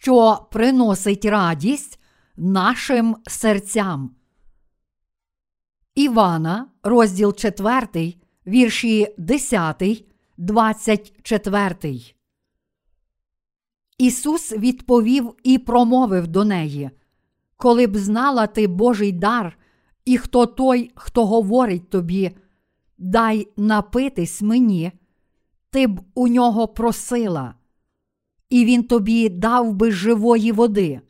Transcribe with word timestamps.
що 0.00 0.46
приносить 0.50 1.24
радість 1.24 2.00
нашим 2.36 3.16
серцям. 3.26 4.10
Івана, 5.94 6.68
розділ 6.82 7.34
4, 7.34 8.14
вірші 8.46 9.14
10, 9.18 10.04
24. 10.36 12.00
Ісус 13.98 14.52
відповів 14.52 15.34
і 15.42 15.58
промовив 15.58 16.26
до 16.26 16.44
неї: 16.44 16.90
Коли 17.56 17.86
б 17.86 17.96
знала 17.96 18.46
ти 18.46 18.66
Божий 18.66 19.12
дар, 19.12 19.58
і 20.04 20.18
хто 20.18 20.46
той, 20.46 20.90
хто 20.94 21.26
говорить 21.26 21.90
тобі, 21.90 22.36
дай 22.98 23.48
напитись 23.56 24.42
мені, 24.42 24.92
ти 25.70 25.86
б 25.86 26.00
у 26.14 26.28
нього 26.28 26.68
просила, 26.68 27.54
і 28.50 28.64
він 28.64 28.82
тобі 28.84 29.28
дав 29.28 29.72
би 29.74 29.90
живої 29.90 30.52
води. 30.52 31.00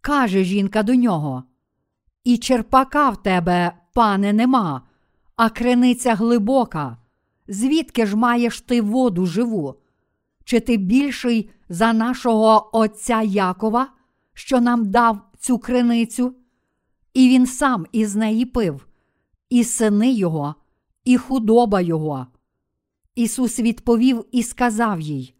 Каже 0.00 0.44
жінка 0.44 0.82
до 0.82 0.94
нього. 0.94 1.44
І 2.24 2.38
черпака 2.38 3.10
в 3.10 3.22
тебе, 3.22 3.72
пане, 3.94 4.32
нема, 4.32 4.82
а 5.36 5.50
криниця 5.50 6.14
глибока. 6.14 6.98
Звідки 7.48 8.06
ж 8.06 8.16
маєш 8.16 8.60
ти 8.60 8.80
воду 8.80 9.26
живу? 9.26 9.74
Чи 10.44 10.60
ти 10.60 10.76
більший 10.76 11.50
за 11.68 11.92
нашого 11.92 12.70
отця 12.72 13.22
Якова, 13.22 13.88
що 14.34 14.60
нам 14.60 14.90
дав 14.90 15.20
цю 15.38 15.58
криницю? 15.58 16.34
І 17.14 17.28
він 17.28 17.46
сам 17.46 17.86
із 17.92 18.16
неї 18.16 18.44
пив, 18.44 18.86
і 19.50 19.64
сини 19.64 20.12
його, 20.12 20.54
і 21.04 21.16
худоба 21.16 21.80
його. 21.80 22.26
Ісус 23.14 23.60
відповів 23.60 24.24
і 24.32 24.42
сказав 24.42 25.00
їй: 25.00 25.35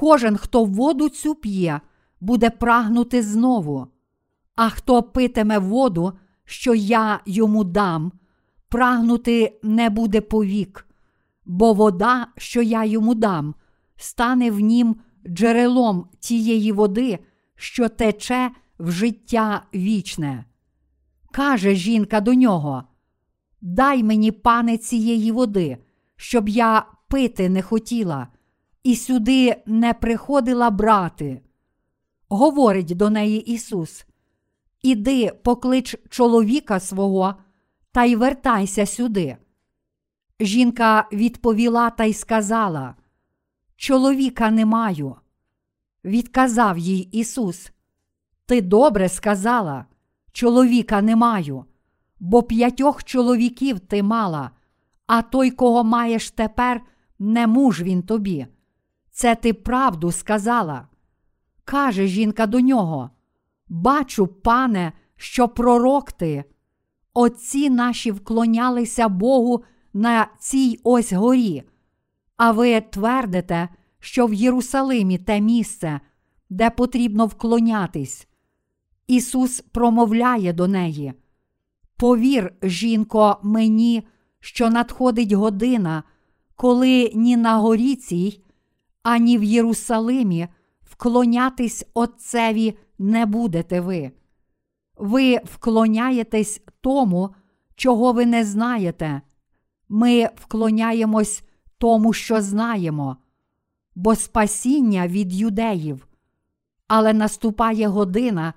Кожен, 0.00 0.36
хто 0.36 0.64
воду 0.64 1.08
цю 1.08 1.34
п'є, 1.34 1.80
буде 2.20 2.50
прагнути 2.50 3.22
знову, 3.22 3.86
а 4.56 4.70
хто 4.70 5.02
питиме 5.02 5.58
воду, 5.58 6.12
що 6.44 6.74
я 6.74 7.20
йому 7.26 7.64
дам, 7.64 8.12
прагнути 8.68 9.58
не 9.62 9.90
буде 9.90 10.20
повік, 10.20 10.86
бо 11.44 11.72
вода, 11.72 12.26
що 12.36 12.62
я 12.62 12.84
йому 12.84 13.14
дам, 13.14 13.54
стане 13.96 14.50
в 14.50 14.60
нім 14.60 14.96
джерелом 15.26 16.08
тієї 16.20 16.72
води, 16.72 17.18
що 17.54 17.88
тече 17.88 18.50
в 18.78 18.90
життя 18.90 19.62
вічне. 19.74 20.44
Каже 21.30 21.74
жінка 21.74 22.20
до 22.20 22.34
нього: 22.34 22.84
Дай 23.60 24.02
мені, 24.02 24.32
пане, 24.32 24.78
цієї 24.78 25.32
води, 25.32 25.78
щоб 26.16 26.48
я 26.48 26.86
пити 27.08 27.48
не 27.48 27.62
хотіла, 27.62 28.28
і 28.82 28.96
сюди 28.96 29.62
не 29.66 29.94
приходила 29.94 30.70
брати. 30.70 31.40
Говорить 32.28 32.96
до 32.96 33.10
неї 33.10 33.52
Ісус: 33.52 34.06
Іди, 34.82 35.32
поклич 35.42 35.96
чоловіка 36.08 36.80
свого 36.80 37.34
та 37.92 38.04
й 38.04 38.16
вертайся 38.16 38.86
сюди. 38.86 39.36
Жінка 40.40 41.08
відповіла 41.12 41.90
та 41.90 42.04
й 42.04 42.14
сказала: 42.14 42.94
Чоловіка 43.76 44.50
не 44.50 44.66
маю. 44.66 45.16
Відказав 46.04 46.78
їй 46.78 47.00
Ісус: 47.12 47.72
Ти 48.46 48.60
добре 48.60 49.08
сказала, 49.08 49.86
чоловіка 50.32 51.02
не 51.02 51.16
маю, 51.16 51.64
бо 52.20 52.42
п'ятьох 52.42 53.04
чоловіків 53.04 53.80
ти 53.80 54.02
мала, 54.02 54.50
а 55.06 55.22
той, 55.22 55.50
кого 55.50 55.84
маєш 55.84 56.30
тепер, 56.30 56.82
не 57.18 57.46
муж 57.46 57.82
він 57.82 58.02
тобі. 58.02 58.46
Це 59.20 59.34
ти 59.34 59.52
правду 59.52 60.12
сказала. 60.12 60.88
Каже 61.64 62.06
жінка 62.06 62.46
до 62.46 62.60
нього: 62.60 63.10
Бачу, 63.68 64.26
пане, 64.26 64.92
що 65.16 65.48
пророк 65.48 66.12
ти. 66.12 66.44
Отці 67.14 67.70
наші 67.70 68.10
вклонялися 68.10 69.08
Богу 69.08 69.64
на 69.92 70.28
цій 70.38 70.80
ось 70.84 71.12
горі, 71.12 71.62
а 72.36 72.52
ви 72.52 72.80
твердите, 72.80 73.68
що 73.98 74.26
в 74.26 74.34
Єрусалимі 74.34 75.18
те 75.18 75.40
місце, 75.40 76.00
де 76.50 76.70
потрібно 76.70 77.26
вклонятись. 77.26 78.28
Ісус 79.06 79.60
промовляє 79.60 80.52
до 80.52 80.68
неї: 80.68 81.12
Повір, 81.96 82.52
жінко, 82.62 83.38
мені, 83.42 84.06
що 84.40 84.70
надходить 84.70 85.32
година, 85.32 86.02
коли 86.56 87.12
ні 87.14 87.36
на 87.36 87.56
горі 87.58 87.96
цій, 87.96 88.42
ані 89.02 89.38
в 89.38 89.42
Єрусалимі 89.44 90.48
вклонятись 90.82 91.86
Отцеві 91.94 92.78
не 92.98 93.26
будете 93.26 93.80
ви. 93.80 94.10
Ви 94.96 95.36
вклоняєтесь 95.44 96.62
тому, 96.80 97.34
чого 97.76 98.12
ви 98.12 98.26
не 98.26 98.44
знаєте. 98.44 99.20
Ми 99.88 100.28
вклоняємось 100.34 101.42
тому, 101.78 102.12
що 102.12 102.40
знаємо, 102.40 103.16
бо 103.94 104.14
спасіння 104.14 105.08
від 105.08 105.32
юдеїв. 105.32 106.06
Але 106.88 107.12
наступає 107.12 107.88
година, 107.88 108.54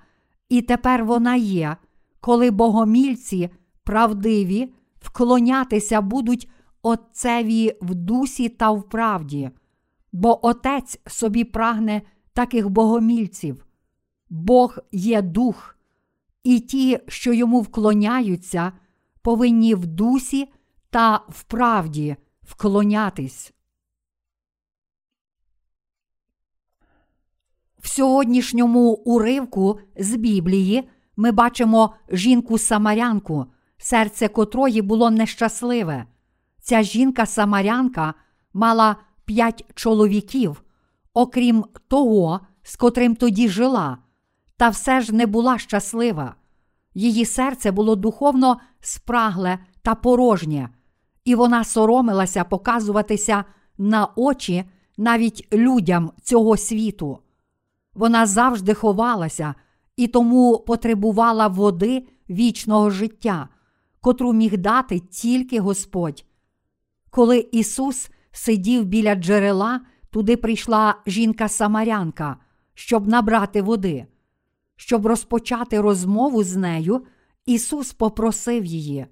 і 0.48 0.62
тепер 0.62 1.04
вона 1.04 1.34
є, 1.36 1.76
коли 2.20 2.50
богомільці 2.50 3.50
правдиві 3.84 4.72
вклонятися 5.00 6.00
будуть 6.00 6.50
Отцеві 6.82 7.76
в 7.82 7.94
дусі 7.94 8.48
та 8.48 8.70
в 8.70 8.88
правді, 8.88 9.50
бо 10.14 10.46
Отець 10.46 11.00
собі 11.06 11.44
прагне 11.44 12.02
таких 12.32 12.68
богомільців. 12.68 13.66
Бог 14.30 14.78
є 14.92 15.22
дух, 15.22 15.76
і 16.42 16.60
ті, 16.60 16.98
що 17.08 17.32
йому 17.32 17.60
вклоняються, 17.60 18.72
повинні 19.22 19.74
в 19.74 19.86
дусі 19.86 20.52
та 20.90 21.16
в 21.28 21.42
правді 21.42 22.16
вклонятись. 22.42 23.52
В 27.78 27.88
сьогоднішньому 27.88 28.92
уривку 28.92 29.80
з 29.96 30.16
Біблії 30.16 30.88
ми 31.16 31.32
бачимо 31.32 31.94
жінку-самарянку, 32.10 33.46
серце 33.76 34.28
котрої 34.28 34.82
було 34.82 35.10
нещасливе. 35.10 36.06
Ця 36.60 36.82
жінка-самарянка 36.82 38.14
мала 38.52 38.96
п'ять 39.24 39.64
чоловіків, 39.74 40.62
окрім 41.14 41.64
того, 41.88 42.40
з 42.62 42.76
котрим 42.76 43.16
тоді 43.16 43.48
жила, 43.48 43.98
та 44.56 44.68
все 44.68 45.00
ж 45.00 45.14
не 45.14 45.26
була 45.26 45.58
щаслива. 45.58 46.34
Її 46.94 47.24
серце 47.24 47.70
було 47.70 47.96
духовно 47.96 48.60
спрагле 48.80 49.58
та 49.82 49.94
порожнє, 49.94 50.68
і 51.24 51.34
вона 51.34 51.64
соромилася 51.64 52.44
показуватися 52.44 53.44
на 53.78 54.08
очі 54.16 54.64
навіть 54.96 55.48
людям 55.52 56.10
цього 56.22 56.56
світу. 56.56 57.18
Вона 57.94 58.26
завжди 58.26 58.74
ховалася 58.74 59.54
і 59.96 60.06
тому 60.06 60.58
потребувала 60.58 61.46
води 61.46 62.06
вічного 62.30 62.90
життя, 62.90 63.48
котру 64.00 64.32
міг 64.32 64.58
дати 64.58 64.98
тільки 64.98 65.60
Господь. 65.60 66.24
Коли 67.10 67.48
Ісус 67.52 68.10
сидів 68.34 68.84
біля 68.84 69.14
джерела, 69.14 69.80
туди 70.10 70.36
прийшла 70.36 70.94
жінка-самарянка, 71.06 72.36
щоб 72.74 73.08
набрати 73.08 73.62
води. 73.62 74.06
Щоб 74.76 75.06
розпочати 75.06 75.80
розмову 75.80 76.44
з 76.44 76.56
нею, 76.56 77.06
Ісус 77.46 77.92
попросив 77.92 78.64
її: 78.64 79.06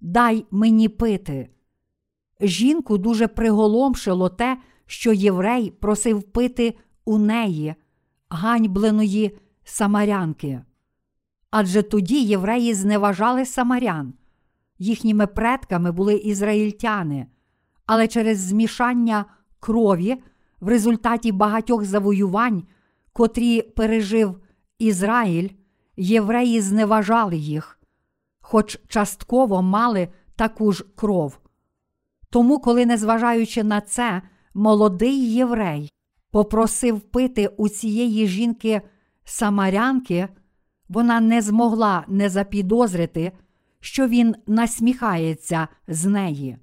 Дай 0.00 0.46
мені 0.50 0.88
пити. 0.88 1.48
Жінку 2.40 2.98
дуже 2.98 3.28
приголомшило 3.28 4.28
те, 4.28 4.58
що 4.86 5.12
єврей 5.12 5.70
просив 5.70 6.22
пити 6.22 6.74
у 7.04 7.18
неї, 7.18 7.74
ганьбленої 8.28 9.38
самарянки. 9.64 10.62
Адже 11.50 11.82
тоді 11.82 12.22
євреї 12.22 12.74
зневажали 12.74 13.46
самарян. 13.46 14.14
Їхніми 14.78 15.26
предками 15.26 15.92
були 15.92 16.14
ізраїльтяни, 16.14 17.26
але 17.86 18.08
через 18.08 18.38
змішання 18.38 19.24
крові 19.60 20.16
в 20.60 20.68
результаті 20.68 21.32
багатьох 21.32 21.84
завоювань, 21.84 22.62
котрі 23.12 23.62
пережив 23.62 24.40
Ізраїль, 24.78 25.48
євреї 25.96 26.60
зневажали 26.60 27.36
їх, 27.36 27.80
хоч 28.40 28.78
частково 28.88 29.62
мали 29.62 30.08
таку 30.36 30.72
ж 30.72 30.84
кров. 30.94 31.38
Тому, 32.30 32.58
коли, 32.58 32.86
незважаючи 32.86 33.64
на 33.64 33.80
це, 33.80 34.22
молодий 34.54 35.32
єврей 35.32 35.92
попросив 36.30 37.00
пити 37.00 37.48
у 37.56 37.68
цієї 37.68 38.26
жінки 38.26 38.82
самарянки, 39.24 40.28
вона 40.88 41.20
не 41.20 41.42
змогла 41.42 42.04
не 42.08 42.28
запідозрити, 42.28 43.32
що 43.80 44.08
він 44.08 44.34
насміхається 44.46 45.68
з 45.88 46.06
неї. 46.06 46.58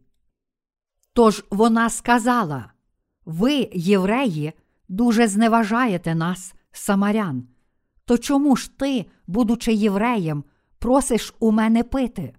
Тож 1.13 1.45
вона 1.49 1.89
сказала: 1.89 2.71
Ви, 3.25 3.69
євреї, 3.73 4.53
дуже 4.89 5.27
зневажаєте 5.27 6.15
нас, 6.15 6.53
самарян. 6.71 7.47
То 8.05 8.17
чому 8.17 8.55
ж 8.55 8.77
ти, 8.77 9.05
будучи 9.27 9.73
євреєм, 9.73 10.43
просиш 10.79 11.33
у 11.39 11.51
мене 11.51 11.83
пити? 11.83 12.33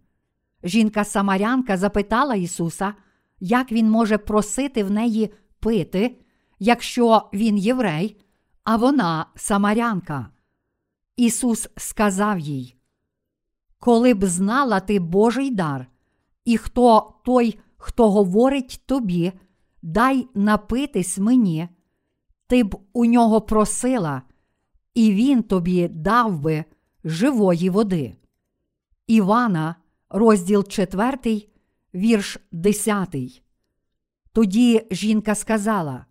Жінка 0.64 1.04
Самарянка 1.04 1.76
запитала 1.76 2.34
Ісуса, 2.34 2.94
як 3.40 3.72
він 3.72 3.90
може 3.90 4.18
просити 4.18 4.84
в 4.84 4.90
неї 4.90 5.34
пити, 5.60 6.20
якщо 6.58 7.28
він 7.32 7.56
єврей, 7.58 8.20
а 8.64 8.76
вона 8.76 9.26
самарянка. 9.34 10.28
Ісус 11.16 11.68
сказав 11.76 12.38
їй: 12.38 12.76
Коли 13.78 14.14
б 14.14 14.24
знала 14.24 14.80
ти 14.80 14.98
Божий 14.98 15.50
дар, 15.50 15.86
і 16.44 16.56
хто 16.56 17.14
той, 17.24 17.58
хто 17.84 18.10
говорить 18.10 18.82
тобі, 18.86 19.32
дай 19.82 20.28
напитись 20.34 21.18
мені, 21.18 21.68
ти 22.46 22.64
б 22.64 22.76
у 22.92 23.04
нього 23.04 23.40
просила, 23.40 24.22
і 24.94 25.12
він 25.12 25.42
тобі 25.42 25.88
дав 25.88 26.40
би 26.40 26.64
живої 27.04 27.70
води. 27.70 28.16
Івана, 29.06 29.76
розділ 30.08 30.64
4, 30.64 31.48
вірш 31.94 32.38
10. 32.52 33.42
Тоді 34.32 34.86
жінка 34.90 35.34
сказала: 35.34 36.06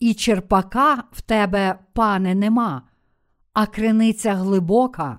І 0.00 0.14
черпака 0.14 1.04
в 1.12 1.20
тебе, 1.20 1.78
пане, 1.92 2.34
нема, 2.34 2.82
а 3.52 3.66
криниця 3.66 4.34
глибока. 4.34 5.18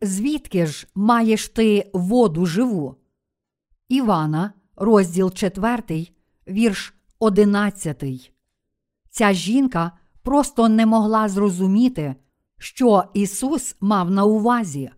Звідки 0.00 0.66
ж 0.66 0.86
маєш 0.94 1.48
ти 1.48 1.90
воду 1.94 2.46
живу? 2.46 2.96
Івана, 3.88 4.52
розділ 4.80 5.32
4, 5.32 6.08
вірш 6.48 6.94
11. 7.18 8.32
Ця 9.10 9.32
жінка 9.32 9.92
просто 10.22 10.68
не 10.68 10.86
могла 10.86 11.28
зрозуміти, 11.28 12.14
що 12.58 13.04
Ісус 13.14 13.76
мав 13.80 14.10
на 14.10 14.24
увазі. 14.24 14.90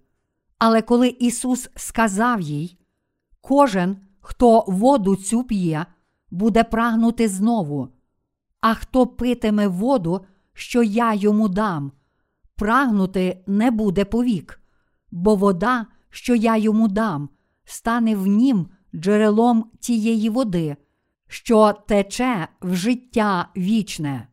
Але 0.59 0.83
коли 0.83 1.09
Ісус 1.09 1.69
сказав 1.77 2.41
їй, 2.41 2.79
кожен, 3.41 3.97
хто 4.21 4.65
воду 4.69 5.17
цю 5.17 5.45
п'є, 5.45 5.87
буде 6.31 6.65
прагнути 6.65 7.29
знову, 7.29 7.89
а 8.61 8.75
хто 8.75 9.07
питиме 9.07 9.69
воду, 9.69 10.21
що 10.53 10.83
я 10.83 11.15
йому 11.15 11.49
дам, 11.49 11.93
прагнути 12.57 13.45
не 13.47 13.71
буде 13.71 14.05
повік, 14.05 14.61
бо 15.11 15.35
вода, 15.35 15.87
що 16.11 16.35
я 16.35 16.57
йому 16.57 16.89
дам, 16.89 17.29
стане 17.65 18.17
в 18.17 18.27
нім 18.27 18.69
джерелом 18.95 19.71
тієї 19.81 20.31
води, 20.31 20.77
що 21.29 21.73
тече 21.73 22.49
в 22.61 22.75
життя 22.75 23.49
вічне. 23.57 24.29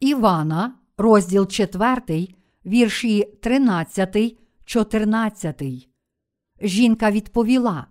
Івана, 0.00 0.74
розділ 0.96 1.46
4, 1.46 2.28
вірші 2.66 3.24
13, 3.42 4.36
14. 4.64 5.88
Жінка 6.62 7.10
відповіла: 7.10 7.86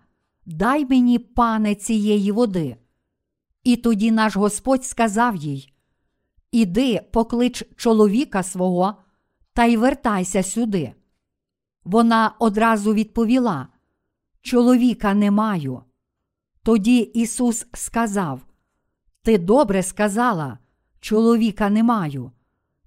Дай 0.46 0.86
мені, 0.86 1.19
пане, 1.19 1.75
цієї 1.75 2.31
води. 2.31 2.78
І 3.63 3.75
тоді 3.75 4.12
наш 4.12 4.36
Господь 4.36 4.86
сказав 4.86 5.36
їй: 5.36 5.74
Іди, 6.52 7.02
поклич 7.12 7.63
чоловіка 7.75 8.44
свого 8.44 8.96
та 9.54 9.66
й 9.66 9.78
вертайся 9.78 10.44
сюди. 10.44 10.94
Вона 11.84 12.36
одразу 12.40 12.94
відповіла: 12.94 13.68
Чоловіка 14.45 15.13
не 15.13 15.31
маю. 15.31 15.81
Тоді 16.63 17.00
Ісус 17.00 17.68
сказав: 17.74 18.42
Ти 19.21 19.38
добре 19.38 19.83
сказала, 19.83 20.59
чоловіка 21.00 21.69
не 21.69 21.83
маю, 21.83 22.31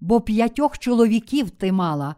бо 0.00 0.20
п'ятьох 0.20 0.78
чоловіків 0.78 1.50
ти 1.50 1.72
мала, 1.72 2.14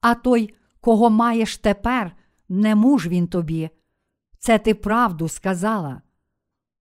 а 0.00 0.14
той, 0.14 0.54
кого 0.80 1.10
маєш 1.10 1.56
тепер, 1.56 2.16
не 2.48 2.74
муж 2.74 3.06
він 3.06 3.28
тобі. 3.28 3.70
Це 4.38 4.58
ти 4.58 4.74
правду 4.74 5.28
сказала. 5.28 6.02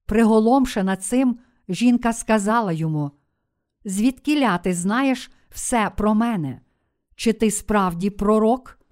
Приголомшена 0.05 0.95
цим, 0.95 1.39
жінка 1.69 2.13
сказала 2.13 2.71
йому: 2.71 3.11
Звідкіля 3.85 4.57
ти 4.57 4.73
знаєш 4.73 5.31
все 5.49 5.91
про 5.97 6.13
мене? 6.13 6.61
Чи 7.15 7.33
ти 7.33 7.51
справді 7.51 8.09
пророк? 8.09 8.82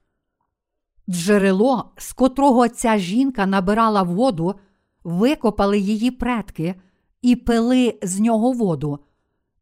Джерело, 1.09 1.91
з 1.97 2.13
котрого 2.13 2.67
ця 2.67 2.97
жінка 2.97 3.45
набирала 3.45 4.03
воду, 4.03 4.55
викопали 5.03 5.79
її 5.79 6.11
предки 6.11 6.75
і 7.21 7.35
пили 7.35 7.99
з 8.01 8.19
нього 8.19 8.51
воду. 8.51 8.99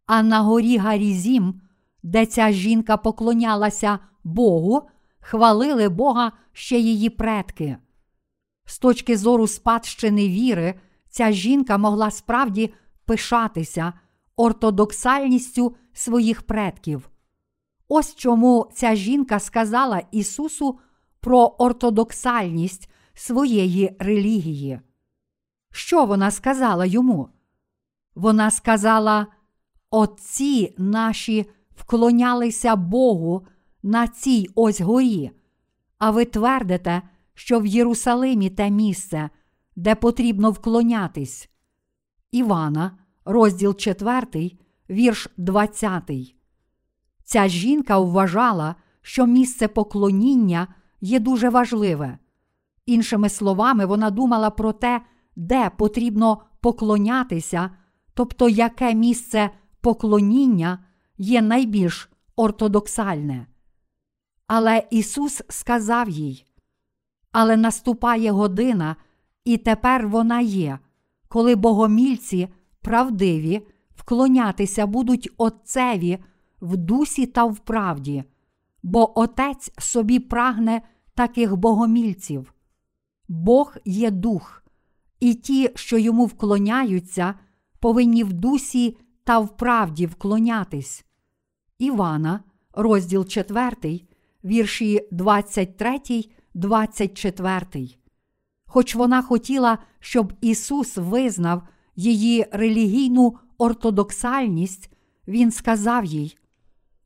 А 0.06 0.24
на 0.24 0.42
горі 0.42 0.78
Гарізім, 0.78 1.62
де 2.04 2.26
ця 2.26 2.52
жінка 2.52 2.98
поклонялася 2.98 4.00
Богу, 4.24 4.82
хвалили 5.20 5.90
Бога 5.90 6.32
ще 6.54 6.80
її 6.80 7.10
предки. 7.10 7.78
З 8.66 8.80
точки 8.80 9.18
зору 9.18 9.48
спадщини 9.48 10.30
віри, 10.30 10.80
ця 11.10 11.32
жінка 11.32 11.78
могла 11.78 12.12
справді 12.12 12.74
пишатися 13.06 13.94
ортодоксальністю 14.36 15.76
своїх 15.94 16.42
предків. 16.42 17.10
Ось 17.88 18.16
чому 18.16 18.70
ця 18.74 18.96
жінка 18.96 19.40
сказала 19.40 20.02
Ісусу 20.12 20.80
про 21.20 21.56
ортодоксальність 21.58 22.90
своєї 23.14 23.96
релігії. 24.00 24.80
Що 25.72 26.06
вона 26.06 26.32
сказала 26.32 26.86
йому? 26.86 27.30
Вона 28.16 28.52
сказала: 28.52 29.28
Отці 29.90 30.76
наші 30.78 31.46
вклонялися 31.76 32.76
Богу 32.76 33.48
на 33.84 34.08
цій 34.08 34.50
ось 34.56 34.82
горі, 34.82 35.32
а 35.98 36.12
ви 36.12 36.26
твердите, 36.26 37.02
що 37.34 37.60
в 37.60 37.66
Єрусалимі 37.66 38.50
те 38.50 38.70
місце, 38.70 39.30
де 39.76 39.96
потрібно 39.96 40.52
вклонятись. 40.52 41.50
Івана, 42.32 42.98
розділ 43.26 43.76
4, 43.76 44.52
вірш 44.90 45.28
20. 45.38 46.12
Ця 47.24 47.48
жінка 47.48 48.00
вважала, 48.00 48.76
що 49.02 49.26
місце 49.26 49.68
поклоніння 49.68 50.68
є 51.02 51.20
дуже 51.20 51.50
важливе. 51.50 52.18
Іншими 52.86 53.30
словами, 53.30 53.86
вона 53.86 54.10
думала 54.10 54.50
про 54.50 54.74
те, 54.74 55.02
де 55.36 55.72
потрібно 55.78 56.42
поклонятися, 56.62 57.70
тобто 58.14 58.50
яке 58.50 58.94
місце 58.94 59.50
поклоніння 59.82 60.80
є 61.18 61.42
найбільш 61.42 62.10
ортодоксальне. 62.36 63.48
Але 64.48 64.88
Ісус 64.92 65.42
сказав 65.50 66.10
їй: 66.10 66.46
Але 67.32 67.58
наступає 67.58 68.32
година, 68.32 68.96
і 69.46 69.58
тепер 69.58 70.08
вона 70.08 70.42
є, 70.42 70.80
коли 71.28 71.56
богомільці 71.56 72.48
правдиві 72.82 73.68
вклонятися 73.96 74.88
будуть 74.88 75.30
Отцеві 75.38 76.18
в 76.62 76.78
дусі 76.78 77.26
та 77.26 77.44
в 77.44 77.60
правді, 77.60 78.24
бо 78.84 79.20
Отець 79.20 79.72
собі 79.80 80.20
прагне 80.20 80.82
таких 81.16 81.56
богомільців. 81.56 82.54
Бог 83.28 83.78
є 83.86 84.12
дух, 84.12 84.64
і 85.20 85.34
ті, 85.34 85.70
що 85.76 85.98
йому 85.98 86.26
вклоняються, 86.26 87.34
повинні 87.80 88.24
в 88.24 88.34
дусі 88.34 88.98
та 89.24 89.40
в 89.40 89.58
правді 89.58 90.06
вклонятись. 90.06 91.06
Івана, 91.80 92.44
розділ 92.74 93.26
4, 93.26 94.02
вірші 94.44 95.08
23, 95.12 96.00
24. 96.54 97.90
Хоч 98.66 98.96
вона 98.96 99.22
хотіла, 99.22 99.78
щоб 100.00 100.34
Ісус 100.42 100.98
визнав 100.98 101.64
її 101.96 102.46
релігійну 102.52 103.36
ортодоксальність, 103.58 104.92
Він 105.28 105.52
сказав 105.52 106.06
їй: 106.06 106.38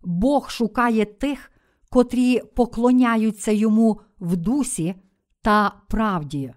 Бог 0.01 0.49
шукає 0.49 1.05
тих, 1.05 1.51
котрі 1.93 2.39
поклоняються 2.39 3.51
йому 3.51 4.01
в 4.19 4.37
дусі 4.37 4.95
та 5.41 5.81
правді. 5.89 6.53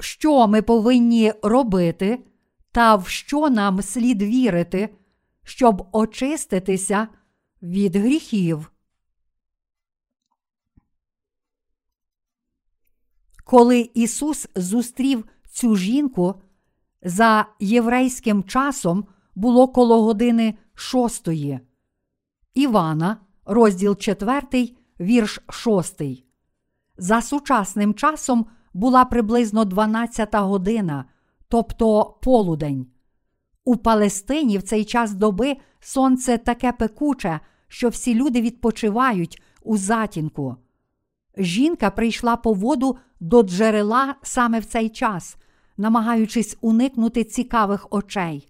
Що 0.00 0.48
ми 0.48 0.62
повинні 0.62 1.32
робити, 1.42 2.24
та 2.72 2.96
в 2.96 3.08
що 3.08 3.50
нам 3.50 3.82
слід 3.82 4.22
вірити, 4.22 4.96
щоб 5.44 5.88
очиститися 5.92 7.08
від 7.62 7.96
гріхів? 7.96 8.72
Коли 13.44 13.90
Ісус 13.94 14.48
зустрів 14.54 15.28
цю 15.50 15.76
жінку, 15.76 16.42
за 17.02 17.46
єврейським 17.60 18.44
часом 18.44 19.06
було 19.38 19.68
коло 19.68 20.02
години 20.02 20.54
шостої. 20.74 21.60
Івана, 22.54 23.16
розділ 23.44 23.96
4, 23.96 24.42
вірш 25.00 25.40
6. 25.50 26.02
За 26.96 27.20
сучасним 27.20 27.94
часом 27.94 28.46
була 28.74 29.04
приблизно 29.04 29.64
12 29.64 30.34
година, 30.34 31.04
тобто 31.48 32.18
полудень. 32.22 32.86
У 33.64 33.76
Палестині 33.76 34.58
в 34.58 34.62
цей 34.62 34.84
час 34.84 35.12
доби 35.12 35.56
сонце 35.80 36.38
таке 36.38 36.72
пекуче, 36.72 37.40
що 37.68 37.88
всі 37.88 38.14
люди 38.14 38.40
відпочивають 38.40 39.42
у 39.62 39.76
затінку. 39.76 40.56
Жінка 41.36 41.90
прийшла 41.90 42.36
по 42.36 42.52
воду 42.52 42.98
до 43.20 43.42
джерела 43.42 44.14
саме 44.22 44.60
в 44.60 44.64
цей 44.64 44.88
час, 44.88 45.36
намагаючись 45.76 46.58
уникнути 46.60 47.24
цікавих 47.24 47.86
очей. 47.90 48.48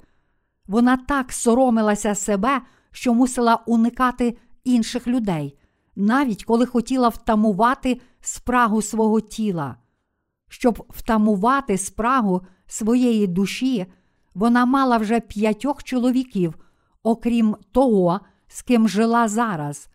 Вона 0.69 0.97
так 0.97 1.33
соромилася 1.33 2.15
себе, 2.15 2.61
що 2.91 3.15
мусила 3.15 3.63
уникати 3.67 4.39
інших 4.65 5.07
людей, 5.07 5.59
навіть 5.97 6.45
коли 6.45 6.67
хотіла 6.67 7.09
втамувати 7.09 8.01
спрагу 8.21 8.83
свого 8.83 9.21
тіла. 9.21 9.77
Щоб 10.49 10.85
втамувати 10.89 11.79
спрагу 11.79 12.43
своєї 12.67 13.27
душі, 13.27 13.87
вона 14.35 14.67
мала 14.67 14.97
вже 14.97 15.21
п'ятьох 15.21 15.85
чоловіків, 15.85 16.55
окрім 17.03 17.57
того, 17.73 18.21
з 18.49 18.63
ким 18.63 18.89
жила 18.89 19.29
зараз, 19.29 19.89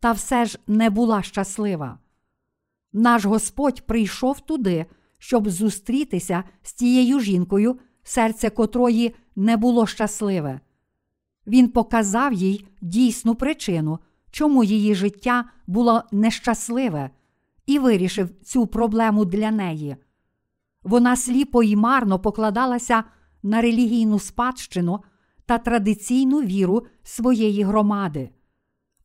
та 0.00 0.12
все 0.12 0.44
ж 0.44 0.58
не 0.66 0.90
була 0.90 1.22
щаслива. 1.22 1.98
Наш 2.92 3.24
Господь 3.24 3.86
прийшов 3.86 4.40
туди, 4.40 4.86
щоб 5.18 5.48
зустрітися 5.48 6.44
з 6.62 6.72
тією 6.72 7.20
жінкою, 7.20 7.78
серце 8.02 8.50
котрої 8.50 9.14
не 9.36 9.56
було 9.56 9.86
щасливе. 9.86 10.60
Він 11.46 11.68
показав 11.68 12.32
їй 12.32 12.66
дійсну 12.80 13.34
причину, 13.34 13.98
чому 14.30 14.64
її 14.64 14.94
життя 14.94 15.44
було 15.66 16.02
нещасливе, 16.12 17.10
і 17.66 17.78
вирішив 17.78 18.30
цю 18.44 18.66
проблему 18.66 19.24
для 19.24 19.50
неї. 19.50 19.96
Вона 20.82 21.16
сліпо 21.16 21.62
й 21.62 21.76
марно 21.76 22.18
покладалася 22.18 23.04
на 23.42 23.60
релігійну 23.60 24.18
спадщину 24.18 25.00
та 25.46 25.58
традиційну 25.58 26.42
віру 26.42 26.86
своєї 27.02 27.62
громади. 27.62 28.30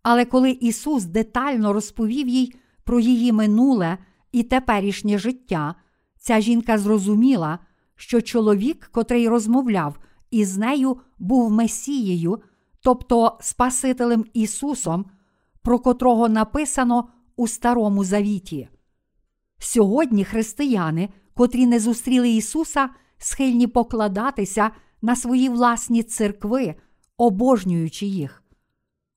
Але 0.03 0.25
коли 0.25 0.51
Ісус 0.51 1.05
детально 1.05 1.73
розповів 1.73 2.27
їй 2.27 2.55
про 2.83 2.99
її 2.99 3.31
минуле 3.31 3.97
і 4.31 4.43
теперішнє 4.43 5.17
життя, 5.17 5.75
ця 6.19 6.41
жінка 6.41 6.77
зрозуміла, 6.77 7.59
що 7.97 8.21
чоловік, 8.21 8.89
котрий 8.91 9.29
розмовляв 9.29 9.99
із 10.31 10.57
нею, 10.57 10.97
був 11.19 11.51
Месією, 11.51 12.41
тобто 12.81 13.37
Спасителем 13.41 14.25
Ісусом, 14.33 15.05
про 15.61 15.79
котрого 15.79 16.29
написано 16.29 17.09
у 17.35 17.47
Старому 17.47 18.03
Завіті. 18.03 18.69
Сьогодні 19.59 20.23
християни, 20.23 21.09
котрі 21.33 21.65
не 21.65 21.79
зустріли 21.79 22.29
Ісуса, 22.29 22.89
схильні 23.17 23.67
покладатися 23.67 24.71
на 25.01 25.15
свої 25.15 25.49
власні 25.49 26.03
церкви, 26.03 26.75
обожнюючи 27.17 28.05
їх. 28.05 28.43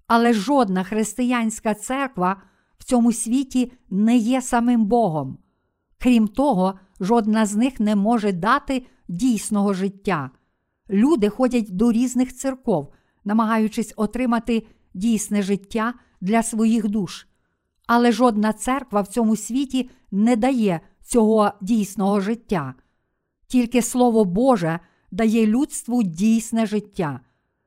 Але 0.07 0.33
жодна 0.33 0.85
християнська 0.85 1.75
церква 1.75 2.43
в 2.79 2.85
цьому 2.85 3.13
світі 3.13 3.73
не 3.91 4.17
є 4.17 4.43
самим 4.43 4.85
Богом. 4.85 5.39
Крім 6.03 6.29
того, 6.29 6.75
жодна 7.01 7.47
з 7.47 7.57
них 7.57 7.81
не 7.81 7.97
може 7.97 8.33
дати 8.33 8.87
дійсного 9.09 9.75
життя. 9.75 10.31
Люди 10.91 11.29
ходять 11.29 11.77
до 11.77 11.93
різних 11.93 12.37
церков, 12.37 12.93
намагаючись 13.25 13.95
отримати 13.97 14.67
дійсне 14.95 15.43
життя 15.43 15.95
для 16.21 16.43
своїх 16.43 16.89
душ. 16.89 17.27
Але 17.87 18.13
жодна 18.13 18.53
церква 18.53 19.01
в 19.01 19.09
цьому 19.09 19.37
світі 19.37 19.91
не 20.11 20.37
дає 20.37 20.81
цього 21.03 21.53
дійсного 21.61 22.21
життя. 22.21 22.75
Тільки 23.47 23.83
Слово 23.83 24.25
Боже 24.25 24.81
дає 25.11 25.47
людству 25.47 26.03
дійсне 26.03 26.67
життя. 26.67 27.21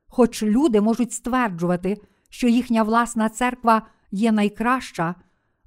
Хоч 0.07 0.43
люди 0.43 0.81
можуть 0.81 1.13
стверджувати, 1.13 2.01
що 2.29 2.47
їхня 2.47 2.83
власна 2.83 3.29
церква 3.29 3.87
є 4.11 4.31
найкраща, 4.31 5.15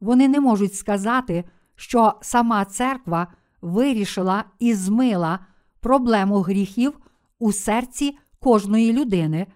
вони 0.01 0.29
не 0.29 0.41
можуть 0.41 0.75
сказати, 0.75 1.45
що 1.77 2.15
сама 2.23 2.65
церква 2.65 3.27
вирішила 3.63 4.45
і 4.59 4.75
змила 4.75 5.39
проблему 5.81 6.41
гріхів 6.41 6.99
у 7.39 7.53
серці 7.53 8.19
кожної 8.41 8.93
людини, 8.93 9.47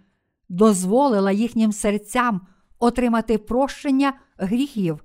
дозволила 0.49 1.33
їхнім 1.33 1.73
серцям 1.73 2.41
отримати 2.79 3.39
прощення 3.39 4.13
гріхів, 4.39 5.05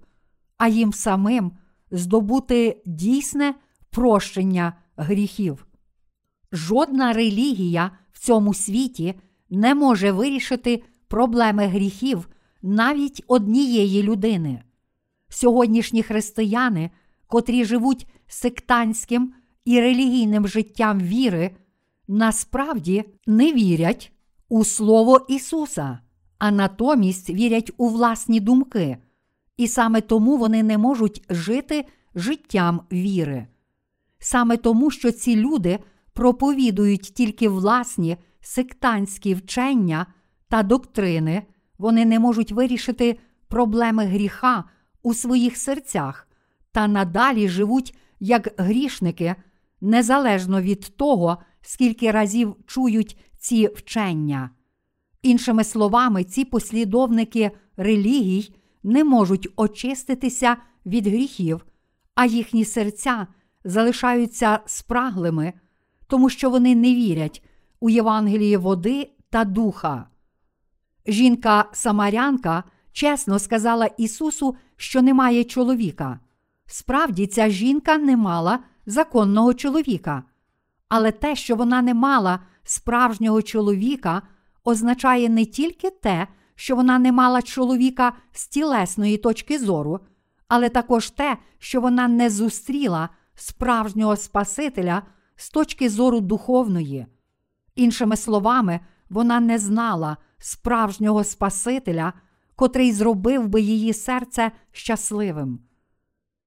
а 0.57 0.67
їм 0.67 0.93
самим 0.93 1.51
здобути 1.91 2.81
дійсне 2.86 3.55
прощення 3.89 4.74
гріхів. 4.98 5.67
Жодна 6.51 7.13
релігія 7.13 7.91
в 8.12 8.19
цьому 8.19 8.53
світі 8.53 9.15
не 9.50 9.75
може 9.75 10.12
вирішити 10.12 10.84
проблеми 11.07 11.67
гріхів 11.67 12.29
навіть 12.62 13.24
однієї 13.27 14.03
людини. 14.03 14.63
Сьогоднішні 15.29 16.03
християни, 16.03 16.91
котрі 17.27 17.65
живуть 17.65 18.08
сектантським 18.27 19.34
і 19.65 19.82
релігійним 19.82 20.48
життям 20.48 21.00
віри, 21.00 21.51
насправді 22.08 23.03
не 23.27 23.53
вірять 23.53 24.12
у 24.50 24.65
Слово 24.65 25.25
Ісуса, 25.29 26.00
а 26.38 26.51
натомість 26.51 27.29
вірять 27.29 27.72
у 27.77 27.89
власні 27.89 28.39
думки, 28.39 28.98
і 29.58 29.67
саме 29.67 30.01
тому 30.01 30.38
вони 30.38 30.63
не 30.63 30.77
можуть 30.77 31.24
жити 31.29 31.86
життям 32.15 32.82
віри. 32.91 33.48
Саме 34.20 34.58
тому, 34.58 34.91
що 34.91 35.12
ці 35.12 35.36
люди 35.36 35.79
проповідують 36.13 37.01
тільки 37.01 37.50
власні 37.50 38.17
сектантські 38.41 39.34
вчення 39.34 40.05
та 40.50 40.63
доктрини, 40.63 41.44
вони 41.77 42.05
не 42.05 42.20
можуть 42.20 42.51
вирішити 42.51 43.20
проблеми 43.48 44.05
гріха 44.05 44.63
у 45.03 45.13
своїх 45.13 45.58
серцях 45.58 46.27
та 46.75 46.88
надалі 46.88 47.50
живуть 47.50 47.98
як 48.20 48.53
грішники, 48.58 49.36
незалежно 49.82 50.62
від 50.62 50.98
того, 50.98 51.38
скільки 51.62 52.12
разів 52.12 52.55
чують 52.65 53.17
ці 53.38 53.67
вчення. 53.67 54.50
Іншими 55.22 55.63
словами, 55.63 56.24
ці 56.24 56.46
послідовники 56.46 57.51
релігій 57.77 58.55
не 58.84 59.03
можуть 59.03 59.48
очиститися 59.55 60.58
від 60.86 61.08
гріхів, 61.08 61.65
а 62.15 62.25
їхні 62.25 62.65
серця 62.65 63.27
залишаються 63.63 64.60
спраглими, 64.65 65.53
тому 66.08 66.29
що 66.29 66.50
вони 66.50 66.75
не 66.75 66.96
вірять 66.96 67.44
у 67.79 67.89
Євангеліє 67.89 68.58
води 68.58 69.12
та 69.29 69.44
духа. 69.44 70.08
Жінка 71.08 71.65
Самарянка 71.74 72.63
чесно 72.91 73.39
сказала 73.39 73.86
Ісусу, 73.86 74.55
що 74.77 75.01
немає 75.01 75.44
чоловіка. 75.44 76.20
Справді, 76.67 77.27
ця 77.27 77.50
жінка 77.50 77.98
не 77.98 78.17
мала 78.17 78.60
законного 78.86 79.53
чоловіка. 79.53 80.24
Але 80.89 81.12
те, 81.12 81.36
що 81.36 81.55
вона 81.55 81.81
не 81.81 81.93
мала 81.93 82.39
справжнього 82.63 83.41
чоловіка, 83.41 84.22
означає 84.63 85.29
не 85.29 85.45
тільки 85.45 85.89
те, 85.89 86.27
що 86.55 86.75
вона 86.75 87.00
не 87.00 87.12
мала 87.12 87.41
чоловіка 87.41 88.13
з 88.31 88.48
тілесної 88.48 89.17
точки 89.17 89.60
зору, 89.60 90.00
але 90.48 90.69
також 90.69 91.10
те, 91.10 91.38
що 91.60 91.81
вона 91.81 92.07
не 92.07 92.29
зустріла 92.29 93.10
справжнього 93.36 94.15
Спасителя 94.15 95.01
з 95.36 95.50
точки 95.50 95.89
зору 95.89 96.19
духовної. 96.22 97.05
Іншими 97.75 98.17
словами, 98.17 98.79
вона 99.10 99.39
не 99.39 99.60
знала 99.60 100.17
справжнього 100.38 101.24
Спасителя, 101.24 102.13
котрий 102.55 102.91
зробив 102.91 103.48
би 103.48 103.62
її 103.62 103.93
серце 103.93 104.51
щасливим. 104.72 105.60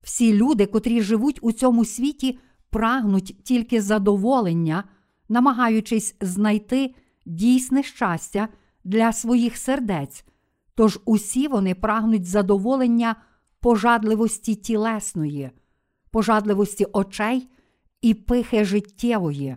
Всі 0.09 0.35
люди, 0.35 0.67
котрі 0.67 1.03
живуть 1.03 1.38
у 1.43 1.53
цьому 1.53 1.85
світі, 1.85 2.38
прагнуть 2.71 3.37
тільки 3.45 3.83
задоволення, 3.83 4.85
намагаючись 5.29 6.17
знайти 6.21 6.95
дійсне 7.27 7.83
щастя 7.83 8.49
для 8.85 9.12
своїх 9.12 9.57
сердець, 9.57 10.25
тож 10.75 11.00
усі 11.05 11.49
вони 11.49 11.75
прагнуть 11.75 12.27
задоволення 12.27 13.17
пожадливості 13.61 14.55
тілесної, 14.55 15.50
пожадливості 16.11 16.87
очей 16.93 17.49
і 18.03 18.15
пихи 18.15 18.65
життєвої. 18.65 19.57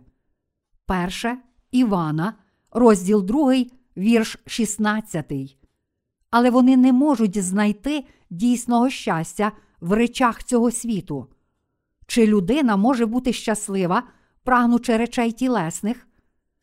Перше 0.86 1.38
Івана, 1.72 2.34
розділ 2.72 3.25
2, 3.25 3.55
вірш 3.98 4.38
16. 4.46 5.34
Але 6.29 6.50
вони 6.50 6.77
не 6.77 6.93
можуть 6.93 7.43
знайти 7.43 8.05
дійсного 8.29 8.89
щастя 8.89 9.51
в 9.81 9.93
речах 9.93 10.43
цього 10.43 10.71
світу. 10.71 11.27
Чи 12.07 12.27
людина 12.27 12.77
може 12.77 13.05
бути 13.05 13.33
щаслива, 13.33 14.03
прагнучи 14.43 14.97
речей 14.97 15.31
тілесних? 15.31 16.07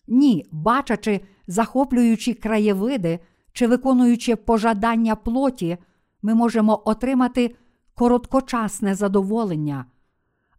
Ні, 0.08 0.46
бачачи, 0.50 1.20
захоплюючи 1.46 2.34
краєвиди 2.34 3.18
чи 3.52 3.66
виконуючи 3.66 4.37
пожадання 4.37 5.16
плоті, 5.16 5.78
ми 6.22 6.34
можемо 6.34 6.82
отримати 6.84 7.56
короткочасне 7.94 8.94
задоволення. 8.94 9.84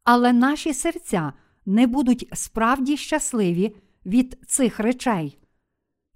Але 0.04 0.34
наші 0.34 0.74
серця 0.74 1.34
не 1.66 1.88
будуть 1.88 2.30
справді 2.34 2.98
щасливі 2.98 3.76
від 4.06 4.40
цих 4.48 4.80
речей. 4.80 5.40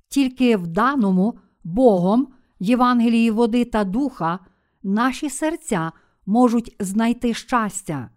Тільки 0.10 0.58
в 0.58 0.68
даному 0.68 1.40
Богом 1.64 2.28
Євангелії 2.60 3.32
води 3.32 3.66
та 3.66 3.84
духа 3.84 4.40
наші 4.84 5.30
серця 5.30 5.92
можуть 6.26 6.76
знайти 6.80 7.34
щастя. 7.34 8.10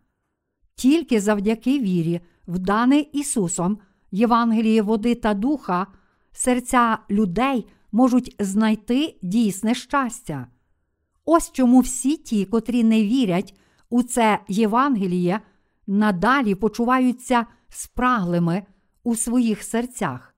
Тільки 0.75 1.21
завдяки 1.21 1.79
вірі, 1.79 2.21
в 2.47 2.59
дане 2.59 2.99
Ісусом, 3.13 3.79
Євангеліє 4.11 4.83
води 4.83 5.15
та 5.15 5.35
духа, 5.35 5.87
серця 6.33 6.99
людей 7.11 7.67
можуть 7.93 8.37
знайти 8.39 9.19
дійсне 9.23 9.75
щастя. 9.75 10.47
Ось 11.25 11.53
чому 11.53 11.81
всі 11.81 12.17
ті, 12.17 12.45
котрі 12.45 12.85
не 12.85 13.03
вірять 13.03 13.55
у 13.91 14.03
це 14.03 14.39
Євангеліє, 14.49 15.41
надалі 15.87 16.55
почуваються 16.55 17.47
спраглими 17.69 18.63
у 19.03 19.17
своїх 19.17 19.63
серцях. 19.63 20.35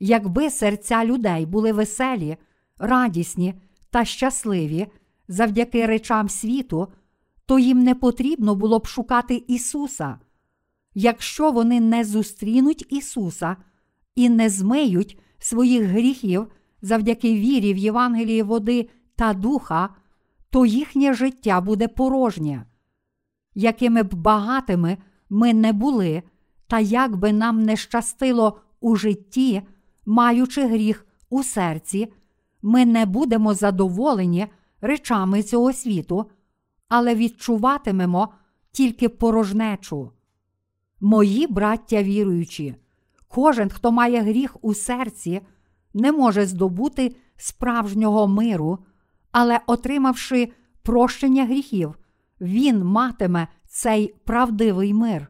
Якби 0.00 0.50
серця 0.50 1.04
людей 1.04 1.46
були 1.46 1.72
веселі, 1.72 2.36
радісні 2.78 3.54
та 3.90 4.04
щасливі 4.04 4.86
завдяки 5.28 5.86
речам 5.86 6.28
світу, 6.28 6.88
то 7.46 7.58
їм 7.58 7.78
не 7.78 7.94
потрібно 7.94 8.54
було 8.54 8.78
б 8.78 8.86
шукати 8.86 9.44
Ісуса. 9.48 10.18
Якщо 10.94 11.50
вони 11.50 11.80
не 11.80 12.04
зустрінуть 12.04 12.86
Ісуса 12.92 13.56
і 14.14 14.28
не 14.28 14.48
змиють 14.48 15.18
своїх 15.38 15.84
гріхів 15.84 16.46
завдяки 16.82 17.34
вірі 17.34 17.74
в 17.74 17.76
Євангелії 17.76 18.42
води 18.42 18.88
та 19.16 19.34
духа, 19.34 19.88
то 20.50 20.66
їхнє 20.66 21.14
життя 21.14 21.60
буде 21.60 21.88
порожнє. 21.88 22.64
Якими 23.54 24.02
б 24.02 24.14
багатими 24.14 24.98
ми 25.30 25.54
не 25.54 25.72
були, 25.72 26.22
та 26.66 26.78
як 26.78 27.16
би 27.16 27.32
нам 27.32 27.62
не 27.62 27.76
щастило 27.76 28.60
у 28.80 28.96
житті, 28.96 29.62
маючи 30.06 30.66
гріх 30.66 31.06
у 31.30 31.42
серці, 31.42 32.12
ми 32.62 32.86
не 32.86 33.06
будемо 33.06 33.54
задоволені 33.54 34.46
речами 34.80 35.42
цього 35.42 35.72
світу, 35.72 36.30
але 36.88 37.14
відчуватимемо 37.14 38.28
тільки 38.72 39.08
порожнечу. 39.08 40.12
Мої 41.00 41.46
браття 41.46 42.02
віруючі, 42.02 42.74
кожен, 43.28 43.70
хто 43.70 43.92
має 43.92 44.22
гріх 44.22 44.56
у 44.62 44.74
серці, 44.74 45.40
не 45.94 46.12
може 46.12 46.46
здобути 46.46 47.16
справжнього 47.36 48.28
миру, 48.28 48.78
але, 49.32 49.60
отримавши 49.66 50.52
прощення 50.82 51.44
гріхів, 51.44 51.94
він 52.40 52.84
матиме 52.84 53.48
цей 53.66 54.14
правдивий 54.24 54.94
мир. 54.94 55.28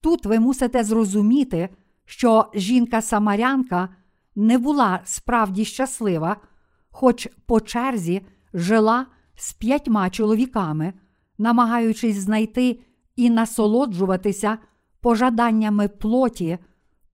Тут 0.00 0.26
ви 0.26 0.40
мусите 0.40 0.84
зрозуміти, 0.84 1.68
що 2.04 2.50
жінка-самарянка 2.54 3.88
не 4.36 4.58
була 4.58 5.00
справді 5.04 5.64
щаслива, 5.64 6.36
хоч 6.90 7.28
по 7.46 7.60
черзі 7.60 8.22
жила 8.56 9.06
з 9.34 9.52
п'ятьма 9.52 10.10
чоловіками, 10.10 10.92
намагаючись 11.38 12.16
знайти 12.16 12.80
і 13.16 13.30
насолоджуватися 13.30 14.58
пожаданнями 15.00 15.88
плоті, 15.88 16.58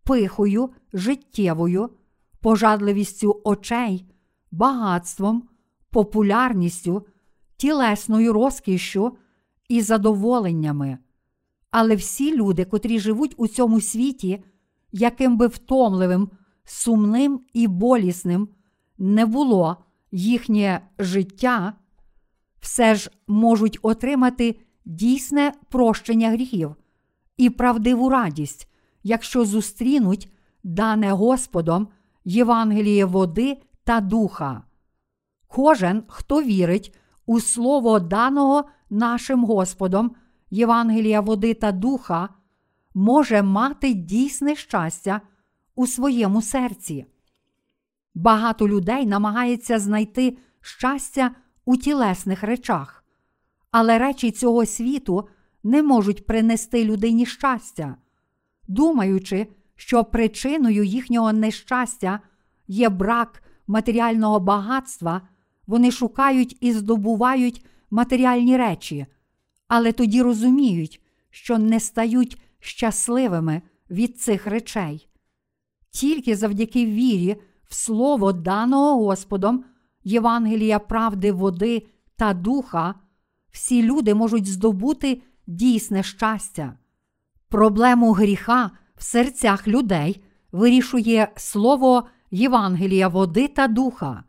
пихою 0.04 0.70
життєвою, 0.92 1.90
пожадливістю 2.40 3.40
очей, 3.44 4.06
багатством, 4.50 5.48
популярністю, 5.90 7.06
тілесною 7.56 8.32
розкішшю 8.32 9.16
і 9.68 9.80
задоволеннями. 9.80 10.98
Але 11.70 11.96
всі 11.96 12.36
люди, 12.36 12.64
котрі 12.64 12.98
живуть 12.98 13.34
у 13.36 13.48
цьому 13.48 13.80
світі, 13.80 14.44
яким 14.92 15.36
би 15.36 15.46
втомливим, 15.46 16.30
сумним 16.64 17.40
і 17.52 17.66
болісним 17.66 18.48
не 18.98 19.26
було 19.26 19.76
їхнє 20.12 20.80
життя, 20.98 21.72
все 22.60 22.94
ж 22.94 23.10
можуть 23.26 23.78
отримати 23.82 24.60
дійсне 24.84 25.52
прощення 25.68 26.30
гріхів 26.30 26.76
і 27.36 27.50
правдиву 27.50 28.08
радість, 28.08 28.68
якщо 29.02 29.44
зустрінуть 29.44 30.32
дане 30.64 31.12
Господом 31.12 31.88
Євангеліє 32.24 33.04
води 33.04 33.58
та 33.84 34.00
духа. 34.00 34.62
Кожен, 35.48 36.02
хто 36.08 36.42
вірить 36.42 36.94
у 37.26 37.40
Слово 37.40 38.00
даного 38.00 38.64
нашим 38.90 39.44
Господом, 39.44 40.14
Євангелія 40.50 41.20
води 41.20 41.54
та 41.54 41.72
духа, 41.72 42.28
може 42.94 43.42
мати 43.42 43.94
дійсне 43.94 44.56
щастя 44.56 45.20
у 45.74 45.86
своєму 45.86 46.42
серці. 46.42 47.06
Багато 48.14 48.68
людей 48.68 49.06
намагається 49.06 49.78
знайти 49.78 50.36
щастя 50.60 51.30
у 51.64 51.76
тілесних 51.76 52.42
речах, 52.42 53.04
але 53.70 53.98
речі 53.98 54.30
цього 54.30 54.66
світу 54.66 55.28
не 55.62 55.82
можуть 55.82 56.26
принести 56.26 56.84
людині 56.84 57.26
щастя, 57.26 57.96
думаючи, 58.68 59.46
що 59.76 60.04
причиною 60.04 60.84
їхнього 60.84 61.32
нещастя 61.32 62.20
є 62.68 62.88
брак 62.88 63.42
матеріального 63.66 64.40
багатства, 64.40 65.22
вони 65.66 65.90
шукають 65.90 66.56
і 66.60 66.72
здобувають 66.72 67.66
матеріальні 67.90 68.56
речі, 68.56 69.06
але 69.68 69.92
тоді 69.92 70.22
розуміють, 70.22 71.02
що 71.30 71.58
не 71.58 71.80
стають 71.80 72.42
щасливими 72.60 73.62
від 73.90 74.20
цих 74.20 74.46
речей. 74.46 75.08
Тільки 75.90 76.36
завдяки 76.36 76.86
вірі 76.86 77.36
в 77.72 77.74
Слово 77.74 78.32
даного 78.32 79.04
Господом, 79.04 79.64
Євангелія 80.04 80.78
правди, 80.78 81.32
води 81.32 81.86
та 82.16 82.34
духа, 82.34 82.94
всі 83.50 83.82
люди 83.82 84.14
можуть 84.14 84.46
здобути 84.46 85.22
дійсне 85.46 86.02
щастя. 86.02 86.72
Проблему 87.48 88.12
гріха 88.12 88.70
в 88.96 89.02
серцях 89.02 89.68
людей 89.68 90.24
вирішує 90.52 91.28
слово 91.36 92.06
Євангелія 92.30 93.08
води 93.08 93.48
та 93.48 93.68
духа. 93.68 94.24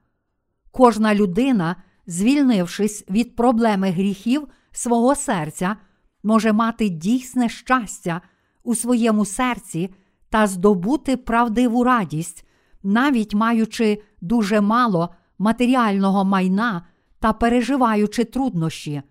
Кожна 0.71 1.15
людина, 1.15 1.75
звільнившись 2.07 3.05
від 3.09 3.35
проблеми 3.35 3.89
гріхів 3.89 4.47
свого 4.71 5.15
серця, 5.15 5.75
може 6.23 6.53
мати 6.53 6.89
дійсне 6.89 7.49
щастя 7.49 8.21
у 8.63 8.75
своєму 8.75 9.25
серці 9.25 9.93
та 10.29 10.47
здобути 10.47 11.17
правдиву 11.17 11.83
радість, 11.83 12.45
навіть 12.83 13.33
маючи 13.33 14.01
дуже 14.21 14.61
мало 14.61 15.09
матеріального 15.39 16.25
майна 16.25 16.85
та 17.19 17.33
переживаючи 17.33 18.23
труднощі. 18.23 19.01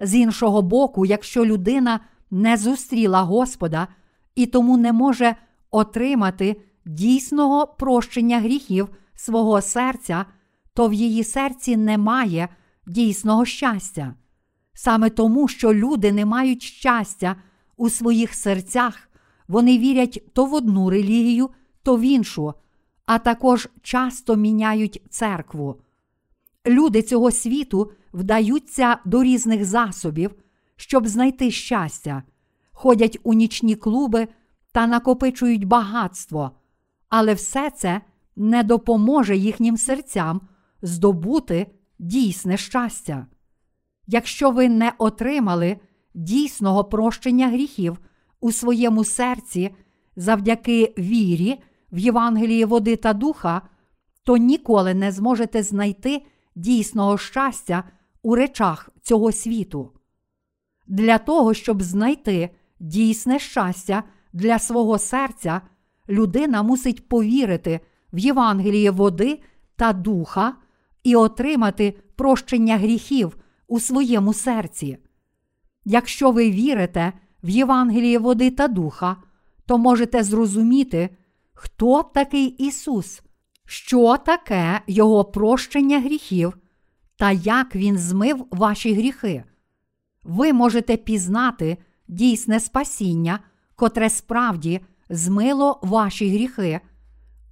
З 0.00 0.14
іншого 0.14 0.62
боку, 0.62 1.06
якщо 1.06 1.46
людина 1.46 2.00
не 2.30 2.56
зустріла 2.56 3.22
Господа 3.22 3.88
і 4.34 4.46
тому 4.46 4.76
не 4.76 4.92
може 4.92 5.36
отримати 5.70 6.60
дійсного 6.86 7.66
прощення 7.66 8.40
гріхів 8.40 8.88
свого 9.14 9.60
серця, 9.60 10.26
то 10.74 10.88
в 10.88 10.92
її 10.92 11.24
серці 11.24 11.76
немає 11.76 12.48
дійсного 12.86 13.44
щастя. 13.44 14.14
Саме 14.74 15.10
тому, 15.10 15.48
що 15.48 15.74
люди 15.74 16.12
не 16.12 16.24
мають 16.24 16.62
щастя 16.62 17.36
у 17.76 17.90
своїх 17.90 18.34
серцях, 18.34 19.08
вони 19.48 19.78
вірять 19.78 20.22
то 20.32 20.44
в 20.44 20.54
одну 20.54 20.90
релігію, 20.90 21.50
то 21.82 21.96
в 21.96 22.00
іншу, 22.00 22.54
а 23.06 23.18
також 23.18 23.68
часто 23.82 24.36
міняють 24.36 25.02
церкву. 25.10 25.80
Люди 26.66 27.02
цього 27.02 27.30
світу 27.30 27.92
вдаються 28.12 28.98
до 29.04 29.22
різних 29.22 29.64
засобів, 29.64 30.34
щоб 30.76 31.06
знайти 31.06 31.50
щастя, 31.50 32.22
ходять 32.72 33.18
у 33.22 33.32
нічні 33.32 33.76
клуби 33.76 34.28
та 34.72 34.86
накопичують 34.86 35.64
багатство, 35.64 36.50
але 37.08 37.34
все 37.34 37.70
це 37.70 38.00
не 38.36 38.62
допоможе 38.62 39.36
їхнім 39.36 39.76
серцям 39.76 40.40
здобути 40.82 41.66
дійсне 41.98 42.56
щастя. 42.56 43.26
Якщо 44.06 44.50
ви 44.50 44.68
не 44.68 44.92
отримали 44.98 45.78
дійсного 46.14 46.84
прощення 46.84 47.48
гріхів 47.48 47.98
у 48.40 48.52
своєму 48.52 49.04
серці 49.04 49.74
завдяки 50.16 50.94
вірі 50.98 51.58
в 51.96 51.98
Євангелії 51.98 52.64
води 52.64 52.96
та 52.96 53.12
духа, 53.12 53.62
то 54.22 54.36
ніколи 54.36 54.94
не 54.94 55.12
зможете 55.12 55.62
знайти 55.62 56.22
дійсного 56.56 57.18
щастя 57.18 57.84
у 58.22 58.34
речах 58.34 58.90
цього 59.02 59.32
світу. 59.32 59.92
Для 60.86 61.18
того, 61.18 61.54
щоб 61.54 61.82
знайти 61.82 62.50
дійсне 62.80 63.38
щастя 63.38 64.02
для 64.32 64.58
свого 64.58 64.98
серця, 64.98 65.60
людина 66.08 66.62
мусить 66.62 67.08
повірити 67.08 67.80
в 68.12 68.18
Євангеліє 68.18 68.90
води 68.90 69.40
та 69.76 69.92
духа 69.92 70.56
і 71.04 71.16
отримати 71.16 71.94
прощення 72.16 72.76
гріхів 72.78 73.36
у 73.68 73.80
своєму 73.80 74.34
серці. 74.34 74.98
Якщо 75.84 76.30
ви 76.30 76.50
вірите 76.50 77.12
в 77.42 77.48
Євангеліє 77.48 78.18
води 78.18 78.50
та 78.50 78.68
духа, 78.68 79.16
то 79.66 79.78
можете 79.78 80.22
зрозуміти, 80.22 81.10
хто 81.56 82.02
такий 82.02 82.46
Ісус, 82.46 83.22
що 83.64 84.16
таке 84.16 84.80
Його 84.86 85.24
прощення 85.24 86.00
гріхів 86.00 86.58
та 87.16 87.30
як 87.30 87.76
Він 87.76 87.98
змив 87.98 88.46
ваші 88.50 88.94
гріхи. 88.94 89.44
Ви 90.24 90.52
можете 90.52 90.96
пізнати 90.96 91.76
дійсне 92.08 92.60
спасіння, 92.60 93.38
котре 93.76 94.10
справді 94.10 94.80
змило 95.10 95.80
ваші 95.82 96.30
гріхи, 96.30 96.80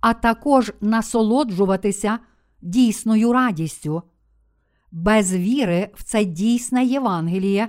а 0.00 0.14
також 0.14 0.72
насолоджуватися 0.80 2.18
дійсною 2.62 3.32
радістю. 3.32 4.02
Без 4.92 5.34
віри 5.34 5.90
в 5.94 6.02
це 6.02 6.24
дійсне 6.24 6.84
Євангеліє, 6.84 7.68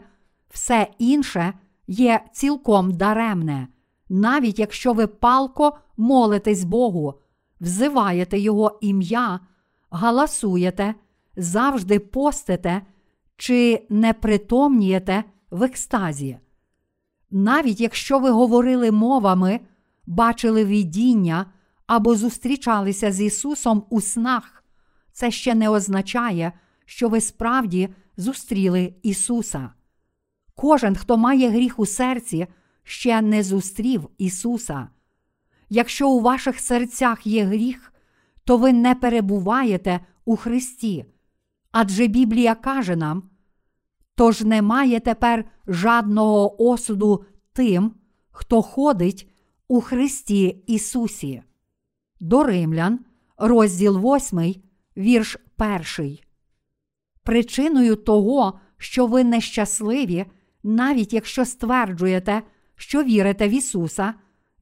все 0.50 0.88
інше 1.00 1.54
є 1.88 2.22
цілком 2.34 2.92
даремне, 2.92 3.68
навіть 4.10 4.60
якщо 4.60 4.94
ви 4.94 5.08
палко 5.08 5.78
молитесь 5.98 6.64
Богу, 6.64 7.14
взиваєте 7.62 8.40
Його 8.40 8.80
ім'я, 8.82 9.40
галасуєте, 9.90 10.96
завжди 11.36 12.00
постите 12.00 12.82
чи 13.38 13.86
не 13.90 14.14
притомнієте 14.14 15.24
в 15.52 15.64
екстазі. 15.64 16.38
Навіть 17.32 17.82
якщо 17.82 18.20
ви 18.20 18.30
говорили 18.30 18.92
мовами, 18.92 19.60
бачили 20.06 20.66
видіння 20.66 21.46
або 21.88 22.16
зустрічалися 22.16 23.12
з 23.12 23.22
Ісусом 23.22 23.84
у 23.90 24.02
снах, 24.02 24.64
це 25.12 25.32
ще 25.32 25.56
не 25.56 25.70
означає, 25.70 26.52
що 26.86 27.10
ви 27.10 27.22
справді 27.22 27.90
зустріли 28.18 28.94
Ісуса. 29.04 29.70
Кожен, 30.56 30.96
хто 30.96 31.18
має 31.18 31.50
гріх 31.50 31.80
у 31.80 31.86
серці, 31.86 32.48
ще 32.84 33.22
не 33.22 33.44
зустрів 33.44 34.10
Ісуса. 34.18 34.88
Якщо 35.70 36.10
у 36.10 36.22
ваших 36.22 36.60
серцях 36.60 37.28
є 37.28 37.44
гріх, 37.44 37.94
то 38.44 38.58
ви 38.58 38.74
не 38.74 38.96
перебуваєте 38.96 40.00
у 40.26 40.36
Христі. 40.36 41.06
Адже 41.72 42.08
Біблія 42.08 42.56
каже 42.56 42.96
нам: 42.96 43.30
тож 44.16 44.42
немає 44.42 45.00
тепер 45.00 45.46
жадного 45.68 46.64
осуду 46.64 47.26
тим, 47.54 47.92
хто 48.32 48.62
ходить 48.62 49.32
у 49.68 49.82
Христі 49.82 50.64
Ісусі. 50.68 51.44
До 52.20 52.44
Римлян, 52.44 53.00
розділ 53.38 54.16
8, 54.16 54.56
вірш 54.98 55.38
1. 55.98 56.18
Причиною 57.24 57.96
того, 57.96 58.60
що 58.78 59.06
ви 59.08 59.24
нещасливі, 59.24 60.26
навіть 60.64 61.14
якщо 61.14 61.46
стверджуєте, 61.46 62.42
що 62.76 63.04
вірите 63.04 63.48
в 63.48 63.52
Ісуса, 63.52 64.14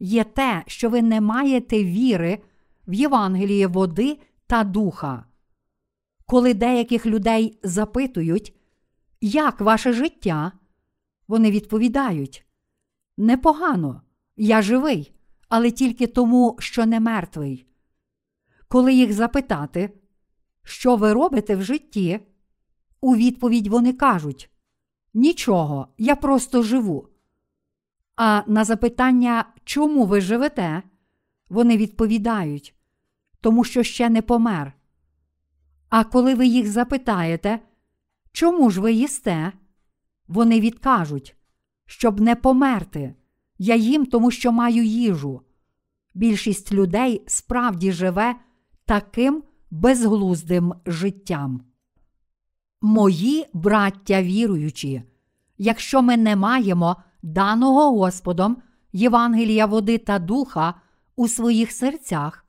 є 0.03 0.23
те, 0.23 0.63
що 0.67 0.89
ви 0.89 1.01
не 1.01 1.21
маєте 1.21 1.83
віри 1.83 2.39
в 2.87 2.93
Євангеліє 2.93 3.67
води 3.67 4.19
та 4.47 4.63
духа. 4.63 5.25
Коли 6.25 6.53
деяких 6.53 7.05
людей 7.05 7.59
запитують, 7.63 8.53
як 9.21 9.61
ваше 9.61 9.93
життя, 9.93 10.51
вони 11.27 11.51
відповідають: 11.51 12.45
Непогано, 13.17 14.01
я 14.37 14.61
живий, 14.61 15.11
але 15.49 15.71
тільки 15.71 16.07
тому, 16.07 16.55
що 16.59 16.85
не 16.85 16.99
мертвий. 16.99 17.65
Коли 18.67 18.93
їх 18.93 19.13
запитати, 19.13 19.89
що 20.63 20.95
ви 20.95 21.13
робите 21.13 21.55
в 21.55 21.61
житті, 21.61 22.19
у 23.01 23.15
відповідь 23.15 23.67
вони 23.67 23.93
кажуть: 23.93 24.49
Нічого, 25.13 25.87
я 25.97 26.15
просто 26.15 26.63
живу. 26.63 27.12
А 28.15 28.43
на 28.47 28.63
запитання, 28.63 29.45
чому 29.63 30.05
ви 30.05 30.21
живете, 30.21 30.83
вони 31.49 31.77
відповідають, 31.77 32.75
тому 33.41 33.63
що 33.63 33.83
ще 33.83 34.09
не 34.09 34.21
помер. 34.21 34.73
А 35.89 36.03
коли 36.03 36.35
ви 36.35 36.47
їх 36.47 36.71
запитаєте, 36.71 37.59
чому 38.31 38.69
ж 38.69 38.81
ви 38.81 38.93
їсте, 38.93 39.51
вони 40.27 40.59
відкажуть, 40.59 41.35
щоб 41.85 42.21
не 42.21 42.35
померти. 42.35 43.15
Я 43.57 43.75
їм, 43.75 44.05
тому 44.05 44.31
що 44.31 44.51
маю 44.51 44.83
їжу. 44.83 45.41
Більшість 46.13 46.73
людей 46.73 47.23
справді 47.27 47.91
живе 47.91 48.35
таким 48.85 49.43
безглуздим 49.71 50.73
життям. 50.85 51.63
Мої 52.81 53.45
браття 53.53 54.23
віруючі, 54.23 55.03
якщо 55.57 56.01
ми 56.01 56.17
не 56.17 56.35
маємо 56.35 56.95
даного 57.23 57.91
Господом 57.91 58.57
Євангелія 58.93 59.65
води 59.65 59.97
та 59.97 60.19
духа 60.19 60.73
у 61.15 61.27
своїх 61.27 61.71
серцях, 61.71 62.45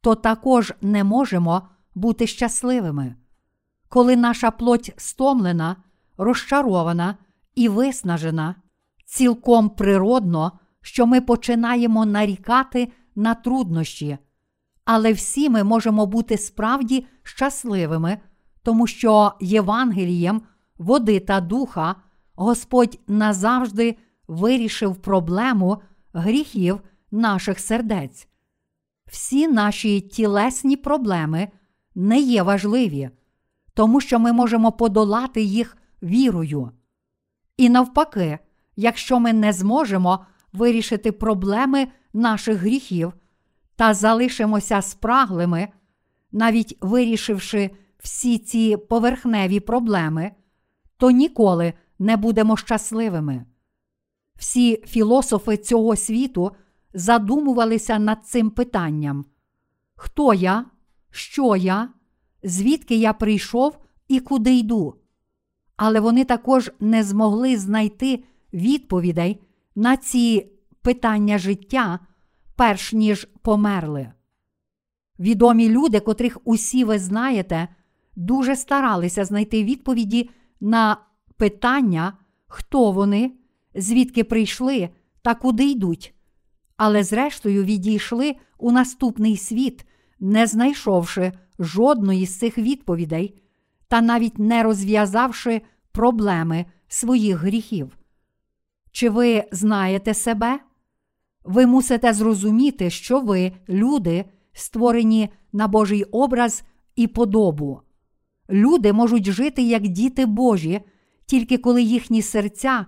то 0.00 0.14
також 0.14 0.72
не 0.80 1.04
можемо 1.04 1.68
бути 1.94 2.26
щасливими. 2.26 3.14
Коли 3.88 4.16
наша 4.16 4.50
плоть 4.50 4.92
стомлена, 4.96 5.76
розчарована 6.18 7.16
і 7.54 7.68
виснажена, 7.68 8.54
цілком 9.04 9.68
природно, 9.70 10.52
що 10.82 11.06
ми 11.06 11.20
починаємо 11.20 12.06
нарікати 12.06 12.92
на 13.14 13.34
труднощі, 13.34 14.18
але 14.84 15.12
всі 15.12 15.50
ми 15.50 15.64
можемо 15.64 16.06
бути 16.06 16.38
справді 16.38 17.06
щасливими, 17.22 18.18
тому 18.62 18.86
що 18.86 19.32
Євангелієм 19.40 20.42
води 20.78 21.20
та 21.20 21.40
духа 21.40 21.94
Господь 22.34 22.98
назавжди 23.06 23.96
вирішив 24.28 24.96
проблему 24.96 25.82
гріхів 26.12 26.80
наших 27.10 27.58
сердець. 27.58 28.28
Всі 29.06 29.48
наші 29.48 30.00
тілесні 30.00 30.76
проблеми 30.76 31.48
не 31.94 32.20
є 32.20 32.42
важливі, 32.42 33.10
тому 33.74 34.00
що 34.00 34.18
ми 34.18 34.32
можемо 34.32 34.72
подолати 34.72 35.42
їх 35.42 35.76
вірою. 36.02 36.70
І 37.56 37.68
навпаки, 37.68 38.38
якщо 38.76 39.20
ми 39.20 39.32
не 39.32 39.52
зможемо 39.52 40.26
вирішити 40.52 41.12
проблеми 41.12 41.88
наших 42.12 42.58
гріхів 42.58 43.12
та 43.76 43.94
залишимося 43.94 44.82
спраглими, 44.82 45.68
навіть 46.32 46.78
вирішивши 46.80 47.70
всі 47.98 48.38
ці 48.38 48.76
поверхневі 48.76 49.60
проблеми, 49.60 50.32
то 50.96 51.10
ніколи 51.10 51.72
не 51.98 52.16
будемо 52.16 52.56
щасливими. 52.56 53.44
Всі 54.36 54.82
філософи 54.86 55.56
цього 55.56 55.96
світу 55.96 56.50
задумувалися 56.94 57.98
над 57.98 58.26
цим 58.26 58.50
питанням: 58.50 59.24
Хто 59.94 60.34
я, 60.34 60.64
що 61.10 61.56
я, 61.56 61.88
звідки 62.42 62.96
я 62.96 63.12
прийшов 63.12 63.78
і 64.08 64.20
куди 64.20 64.54
йду? 64.54 64.94
Але 65.76 66.00
вони 66.00 66.24
також 66.24 66.70
не 66.80 67.02
змогли 67.02 67.56
знайти 67.56 68.24
відповідей 68.52 69.42
на 69.74 69.96
ці 69.96 70.50
питання 70.82 71.38
життя, 71.38 71.98
перш 72.56 72.92
ніж 72.92 73.28
померли. 73.42 74.12
Відомі 75.18 75.68
люди, 75.68 76.00
котрих 76.00 76.38
усі 76.44 76.84
ви 76.84 76.98
знаєте, 76.98 77.68
дуже 78.16 78.56
старалися 78.56 79.24
знайти 79.24 79.64
відповіді 79.64 80.30
на 80.60 80.96
питання, 81.36 82.12
хто 82.46 82.92
вони, 82.92 83.32
звідки 83.76 84.24
прийшли 84.24 84.88
та 85.22 85.34
куди 85.34 85.64
йдуть, 85.64 86.14
але 86.76 87.04
зрештою 87.04 87.64
відійшли 87.64 88.36
у 88.58 88.72
наступний 88.72 89.36
світ, 89.36 89.86
не 90.20 90.46
знайшовши 90.46 91.32
жодної 91.58 92.26
з 92.26 92.38
цих 92.38 92.58
відповідей 92.58 93.42
та 93.88 94.00
навіть 94.00 94.38
не 94.38 94.62
розв'язавши 94.62 95.62
проблеми 95.92 96.66
своїх 96.88 97.36
гріхів. 97.36 97.98
Чи 98.92 99.10
ви 99.10 99.44
знаєте 99.52 100.14
себе? 100.14 100.60
Ви 101.44 101.66
мусите 101.66 102.12
зрозуміти, 102.12 102.90
що 102.90 103.20
ви, 103.20 103.52
люди, 103.68 104.24
створені 104.52 105.28
на 105.52 105.68
Божий 105.68 106.04
образ 106.04 106.62
і 106.96 107.06
подобу. 107.06 107.80
Люди 108.50 108.92
можуть 108.92 109.30
жити 109.30 109.62
як 109.62 109.88
діти 109.88 110.26
Божі, 110.26 110.80
тільки 111.26 111.58
коли 111.58 111.82
їхні 111.82 112.22
серця 112.22 112.86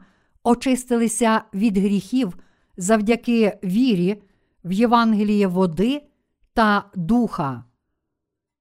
очистилися 0.49 1.43
від 1.55 1.79
гріхів 1.79 2.39
завдяки 2.77 3.59
вірі 3.65 4.23
в 4.65 4.73
Євангеліє 4.73 5.47
води 5.47 6.03
та 6.55 6.85
духа. 6.95 7.65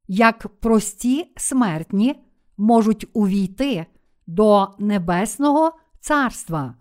Як 0.08 0.47
прості 0.47 1.34
смертні 1.38 2.23
можуть 2.58 3.08
увійти 3.13 3.86
до 4.28 4.67
Небесного 4.80 5.71
Царства. 6.00 6.76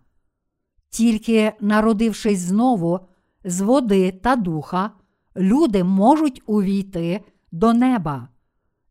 Тільки 0.91 1.53
народившись 1.61 2.39
знову 2.39 3.01
з 3.45 3.61
води 3.61 4.13
та 4.13 4.37
духа, 4.37 4.91
люди 5.37 5.85
можуть 5.85 6.43
увійти 6.47 7.25
до 7.53 7.73
неба. 7.73 8.29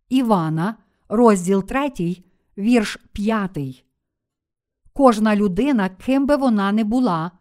Івана, 0.09 0.75
розділ 1.09 1.63
3, 1.63 1.91
вірш 2.57 2.97
5. 3.13 3.84
Кожна 4.97 5.35
людина, 5.35 5.89
ким 5.89 6.25
би 6.25 6.35
вона 6.35 6.71
не 6.71 6.83
була, 6.83 7.31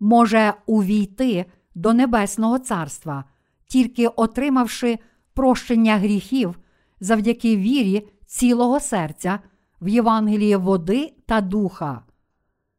може 0.00 0.54
увійти 0.66 1.46
до 1.74 1.92
Небесного 1.92 2.58
Царства, 2.58 3.24
тільки 3.66 4.06
отримавши 4.06 4.98
прощення 5.34 5.96
гріхів 5.96 6.58
завдяки 7.00 7.56
вірі 7.56 8.08
цілого 8.26 8.80
серця 8.80 9.38
в 9.80 9.88
Євангеліє 9.88 10.56
води 10.56 11.12
та 11.26 11.40
духа. 11.40 12.02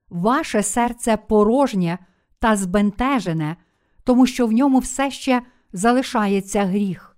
Ваше 0.09 0.63
серце 0.63 1.17
порожнє 1.17 1.97
та 2.39 2.55
збентежене, 2.55 3.55
тому 4.03 4.25
що 4.25 4.47
в 4.47 4.51
ньому 4.51 4.79
все 4.79 5.11
ще 5.11 5.41
залишається 5.73 6.65
гріх. 6.65 7.17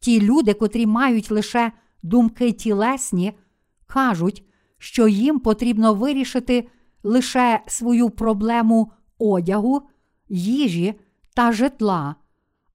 Ті 0.00 0.20
люди, 0.20 0.54
котрі 0.54 0.86
мають 0.86 1.30
лише 1.30 1.72
думки 2.02 2.52
тілесні, 2.52 3.32
кажуть, 3.86 4.44
що 4.84 5.08
їм 5.08 5.40
потрібно 5.40 5.94
вирішити 5.94 6.68
лише 7.02 7.60
свою 7.66 8.10
проблему 8.10 8.92
одягу, 9.18 9.82
їжі 10.28 10.94
та 11.34 11.52
житла, 11.52 12.14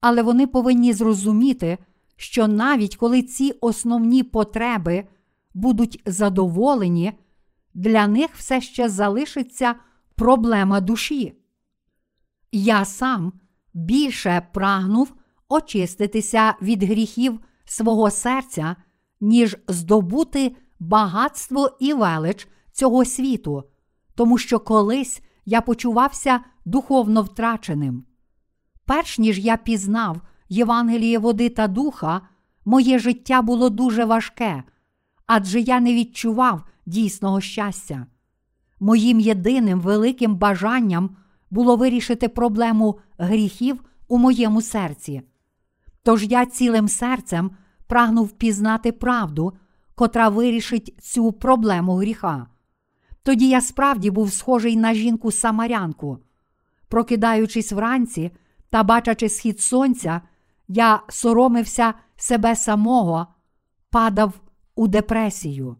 але 0.01 0.21
вони 0.21 0.47
повинні 0.47 0.93
зрозуміти, 0.93 1.77
що 2.15 2.47
навіть 2.47 2.95
коли 2.95 3.21
ці 3.21 3.51
основні 3.61 4.23
потреби 4.23 5.07
будуть 5.53 6.01
задоволені, 6.05 7.13
для 7.73 8.07
них 8.07 8.29
все 8.35 8.61
ще 8.61 8.89
залишиться 8.89 9.75
проблема 10.15 10.81
душі. 10.81 11.33
Я 12.51 12.85
сам 12.85 13.33
більше 13.73 14.47
прагнув 14.53 15.13
очиститися 15.49 16.55
від 16.61 16.83
гріхів 16.83 17.39
свого 17.65 18.11
серця, 18.11 18.75
ніж 19.21 19.57
здобути 19.67 20.55
багатство 20.79 21.77
і 21.79 21.93
велич 21.93 22.47
цього 22.71 23.05
світу, 23.05 23.63
тому 24.15 24.37
що 24.37 24.59
колись 24.59 25.21
я 25.45 25.61
почувався 25.61 26.39
духовно 26.65 27.21
втраченим. 27.21 28.03
Перш 28.85 29.19
ніж 29.19 29.39
я 29.39 29.57
пізнав 29.57 30.21
Євангеліє 30.49 31.19
води 31.19 31.49
та 31.49 31.67
духа, 31.67 32.21
моє 32.65 32.99
життя 32.99 33.41
було 33.41 33.69
дуже 33.69 34.05
важке, 34.05 34.63
адже 35.25 35.59
я 35.59 35.79
не 35.79 35.93
відчував 35.93 36.63
дійсного 36.85 37.41
щастя. 37.41 38.05
Моїм 38.79 39.19
єдиним 39.19 39.81
великим 39.81 40.35
бажанням 40.35 41.15
було 41.51 41.75
вирішити 41.75 42.29
проблему 42.29 42.99
гріхів 43.17 43.83
у 44.07 44.17
моєму 44.17 44.61
серці. 44.61 45.21
Тож 46.03 46.23
я 46.23 46.45
цілим 46.45 46.87
серцем 46.87 47.51
прагнув 47.87 48.31
пізнати 48.31 48.91
правду, 48.91 49.53
котра 49.99 50.29
вирішить 50.29 50.95
цю 51.01 51.31
проблему 51.31 51.95
гріха. 51.95 52.47
Тоді 53.23 53.49
я 53.49 53.61
справді 53.61 54.11
був 54.11 54.33
схожий 54.33 54.77
на 54.77 54.93
жінку 54.93 55.31
самарянку. 55.31 56.17
Прокидаючись 56.87 57.71
вранці 57.71 58.31
та 58.69 58.83
бачачи 58.83 59.29
схід 59.29 59.59
сонця, 59.59 60.21
я 60.67 61.01
соромився 61.09 61.93
себе 62.15 62.55
самого, 62.55 63.27
падав 63.89 64.33
у 64.75 64.87
депресію. 64.87 65.77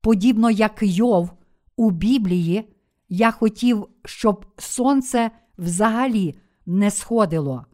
Подібно 0.00 0.50
як 0.50 0.78
Йов 0.82 1.30
у 1.76 1.90
Біблії, 1.90 2.74
я 3.08 3.30
хотів, 3.30 3.86
щоб 4.04 4.46
сонце 4.58 5.30
взагалі 5.58 6.38
не 6.66 6.90
сходило. 6.90 7.66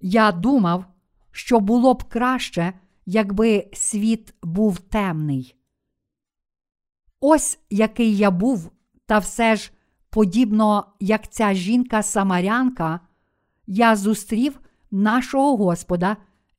Я 0.00 0.32
думав, 0.32 0.84
що 1.32 1.60
було 1.60 1.94
б 1.94 2.04
краще, 2.04 2.72
якби 3.10 3.66
світ 3.72 4.34
був 4.42 4.78
темний. 4.78 5.54
Ось 7.20 7.58
який 7.70 8.16
я 8.16 8.30
був, 8.30 8.70
та 9.06 9.18
все 9.18 9.56
ж, 9.56 9.72
подібно 10.10 10.86
як 11.00 11.32
ця 11.32 11.54
жінка-самарянка, 11.54 13.00
я 13.66 13.96
зустрів 13.96 14.60
нашого 14.90 15.56
Господа 15.56 16.16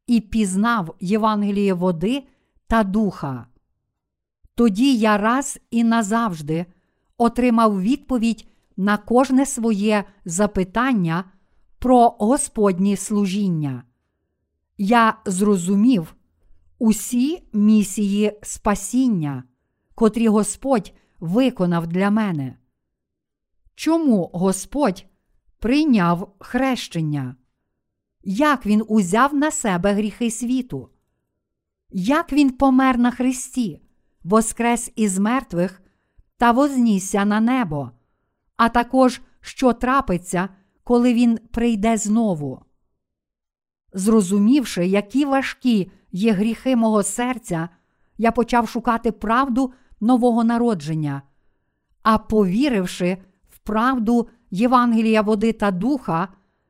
і 0.08 0.22
пізнав 0.22 0.96
Євангеліє 1.00 1.74
води 1.74 2.24
та 2.68 2.84
духа. 2.84 3.48
Тоді 4.56 4.96
я 4.96 5.18
раз 5.18 5.60
і 5.72 5.84
назавжди 5.84 6.66
отримав 7.18 7.82
відповідь 7.82 8.48
на 8.78 8.98
кожне 8.98 9.46
своє 9.46 10.04
запитання 10.26 11.24
про 11.80 12.10
Господнє 12.10 12.98
служіння. 12.98 13.84
Я 14.78 15.18
зрозумів 15.26 16.16
усі 16.80 17.44
місії 17.54 18.40
спасіння, 18.44 19.44
котрі 19.96 20.28
Господь 20.28 20.94
виконав 21.20 21.88
для 21.88 22.10
мене. 22.10 22.58
Чому 23.76 24.30
Господь 24.34 25.06
прийняв 25.60 26.36
хрещення? 26.40 27.36
Як 28.24 28.66
Він 28.66 28.84
узяв 28.88 29.34
на 29.34 29.52
себе 29.52 29.94
гріхи 29.94 30.32
світу? 30.32 30.90
Як 31.92 32.34
Він 32.34 32.50
помер 32.50 32.98
на 32.98 33.12
Христі, 33.12 33.82
воскрес 34.24 34.92
із 34.96 35.20
мертвих 35.20 35.82
та 36.38 36.52
вознісся 36.52 37.26
на 37.26 37.40
небо, 37.40 37.92
а 38.56 38.70
також 38.70 39.22
що 39.42 39.74
трапиться, 39.74 40.50
коли 40.84 41.14
Він 41.14 41.38
прийде 41.52 41.98
знову? 41.98 42.62
Зрозумівши, 43.94 44.86
які 44.86 45.26
важкі 45.26 45.92
є 46.12 46.32
гріхи 46.32 46.76
мого 46.76 47.04
серця, 47.04 47.70
я 48.18 48.32
почав 48.32 48.70
шукати 48.70 49.12
правду 49.12 49.74
нового 50.02 50.44
народження, 50.44 51.22
а 52.04 52.18
повіривши 52.18 53.18
в 53.50 53.60
правду 53.60 54.28
Євангелія 54.52 55.22
води 55.22 55.54
та 55.54 55.72
духа, 55.72 56.28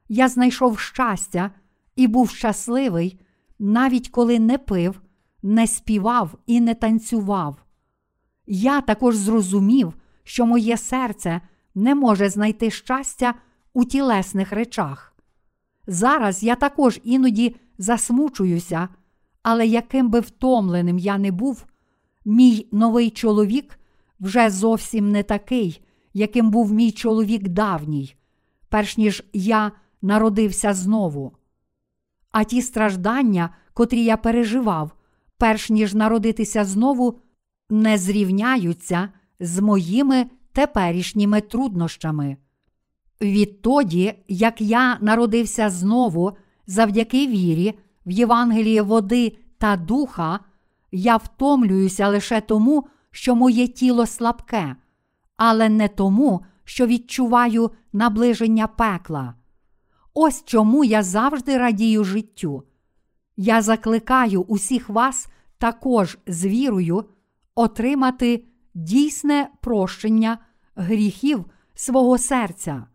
я 0.09 0.27
знайшов 0.27 0.79
щастя 0.79 1.51
і 1.95 2.07
був 2.07 2.29
щасливий, 2.29 3.19
навіть 3.59 4.09
коли 4.09 4.39
не 4.39 4.57
пив, 4.57 5.01
не 5.43 5.67
співав 5.67 6.37
і 6.45 6.61
не 6.61 6.75
танцював. 6.75 7.63
Я 8.47 8.81
також 8.81 9.15
зрозумів, 9.15 9.93
що 10.23 10.45
моє 10.45 10.77
серце 10.77 11.41
не 11.75 11.95
може 11.95 12.29
знайти 12.29 12.71
щастя 12.71 13.33
у 13.73 13.85
тілесних 13.85 14.51
речах. 14.51 15.13
Зараз 15.87 16.43
я 16.43 16.55
також 16.55 16.99
іноді 17.03 17.55
засмучуюся, 17.77 18.89
але 19.43 19.67
яким 19.67 20.09
би 20.09 20.19
втомленим 20.19 20.99
я 20.99 21.17
не 21.17 21.31
був, 21.31 21.65
мій 22.25 22.67
новий 22.71 23.09
чоловік 23.09 23.79
вже 24.19 24.49
зовсім 24.49 25.11
не 25.11 25.23
такий, 25.23 25.81
яким 26.13 26.51
був 26.51 26.73
мій 26.73 26.91
чоловік 26.91 27.47
давній, 27.47 28.15
перш 28.69 28.97
ніж 28.97 29.23
я 29.33 29.71
народився 30.01 30.73
знову. 30.73 31.35
А 32.31 32.43
ті 32.43 32.61
страждання, 32.61 33.49
котрі 33.73 34.03
я 34.03 34.17
переживав, 34.17 34.91
перш 35.37 35.69
ніж 35.69 35.93
народитися 35.93 36.65
знову, 36.65 37.19
не 37.69 37.97
зрівняються 37.97 39.09
з 39.39 39.59
моїми 39.59 40.25
теперішніми 40.53 41.41
труднощами. 41.41 42.37
Відтоді, 43.21 44.13
як 44.27 44.61
я 44.61 44.97
народився 45.01 45.69
знову 45.69 46.31
завдяки 46.67 47.27
вірі 47.27 47.79
в 48.09 48.11
Євангеліє 48.11 48.81
води 48.81 49.37
та 49.57 49.75
духа, 49.75 50.39
я 50.91 51.17
втомлююся 51.17 52.07
лише 52.07 52.41
тому, 52.41 52.87
що 53.11 53.35
моє 53.35 53.67
тіло 53.67 54.05
слабке, 54.05 54.75
але 55.37 55.69
не 55.69 55.87
тому, 55.87 56.45
що 56.63 56.87
відчуваю 56.87 57.71
наближення 57.93 58.67
пекла. 58.67 59.33
Ось 60.13 60.43
чому 60.45 60.83
я 60.83 61.03
завжди 61.03 61.57
радію 61.57 62.03
життю. 62.03 62.63
Я 63.37 63.61
закликаю 63.61 64.41
усіх 64.41 64.89
вас 64.89 65.27
також 65.57 66.17
з 66.27 66.45
вірою 66.45 67.05
отримати 67.55 68.45
дійсне 68.73 69.49
прощення 69.61 70.37
гріхів 70.75 71.45
свого 71.75 72.17
серця. 72.17 72.85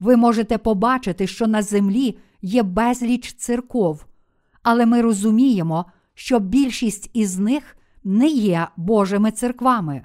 Ви 0.00 0.16
можете 0.16 0.58
побачити, 0.58 1.26
що 1.26 1.46
на 1.46 1.62
землі 1.62 2.18
є 2.40 2.62
безліч 2.62 3.32
церков, 3.32 4.06
але 4.62 4.86
ми 4.86 5.02
розуміємо, 5.02 5.86
що 6.14 6.38
більшість 6.38 7.10
із 7.12 7.38
них 7.38 7.76
не 8.04 8.26
є 8.26 8.68
Божими 8.76 9.30
церквами. 9.30 10.04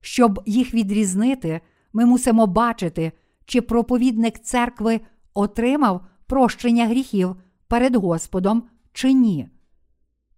Щоб 0.00 0.42
їх 0.46 0.74
відрізнити, 0.74 1.60
ми 1.92 2.06
мусимо 2.06 2.46
бачити, 2.46 3.12
чи 3.44 3.60
проповідник 3.60 4.38
церкви 4.38 5.00
отримав 5.34 6.06
прощення 6.26 6.86
гріхів 6.86 7.36
перед 7.68 7.96
Господом 7.96 8.62
чи 8.92 9.12
ні. 9.12 9.48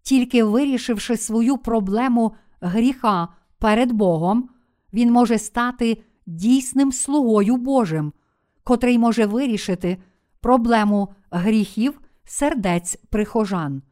Тільки 0.02 0.44
вирішивши 0.44 1.16
свою 1.16 1.58
проблему 1.58 2.34
гріха 2.60 3.28
перед 3.58 3.92
Богом, 3.92 4.48
він 4.92 5.12
може 5.12 5.38
стати 5.38 6.02
дійсним 6.26 6.92
слугою 6.92 7.56
Божим, 7.56 8.12
котрий 8.64 8.98
може 8.98 9.26
вирішити 9.26 9.98
проблему 10.40 11.08
гріхів 11.30 12.00
сердець 12.28 12.96
прихожан. 13.10 13.82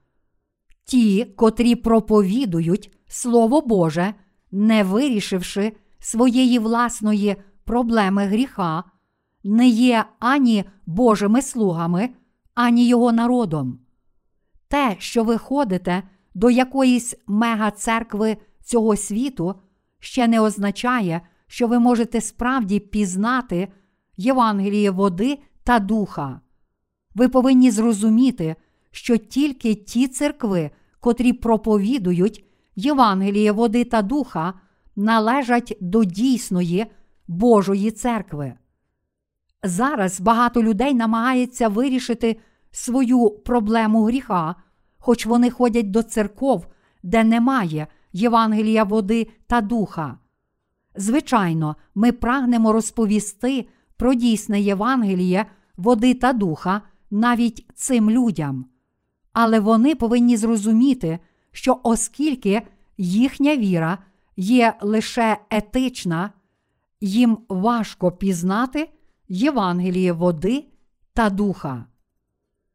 Ті, 0.84 1.24
котрі 1.24 1.74
проповідують 1.74 2.92
Слово 3.08 3.60
Боже, 3.60 4.14
не 4.50 4.84
вирішивши 4.84 5.72
своєї 5.98 6.58
власної 6.58 7.36
проблеми 7.64 8.26
гріха, 8.26 8.84
не 9.44 9.68
є 9.68 10.04
ані 10.18 10.64
Божими 10.86 11.42
слугами, 11.42 12.10
ані 12.54 12.88
Його 12.88 13.12
народом. 13.12 13.78
Те, 14.68 14.96
що 14.98 15.24
ви 15.24 15.38
ходите 15.38 16.02
до 16.34 16.50
якоїсь 16.50 17.14
мега-церкви 17.26 18.36
цього 18.64 18.96
світу, 18.96 19.54
ще 19.98 20.28
не 20.28 20.40
означає, 20.40 21.20
що 21.46 21.66
ви 21.66 21.78
можете 21.78 22.20
справді 22.20 22.80
пізнати 22.80 23.68
Євангеліє 24.16 24.90
води 24.90 25.38
та 25.64 25.78
духа. 25.78 26.40
Ви 27.16 27.28
повинні 27.28 27.70
зрозуміти, 27.70 28.56
що 28.90 29.16
тільки 29.16 29.74
ті 29.74 30.08
церкви, 30.08 30.70
котрі 31.00 31.32
проповідують 31.32 32.44
Євангеліє 32.76 33.52
води 33.52 33.84
та 33.84 34.02
духа, 34.02 34.54
належать 34.96 35.76
до 35.80 36.04
дійсної 36.04 36.86
Божої 37.28 37.90
церкви. 37.90 38.54
Зараз 39.62 40.20
багато 40.20 40.62
людей 40.62 40.94
намагається 40.94 41.68
вирішити 41.68 42.36
свою 42.70 43.30
проблему 43.30 44.04
гріха, 44.04 44.54
хоч 44.98 45.26
вони 45.26 45.50
ходять 45.50 45.90
до 45.90 46.02
церков, 46.02 46.66
де 47.02 47.24
немає 47.24 47.86
Євангелія 48.12 48.84
води 48.84 49.28
та 49.46 49.60
духа. 49.60 50.18
Звичайно, 50.96 51.76
ми 51.94 52.12
прагнемо 52.12 52.72
розповісти 52.72 53.68
про 53.96 54.14
дійсне 54.14 54.60
Євангеліє 54.60 55.46
води 55.76 56.14
та 56.14 56.32
духа 56.32 56.82
навіть 57.10 57.66
цим 57.74 58.10
людям. 58.10 58.66
Але 59.32 59.60
вони 59.60 59.94
повинні 59.94 60.36
зрозуміти, 60.36 61.18
що 61.52 61.80
оскільки 61.82 62.62
їхня 62.98 63.56
віра 63.56 63.98
є 64.36 64.74
лише 64.80 65.38
етична, 65.50 66.30
їм 67.00 67.38
важко 67.48 68.12
пізнати 68.12 68.88
Євангеліє 69.28 70.12
води 70.12 70.64
та 71.14 71.30
духа. 71.30 71.84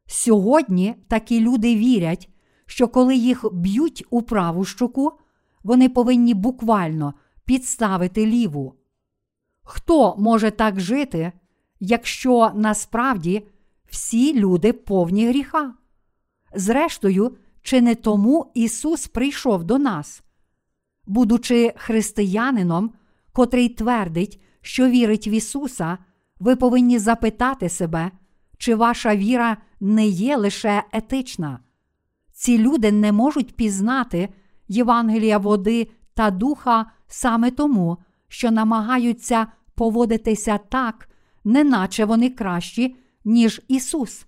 Сьогодні 0.05 0.95
такі 1.07 1.39
люди 1.39 1.75
вірять, 1.75 2.29
що 2.65 2.87
коли 2.87 3.15
їх 3.15 3.53
б'ють 3.53 4.05
у 4.09 4.21
праву 4.21 4.65
щоку, 4.65 5.11
вони 5.63 5.89
повинні 5.89 6.33
буквально 6.33 7.13
підставити 7.45 8.25
ліву. 8.25 8.75
Хто 9.63 10.15
може 10.17 10.51
так 10.51 10.79
жити, 10.79 11.31
якщо 11.79 12.51
насправді 12.55 13.47
всі 13.91 14.39
люди 14.39 14.73
повні 14.73 15.27
гріха? 15.27 15.73
Зрештою, 16.55 17.37
чи 17.61 17.81
не 17.81 17.95
тому 17.95 18.51
Ісус 18.53 19.07
прийшов 19.07 19.63
до 19.63 19.77
нас? 19.77 20.23
Будучи 21.05 21.73
християнином, 21.77 22.91
котрий 23.31 23.69
твердить, 23.69 24.41
що 24.61 24.89
вірить 24.89 25.27
в 25.27 25.29
Ісуса, 25.29 25.97
ви 26.39 26.55
повинні 26.55 26.99
запитати 26.99 27.69
себе, 27.69 28.11
чи 28.57 28.75
ваша 28.75 29.15
віра 29.15 29.57
не 29.79 30.07
є 30.07 30.37
лише 30.37 30.83
етична. 30.91 31.59
Ці 32.33 32.57
люди 32.57 32.91
не 32.91 33.11
можуть 33.11 33.55
пізнати 33.55 34.29
Євангелія 34.67 35.37
води 35.37 35.87
та 36.13 36.31
духа 36.31 36.85
саме 37.07 37.51
тому, 37.51 37.97
що 38.27 38.51
намагаються 38.51 39.47
поводитися 39.75 40.57
так, 40.57 41.09
неначе 41.43 42.05
вони 42.05 42.29
кращі, 42.29 42.95
ніж 43.25 43.61
Ісус. 43.67 44.25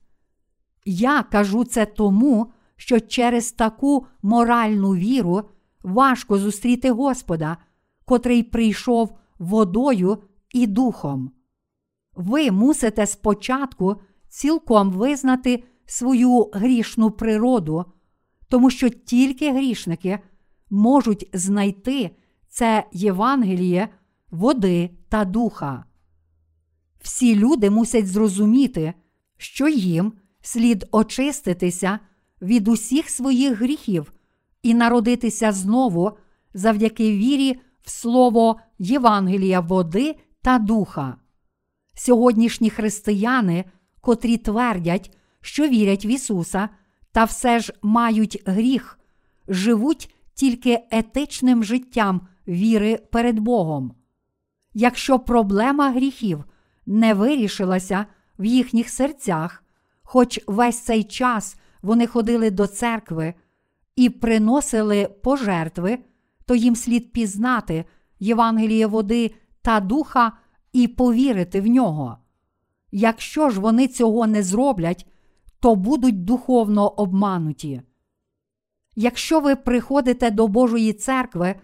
Я 0.85 1.23
кажу 1.23 1.63
це 1.63 1.85
тому, 1.85 2.51
що 2.75 2.99
через 2.99 3.51
таку 3.51 4.05
моральну 4.21 4.95
віру 4.95 5.41
важко 5.83 6.37
зустріти 6.37 6.91
Господа, 6.91 7.57
котрий 8.05 8.43
прийшов 8.43 9.17
водою 9.39 10.17
і 10.53 10.67
духом. 10.67 11.31
Ви 12.15 12.51
мусите 12.51 13.05
спочатку 13.05 13.95
цілком 14.29 14.91
визнати 14.91 15.63
свою 15.85 16.49
грішну 16.53 17.11
природу, 17.11 17.85
тому 18.47 18.69
що 18.69 18.89
тільки 18.89 19.51
грішники 19.51 20.19
можуть 20.69 21.29
знайти 21.33 22.15
це 22.49 22.87
Євангеліє 22.91 23.89
води 24.31 24.89
та 25.09 25.25
духа. 25.25 25.85
Всі 27.03 27.35
люди 27.35 27.69
мусять 27.69 28.07
зрозуміти, 28.07 28.93
що 29.37 29.67
їм 29.67 30.13
слід 30.41 30.85
очиститися 30.91 31.99
від 32.41 32.67
усіх 32.67 33.09
своїх 33.09 33.59
гріхів 33.59 34.13
і 34.63 34.73
народитися 34.73 35.51
знову 35.51 36.11
завдяки 36.53 37.11
вірі 37.11 37.59
в 37.81 37.89
слово 37.89 38.59
Євангелія 38.79 39.59
води 39.59 40.15
та 40.41 40.59
духа. 40.59 41.15
Сьогоднішні 41.93 42.69
християни, 42.69 43.65
котрі 44.01 44.37
твердять, 44.37 45.17
що 45.41 45.67
вірять 45.67 46.05
в 46.05 46.07
Ісуса, 46.07 46.69
та 47.11 47.23
все 47.23 47.59
ж 47.59 47.73
мають 47.81 48.43
гріх, 48.45 48.99
живуть 49.47 50.15
тільки 50.33 50.79
етичним 50.91 51.63
життям 51.63 52.27
віри 52.47 52.97
перед 53.11 53.39
Богом. 53.39 53.93
Якщо 54.73 55.19
проблема 55.19 55.91
гріхів 55.91 56.43
не 56.85 57.13
вирішилася 57.13 58.05
в 58.39 58.45
їхніх 58.45 58.89
серцях, 58.89 59.63
хоч 60.03 60.39
весь 60.47 60.79
цей 60.79 61.03
час 61.03 61.57
вони 61.81 62.07
ходили 62.07 62.51
до 62.51 62.67
церкви 62.67 63.33
і 63.95 64.09
приносили 64.09 65.09
пожертви, 65.23 65.99
то 66.45 66.55
їм 66.55 66.75
слід 66.75 67.11
пізнати 67.11 67.85
Євангеліє 68.19 68.87
води 68.87 69.35
та 69.61 69.79
духа 69.79 70.31
і 70.73 70.87
повірити 70.87 71.61
в 71.61 71.67
нього. 71.67 72.17
Якщо 72.91 73.49
ж 73.49 73.59
вони 73.59 73.87
цього 73.87 74.27
не 74.27 74.43
зроблять, 74.43 75.07
то 75.59 75.75
будуть 75.75 76.23
духовно 76.23 76.87
обмануті. 76.87 77.81
Якщо 78.95 79.39
ви 79.39 79.55
приходите 79.55 80.31
до 80.31 80.47
Божої 80.47 80.93
церкви 80.93 81.55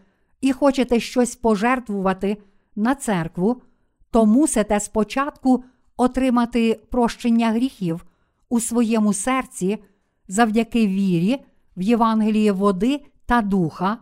і 0.42 0.54
хочете 0.54 1.00
щось 1.00 1.36
пожертвувати 1.36 2.38
на 2.76 2.96
церкву, 2.96 3.62
то 4.12 4.26
мусите 4.26 4.80
спочатку 4.80 5.64
отримати 5.98 6.80
прощення 6.92 7.52
гріхів 7.52 8.06
у 8.50 8.60
своєму 8.60 9.14
серці 9.14 9.84
завдяки 10.28 10.88
вірі 10.88 11.38
в 11.78 11.82
Євангеліє 11.82 12.52
води 12.52 13.06
та 13.26 13.42
духа, 13.42 13.98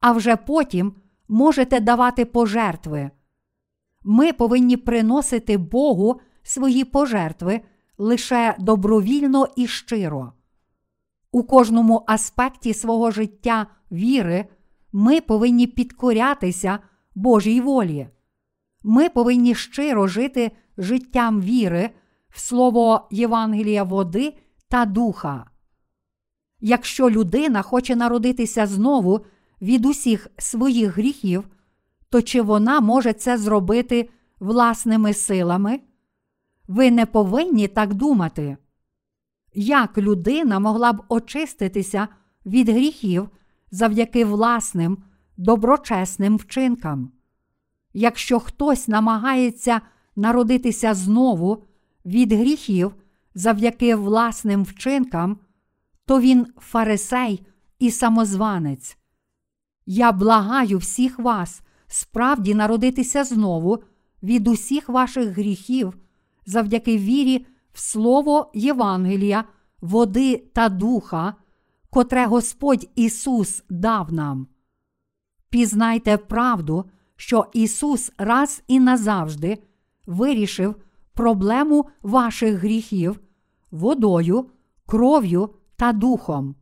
а 0.00 0.12
вже 0.12 0.36
потім 0.36 0.94
можете 1.28 1.80
давати 1.80 2.24
пожертви. 2.24 3.10
Ми 4.04 4.32
повинні 4.32 4.76
приносити 4.76 5.56
Богу 5.58 6.20
свої 6.42 6.84
пожертви 6.84 7.60
лише 7.98 8.56
добровільно 8.58 9.46
і 9.56 9.66
щиро. 9.66 10.32
У 11.32 11.42
кожному 11.42 12.04
аспекті 12.06 12.74
свого 12.74 13.10
життя 13.10 13.66
віри 13.92 14.46
ми 14.92 15.20
повинні 15.20 15.66
підкорятися 15.66 16.78
Божій 17.14 17.60
волі. 17.60 18.08
Ми 18.82 19.08
повинні 19.08 19.54
щиро 19.54 20.06
жити 20.06 20.50
життям 20.78 21.40
віри 21.40 21.90
в 22.28 22.40
слово 22.40 23.08
Євангелія 23.10 23.82
води 23.82 24.34
та 24.68 24.84
духа. 24.84 25.50
Якщо 26.60 27.10
людина 27.10 27.62
хоче 27.62 27.96
народитися 27.96 28.66
знову 28.66 29.20
від 29.62 29.86
усіх 29.86 30.28
своїх 30.38 30.96
гріхів, 30.96 31.48
то 32.10 32.22
чи 32.22 32.42
вона 32.42 32.80
може 32.80 33.12
це 33.12 33.38
зробити 33.38 34.08
власними 34.40 35.14
силами? 35.14 35.80
Ви 36.68 36.90
не 36.90 37.06
повинні 37.06 37.68
так 37.68 37.94
думати. 37.94 38.56
Як 39.54 39.98
людина 39.98 40.58
могла 40.58 40.92
б 40.92 41.02
очиститися 41.08 42.08
від 42.46 42.68
гріхів 42.68 43.28
завдяки 43.70 44.24
власним 44.24 44.98
доброчесним 45.36 46.36
вчинкам? 46.36 47.12
Якщо 47.92 48.40
хтось 48.40 48.88
намагається 48.88 49.80
народитися 50.16 50.94
знову 50.94 51.64
від 52.04 52.32
гріхів 52.32 52.94
завдяки 53.34 53.94
власним 53.94 54.62
вчинкам, 54.62 55.38
то 56.06 56.20
він 56.20 56.46
фарисей 56.58 57.46
і 57.78 57.90
самозванець. 57.90 58.98
Я 59.86 60.12
благаю 60.12 60.78
всіх 60.78 61.18
вас 61.18 61.62
справді 61.86 62.54
народитися 62.54 63.24
знову 63.24 63.82
від 64.22 64.48
усіх 64.48 64.88
ваших 64.88 65.28
гріхів 65.28 65.98
завдяки 66.46 66.98
вірі 66.98 67.46
в 67.72 67.80
Слово 67.80 68.50
Євангелія, 68.54 69.44
води 69.80 70.36
та 70.36 70.68
духа, 70.68 71.34
котре 71.90 72.26
Господь 72.26 72.90
Ісус 72.94 73.64
дав 73.70 74.12
нам. 74.12 74.46
Пізнайте 75.50 76.16
правду, 76.16 76.84
що 77.22 77.46
Ісус 77.52 78.12
раз 78.18 78.62
і 78.68 78.80
назавжди 78.80 79.58
вирішив 80.06 80.76
проблему 81.14 81.86
ваших 82.02 82.54
гріхів 82.54 83.20
водою, 83.70 84.46
кров'ю 84.86 85.50
та 85.76 85.92
духом. 85.92 86.54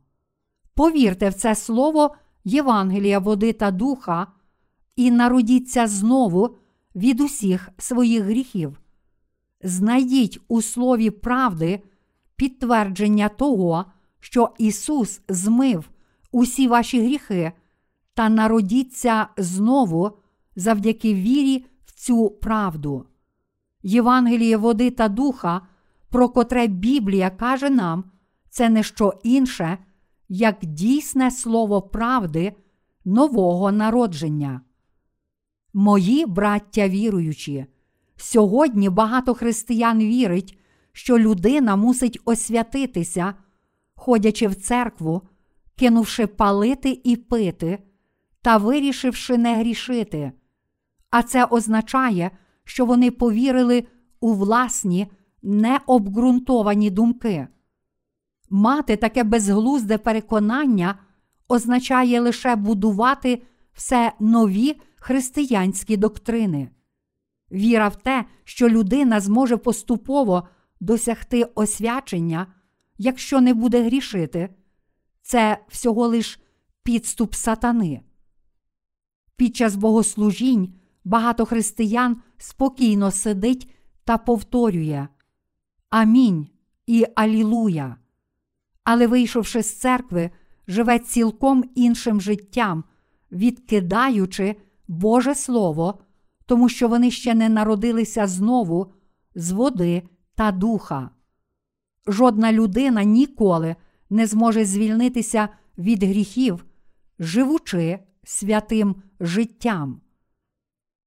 Повірте 0.73 1.29
в 1.29 1.33
це 1.33 1.55
слово 1.55 2.15
Євангелія, 2.43 3.19
води 3.19 3.53
та 3.53 3.71
духа, 3.71 4.27
і 4.95 5.11
народіться 5.11 5.87
знову 5.87 6.55
від 6.95 7.21
усіх 7.21 7.69
своїх 7.77 8.23
гріхів. 8.23 8.79
Знайдіть 9.63 10.39
у 10.47 10.61
слові 10.61 11.09
правди 11.09 11.81
підтвердження 12.35 13.29
того, 13.29 13.85
що 14.19 14.49
Ісус 14.57 15.21
змив 15.29 15.89
усі 16.31 16.67
ваші 16.67 17.01
гріхи, 17.01 17.51
та 18.13 18.29
народіться 18.29 19.27
знову 19.37 20.20
завдяки 20.55 21.13
вірі 21.13 21.65
в 21.85 21.91
цю 21.91 22.29
правду. 22.29 23.05
Євангеліє 23.83 24.57
води 24.57 24.91
та 24.91 25.07
духа, 25.07 25.61
про 26.09 26.29
котре 26.29 26.67
Біблія 26.67 27.29
каже 27.29 27.69
нам, 27.69 28.03
це 28.49 28.69
не 28.69 28.83
що 28.83 29.13
інше, 29.23 29.77
як 30.29 30.57
дійсне 30.61 31.31
слово 31.31 31.81
правди 31.81 32.53
нового 33.05 33.71
народження. 33.71 34.61
Мої 35.73 36.25
браття 36.25 36.89
віруючі, 36.89 37.65
сьогодні 38.15 38.89
багато 38.89 39.33
християн 39.33 39.99
вірить, 39.99 40.57
що 40.91 41.19
людина 41.19 41.75
мусить 41.75 42.19
освятитися, 42.25 43.33
ходячи 43.95 44.47
в 44.47 44.55
церкву, 44.55 45.21
кинувши 45.75 46.27
палити 46.27 47.01
і 47.03 47.15
пити 47.15 47.79
та 48.41 48.57
вирішивши 48.57 49.37
не 49.37 49.55
грішити. 49.55 50.31
А 51.11 51.23
це 51.23 51.45
означає, 51.45 52.31
що 52.63 52.85
вони 52.85 53.11
повірили 53.11 53.87
у 54.19 54.33
власні 54.33 55.07
необґрунтовані 55.41 56.89
думки. 56.89 57.47
Мати 58.49 58.95
таке 58.95 59.23
безглузде 59.23 59.97
переконання 59.97 60.99
означає 61.47 62.19
лише 62.19 62.55
будувати 62.55 63.41
все 63.73 64.13
нові 64.19 64.81
християнські 64.95 65.97
доктрини. 65.97 66.69
Віра 67.51 67.87
в 67.87 67.95
те, 67.95 68.25
що 68.43 68.69
людина 68.69 69.19
зможе 69.19 69.57
поступово 69.57 70.47
досягти 70.79 71.43
освячення, 71.55 72.47
якщо 72.97 73.41
не 73.41 73.53
буде 73.53 73.83
грішити, 73.83 74.49
це 75.21 75.57
всього 75.67 76.07
лиш 76.07 76.39
підступ 76.83 77.33
сатани. 77.33 78.01
Під 79.35 79.55
час 79.55 79.75
богослужінь 79.75 80.73
багато 81.03 81.45
християн 81.45 82.21
спокійно 82.37 83.11
сидить 83.11 83.71
та 84.03 84.17
повторює 84.17 85.07
Амінь 85.89 86.47
і 86.87 87.05
Алілуя. 87.15 87.95
Але, 88.83 89.07
вийшовши 89.07 89.63
з 89.63 89.79
церкви, 89.79 90.31
живе 90.67 90.99
цілком 90.99 91.63
іншим 91.75 92.21
життям, 92.21 92.83
відкидаючи 93.31 94.55
Боже 94.87 95.35
Слово, 95.35 95.99
тому 96.45 96.69
що 96.69 96.87
вони 96.87 97.11
ще 97.11 97.33
не 97.33 97.49
народилися 97.49 98.27
знову 98.27 98.93
з 99.35 99.51
води 99.51 100.03
та 100.35 100.51
духа. 100.51 101.09
Жодна 102.07 102.53
людина 102.53 103.03
ніколи 103.03 103.75
не 104.09 104.27
зможе 104.27 104.65
звільнитися 104.65 105.49
від 105.77 106.03
гріхів, 106.03 106.65
живучи 107.19 107.99
святим 108.23 108.95
життям. 109.19 110.01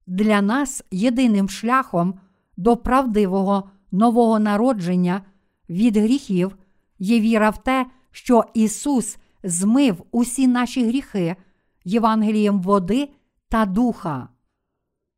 Для 0.07 0.43
нас 0.43 0.85
єдиним 0.91 1.49
шляхом 1.49 2.21
до 2.57 2.77
правдивого 2.77 3.71
нового 3.93 4.39
народження 4.39 5.23
від 5.69 5.97
гріхів 5.97 6.57
є 6.99 7.21
віра 7.21 7.51
в 7.51 7.63
те, 7.63 7.87
що 8.11 8.45
Ісус 8.55 9.19
змив 9.43 10.05
усі 10.11 10.47
наші 10.47 10.87
гріхи 10.87 11.37
Євангелієм 11.85 12.61
води 12.61 13.09
та 13.49 13.67
духа. 13.67 14.29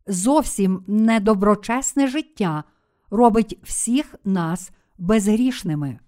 Зовсім 0.07 0.85
недоброчесне 0.87 2.07
життя 2.07 2.65
робить 3.11 3.59
всіх 3.63 4.15
нас 4.25 4.71
безгрішними. 4.99 5.99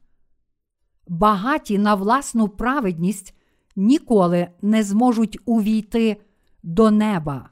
Багаті 1.08 1.78
на 1.78 1.94
власну 1.94 2.48
праведність 2.48 3.34
ніколи 3.76 4.48
не 4.62 4.82
зможуть 4.82 5.38
увійти 5.44 6.16
до 6.62 6.90
неба. 6.90 7.50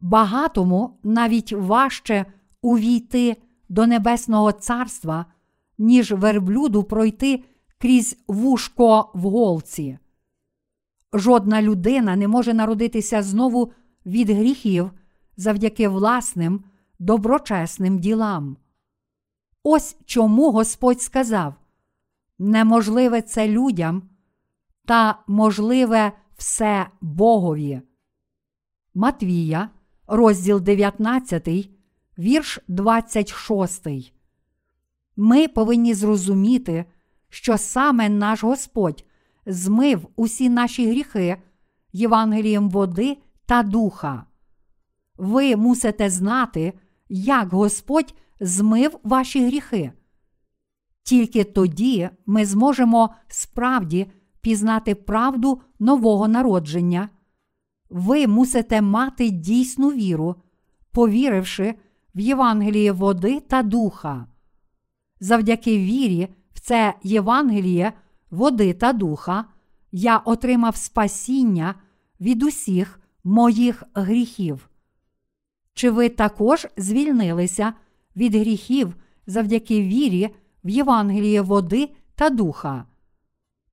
Багатому 0.00 0.98
навіть 1.02 1.52
важче 1.52 2.26
увійти 2.62 3.36
до 3.68 3.86
Небесного 3.86 4.52
Царства, 4.52 5.26
ніж 5.78 6.12
верблюду 6.12 6.84
пройти 6.84 7.44
крізь 7.78 8.16
вушко 8.28 9.10
в 9.14 9.22
голці. 9.22 9.98
Жодна 11.12 11.62
людина 11.62 12.16
не 12.16 12.28
може 12.28 12.54
народитися 12.54 13.22
знову 13.22 13.72
від 14.06 14.30
гріхів 14.30 14.90
завдяки 15.36 15.88
власним 15.88 16.64
доброчесним 16.98 17.98
ділам. 17.98 18.56
Ось 19.62 19.96
чому 20.04 20.50
Господь 20.50 21.02
сказав: 21.02 21.54
неможливе 22.38 23.22
це 23.22 23.48
людям, 23.48 24.02
та 24.84 25.18
можливе 25.26 26.12
все 26.36 26.86
Богові. 27.00 27.82
Матвія, 28.94 29.70
розділ 30.08 30.60
19, 30.60 31.48
вірш 32.18 32.58
26. 32.68 33.88
Ми 35.16 35.48
повинні 35.48 35.94
зрозуміти, 35.94 36.84
що 37.28 37.58
саме 37.58 38.08
наш 38.08 38.44
Господь 38.44 39.04
змив 39.46 40.08
усі 40.16 40.48
наші 40.48 40.90
гріхи 40.90 41.36
Євангелієм 41.92 42.70
води 42.70 43.16
та 43.46 43.62
духа. 43.62 44.24
Ви 45.16 45.56
мусите 45.56 46.10
знати, 46.10 46.72
як 47.08 47.52
Господь 47.52 48.14
змив 48.40 48.98
ваші 49.02 49.46
гріхи. 49.46 49.92
Тільки 51.02 51.44
тоді 51.44 52.10
ми 52.26 52.46
зможемо 52.46 53.14
справді 53.28 54.06
пізнати 54.40 54.94
правду 54.94 55.60
нового 55.78 56.28
народження. 56.28 57.08
Ви 57.90 58.26
мусите 58.26 58.82
мати 58.82 59.30
дійсну 59.30 59.90
віру, 59.90 60.34
повіривши 60.92 61.74
в 62.14 62.20
Євангеліє 62.20 62.92
води 62.92 63.40
та 63.40 63.62
духа. 63.62 64.26
Завдяки 65.20 65.78
вірі 65.78 66.28
в 66.52 66.60
це 66.60 66.94
Євангеліє 67.02 67.92
води 68.30 68.72
та 68.72 68.92
духа 68.92 69.44
я 69.92 70.18
отримав 70.18 70.76
спасіння 70.76 71.74
від 72.20 72.42
усіх 72.42 73.00
моїх 73.24 73.82
гріхів. 73.94 74.70
Чи 75.74 75.90
ви 75.90 76.08
також 76.08 76.66
звільнилися 76.76 77.72
від 78.16 78.34
гріхів 78.34 78.94
завдяки 79.26 79.82
вірі 79.82 80.28
в 80.64 80.68
Євангеліє 80.68 81.40
води 81.40 81.90
та 82.14 82.30
духа? 82.30 82.84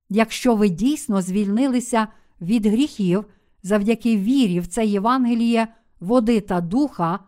Якщо 0.08 0.56
ви 0.56 0.68
дійсно 0.68 1.22
звільнилися 1.22 2.08
від 2.40 2.66
гріхів 2.66 3.24
завдяки 3.66 4.16
вірі 4.16 4.60
в 4.60 4.66
це 4.66 4.86
Євангеліє 4.86 5.68
води 6.00 6.40
та 6.40 6.60
духа, 6.60 7.18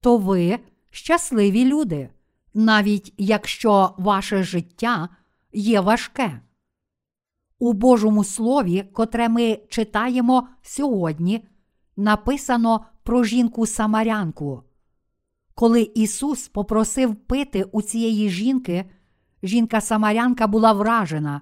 то 0.00 0.16
ви 0.16 0.58
щасливі 0.90 1.64
люди, 1.64 2.08
навіть 2.54 3.14
якщо 3.18 3.94
ваше 3.98 4.42
життя 4.42 5.08
є 5.52 5.80
важке. 5.80 6.40
У 7.58 7.72
Божому 7.72 8.24
Слові, 8.24 8.82
котре 8.92 9.28
ми 9.28 9.58
читаємо 9.68 10.48
сьогодні, 10.62 11.44
написано 11.96 12.84
про 13.02 13.24
жінку 13.24 13.66
Самарянку. 13.66 14.62
Коли 15.54 15.82
Ісус 15.94 16.48
попросив 16.48 17.14
пити 17.14 17.64
у 17.72 17.82
цієї 17.82 18.30
жінки, 18.30 18.84
жінка 19.42 19.80
Самарянка 19.80 20.46
була 20.46 20.72
вражена, 20.72 21.40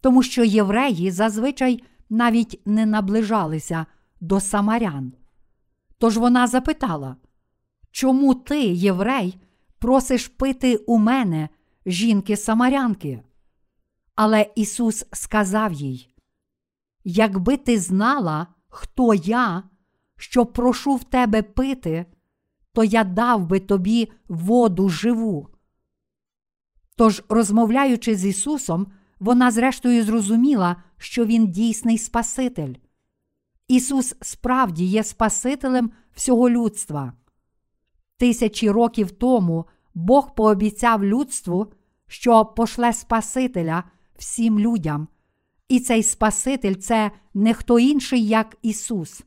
тому 0.00 0.22
що 0.22 0.44
євреї 0.44 1.10
зазвичай 1.10 1.82
навіть 2.10 2.60
не 2.64 2.86
наближалися 2.86 3.86
до 4.20 4.40
самарян. 4.40 5.12
Тож 5.98 6.16
вона 6.16 6.46
запитала, 6.46 7.16
чому 7.90 8.34
ти, 8.34 8.60
єврей, 8.60 9.40
просиш 9.78 10.28
пити 10.28 10.76
у 10.76 10.98
мене, 10.98 11.48
жінки 11.86 12.36
Самарянки? 12.36 13.22
Але 14.14 14.52
Ісус 14.56 15.06
сказав 15.12 15.72
їй: 15.72 16.14
Якби 17.04 17.56
ти 17.56 17.78
знала, 17.78 18.46
хто 18.68 19.14
я, 19.14 19.62
що 20.16 20.46
прошу 20.46 20.94
в 20.94 21.04
тебе 21.04 21.42
пити, 21.42 22.06
то 22.72 22.84
я 22.84 23.04
дав 23.04 23.46
би 23.46 23.60
тобі 23.60 24.12
воду 24.28 24.88
живу. 24.88 25.48
Тож, 26.96 27.22
розмовляючи 27.28 28.16
з 28.16 28.24
Ісусом, 28.24 28.92
вона 29.20 29.50
зрештою 29.50 30.04
зрозуміла, 30.04 30.76
що 30.98 31.24
Він 31.24 31.46
дійсний 31.46 31.98
Спаситель. 31.98 32.74
Ісус 33.68 34.14
справді 34.20 34.84
є 34.84 35.04
Спасителем 35.04 35.90
всього 36.14 36.50
людства. 36.50 37.12
Тисячі 38.16 38.70
років 38.70 39.10
тому 39.10 39.64
Бог 39.94 40.34
пообіцяв 40.34 41.04
людству, 41.04 41.66
що 42.06 42.44
пошле 42.44 42.92
Спасителя 42.92 43.84
всім 44.18 44.58
людям, 44.58 45.08
і 45.68 45.80
цей 45.80 46.02
Спаситель 46.02 46.74
це 46.74 47.10
не 47.34 47.54
хто 47.54 47.78
інший, 47.78 48.26
як 48.26 48.56
Ісус. 48.62 49.22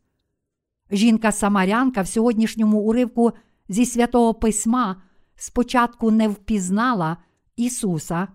Жінка 0.91 1.31
Самарянка 1.31 2.01
в 2.01 2.07
сьогоднішньому 2.07 2.79
уривку 2.79 3.31
зі 3.69 3.85
святого 3.85 4.33
Письма 4.33 5.01
спочатку 5.35 6.11
не 6.11 6.27
впізнала 6.27 7.17
Ісуса, 7.55 8.27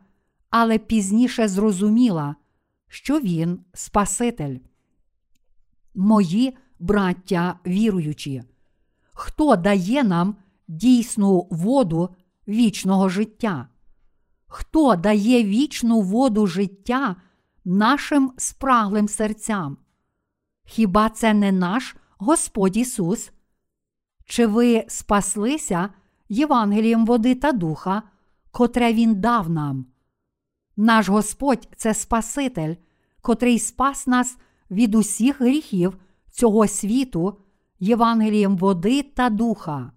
але 0.51 0.79
пізніше 0.79 1.49
зрозуміла, 1.49 2.37
що 2.89 3.21
Він 3.21 3.61
Спаситель. 3.75 4.57
Мої 5.95 6.57
браття 6.79 7.59
віруючі, 7.67 8.43
хто 9.13 9.57
дає 9.57 10.05
нам 10.05 10.37
дійсну 10.69 11.49
воду 11.51 12.09
вічного 12.49 13.09
життя? 13.09 13.69
Хто 14.47 14.97
дає 14.97 15.45
вічну 15.45 16.01
воду 16.01 16.47
життя 16.47 17.17
нашим 17.65 18.33
спраглим 18.37 19.09
серцям? 19.09 19.77
Хіба 20.65 21.09
це 21.09 21.35
не 21.35 21.53
наш 21.53 21.97
Господь 22.19 22.77
Ісус? 22.77 23.31
Чи 24.25 24.47
ви 24.47 24.85
спаслися 24.89 25.89
Євангелієм 26.29 27.07
води 27.07 27.35
та 27.35 27.53
духа, 27.53 28.03
котре 28.51 28.93
Він 28.93 29.21
дав 29.21 29.51
нам? 29.51 29.87
Наш 30.81 31.09
Господь 31.09 31.69
це 31.77 31.95
Спаситель, 31.95 32.75
котрий 33.23 33.59
спас 33.59 34.07
нас 34.07 34.39
від 34.71 34.95
усіх 34.95 35.41
гріхів 35.41 35.99
цього 36.31 36.69
світу, 36.69 37.41
Євангелієм 37.81 38.57
води 38.57 39.03
та 39.03 39.31
духа. 39.31 39.93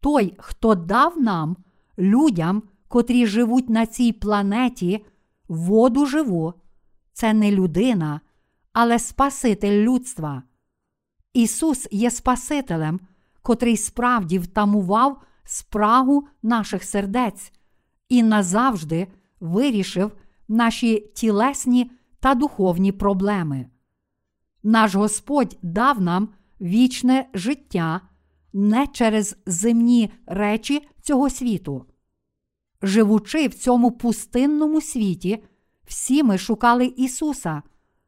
Той, 0.00 0.34
хто 0.38 0.74
дав 0.74 1.20
нам, 1.20 1.56
людям, 1.98 2.62
котрі 2.88 3.26
живуть 3.26 3.70
на 3.70 3.86
цій 3.86 4.12
планеті, 4.12 5.06
воду 5.48 6.06
живу, 6.06 6.54
це 7.12 7.32
не 7.32 7.50
людина, 7.50 8.20
але 8.72 8.98
Спаситель 8.98 9.82
людства. 9.82 10.42
Ісус 11.32 11.88
є 11.90 12.10
Спасителем, 12.10 13.00
котрий 13.42 13.76
справді 13.76 14.38
втамував 14.38 15.22
спрагу 15.44 16.26
наших 16.42 16.84
сердець 16.84 17.52
і 18.08 18.22
назавжди 18.22 19.08
вирішив 19.40 20.12
наші 20.48 21.00
тілесні 21.14 21.90
та 22.20 22.34
духовні 22.34 22.92
проблеми. 22.92 23.66
Наш 24.62 24.94
Господь 24.94 25.58
дав 25.62 26.00
нам 26.00 26.28
вічне 26.60 27.28
життя 27.34 28.00
не 28.52 28.86
через 28.86 29.36
земні 29.46 30.10
речі 30.26 30.88
цього 31.02 31.30
світу. 31.30 31.86
Живучи 32.82 33.48
в 33.48 33.54
цьому 33.54 33.90
пустинному 33.90 34.80
світі, 34.80 35.44
всі 35.84 36.22
ми 36.22 36.38
шукали 36.38 36.86
Ісуса, 36.86 37.62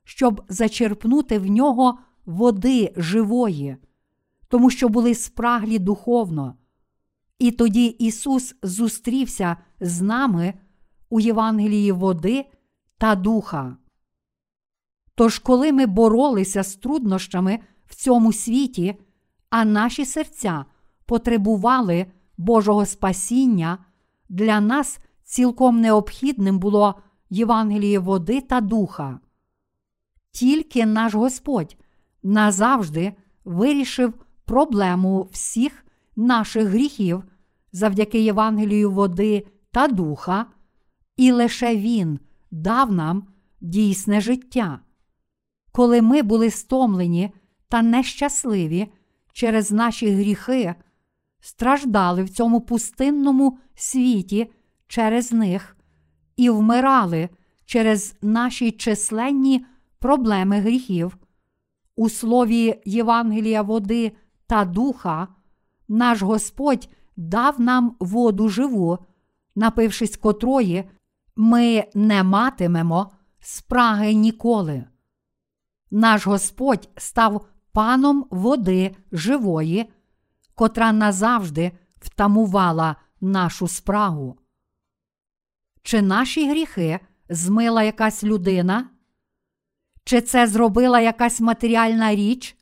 щоб 0.04 0.42
зачерпнути 0.48 1.38
в 1.38 1.46
нього 1.46 1.98
води 2.26 2.92
живої, 2.96 3.76
тому 4.48 4.70
що 4.70 4.88
були 4.88 5.14
спраглі 5.14 5.78
духовно. 5.78 6.56
І 7.38 7.50
тоді 7.50 7.86
Ісус 7.86 8.54
зустрівся 8.62 9.56
з 9.80 10.02
нами 10.02 10.54
у 11.12 11.20
Євангелії 11.20 11.92
води 11.92 12.44
та 12.98 13.14
духа. 13.14 13.76
Тож, 15.14 15.38
коли 15.38 15.72
ми 15.72 15.86
боролися 15.86 16.62
з 16.62 16.76
труднощами 16.76 17.58
в 17.86 17.94
цьому 17.94 18.32
світі, 18.32 18.94
а 19.50 19.64
наші 19.64 20.04
серця 20.04 20.64
потребували 21.06 22.06
Божого 22.38 22.86
спасіння, 22.86 23.78
для 24.28 24.60
нас 24.60 24.98
цілком 25.24 25.80
необхідним 25.80 26.58
було 26.58 26.94
Євангеліє 27.30 27.98
води 27.98 28.40
та 28.40 28.60
духа. 28.60 29.20
Тільки 30.30 30.86
наш 30.86 31.14
Господь 31.14 31.76
назавжди 32.22 33.14
вирішив 33.44 34.14
проблему 34.44 35.28
всіх 35.32 35.86
наших 36.16 36.68
гріхів 36.68 37.24
завдяки 37.72 38.20
Євангелію 38.20 38.90
води 38.90 39.46
та 39.70 39.88
духа, 39.88 40.46
і 41.22 41.32
лише 41.32 41.76
Він 41.76 42.18
дав 42.50 42.92
нам 42.92 43.26
дійсне 43.60 44.20
життя. 44.20 44.80
Коли 45.72 46.02
ми 46.02 46.22
були 46.22 46.50
стомлені 46.50 47.30
та 47.68 47.82
нещасливі 47.82 48.92
через 49.32 49.72
наші 49.72 50.10
гріхи, 50.10 50.74
страждали 51.40 52.22
в 52.22 52.28
цьому 52.28 52.60
пустинному 52.60 53.58
світі 53.74 54.52
через 54.86 55.32
них 55.32 55.76
і 56.36 56.50
вмирали 56.50 57.28
через 57.64 58.16
наші 58.22 58.70
численні 58.70 59.66
проблеми 59.98 60.60
гріхів. 60.60 61.16
У 61.96 62.08
слові 62.08 62.80
Євангелія 62.84 63.62
води 63.62 64.12
та 64.46 64.64
духа, 64.64 65.28
наш 65.88 66.22
Господь 66.22 66.88
дав 67.16 67.60
нам 67.60 67.96
воду 68.00 68.48
живу, 68.48 68.98
напившись 69.54 70.16
котрої, 70.16 70.84
ми 71.36 71.84
не 71.94 72.22
матимемо 72.22 73.12
спраги 73.40 74.14
ніколи. 74.14 74.84
Наш 75.90 76.26
Господь 76.26 76.88
став 76.96 77.46
паном 77.72 78.26
води 78.30 78.96
живої, 79.12 79.92
котра 80.54 80.92
назавжди 80.92 81.72
втамувала 82.00 82.96
нашу 83.20 83.68
спрагу. 83.68 84.38
Чи 85.82 86.02
наші 86.02 86.50
гріхи 86.50 87.00
змила 87.28 87.82
якась 87.82 88.24
людина? 88.24 88.90
Чи 90.04 90.20
це 90.20 90.46
зробила 90.46 91.00
якась 91.00 91.40
матеріальна 91.40 92.14
річ? 92.14 92.56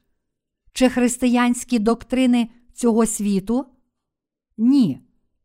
Чи 0.73 0.89
християнські 0.89 1.79
доктрини 1.79 2.51
цього 2.75 3.07
світу? 3.07 3.67
Ні. 4.57 5.01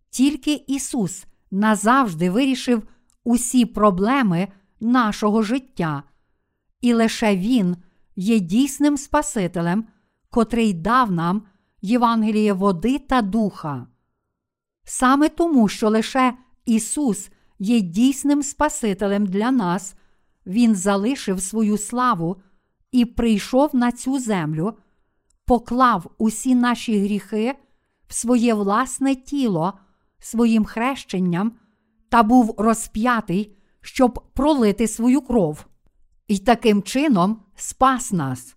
Тільки 0.10 0.54
Ісус 0.54 1.26
назавжди 1.52 2.30
вирішив 2.30 2.84
усі 3.26 3.66
проблеми 3.66 4.48
нашого 4.80 5.42
життя, 5.42 6.04
і 6.82 6.94
лише 6.94 7.38
Він 7.38 7.78
є 8.16 8.40
дійсним 8.40 8.98
Спасителем, 8.98 9.88
котрий 10.30 10.74
дав 10.74 11.12
нам 11.12 11.44
Євангеліє 11.82 12.54
води 12.54 13.00
та 13.00 13.22
духа. 13.22 13.88
Саме 14.84 15.30
тому, 15.30 15.68
що 15.68 15.90
лише 15.90 16.34
Ісус 16.66 17.30
є 17.60 17.82
дійсним 17.82 18.44
Спасителем 18.44 19.26
для 19.26 19.52
нас, 19.52 19.96
Він 20.46 20.76
залишив 20.76 21.42
свою 21.42 21.78
славу 21.78 22.42
і 22.92 23.06
прийшов 23.06 23.76
на 23.76 23.92
цю 23.92 24.20
землю, 24.20 24.78
поклав 25.46 26.12
усі 26.18 26.56
наші 26.56 27.00
гріхи 27.00 27.56
в 28.08 28.14
своє 28.14 28.54
власне 28.54 29.16
тіло 29.16 29.74
своїм 30.20 30.66
хрещенням 30.66 31.52
та 32.16 32.24
був 32.24 32.56
розп'ятий, 32.58 33.56
щоб 33.82 34.24
пролити 34.34 34.88
свою 34.88 35.22
кров. 35.22 35.66
І 36.28 36.38
таким 36.38 36.84
чином 36.84 37.42
спас 37.56 38.12
нас. 38.12 38.56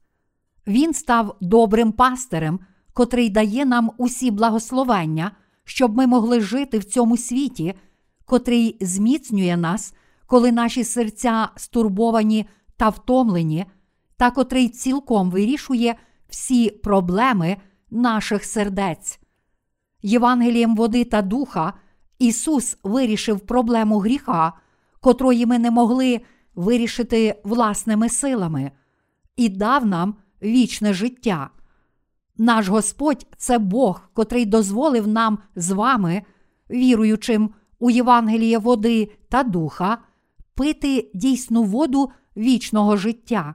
Він 0.66 0.94
став 0.94 1.36
добрим 1.40 1.92
пастирем, 1.92 2.61
котрий 2.92 3.30
дає 3.30 3.64
нам 3.64 3.90
усі 3.96 4.30
благословення, 4.30 5.30
щоб 5.64 5.96
ми 5.96 6.06
могли 6.06 6.40
жити 6.40 6.78
в 6.78 6.84
цьому 6.84 7.16
світі, 7.16 7.74
котрий 8.24 8.76
зміцнює 8.80 9.56
нас, 9.56 9.94
коли 10.26 10.52
наші 10.52 10.84
серця 10.84 11.48
стурбовані 11.56 12.48
та 12.76 12.88
втомлені, 12.88 13.66
та 14.16 14.30
котрий 14.30 14.68
цілком 14.68 15.30
вирішує 15.30 15.94
всі 16.28 16.70
проблеми 16.70 17.56
наших 17.90 18.44
сердець. 18.44 19.20
Євангелієм 20.02 20.76
води 20.76 21.04
та 21.04 21.22
духа 21.22 21.72
Ісус 22.18 22.78
вирішив 22.82 23.40
проблему 23.40 23.98
гріха, 23.98 24.52
котрої 25.00 25.46
ми 25.46 25.58
не 25.58 25.70
могли 25.70 26.20
вирішити 26.54 27.40
власними 27.44 28.08
силами, 28.08 28.72
і 29.36 29.48
дав 29.48 29.86
нам 29.86 30.14
вічне 30.42 30.94
життя. 30.94 31.50
Наш 32.38 32.68
Господь 32.68 33.26
це 33.36 33.58
Бог, 33.58 34.00
котрий 34.12 34.46
дозволив 34.46 35.08
нам 35.08 35.38
з 35.56 35.70
вами, 35.70 36.22
віруючим 36.70 37.50
у 37.78 37.90
Євангеліє 37.90 38.58
води 38.58 39.10
та 39.28 39.42
духа, 39.42 39.98
пити 40.54 41.10
дійсну 41.14 41.62
воду 41.62 42.10
вічного 42.36 42.96
життя. 42.96 43.54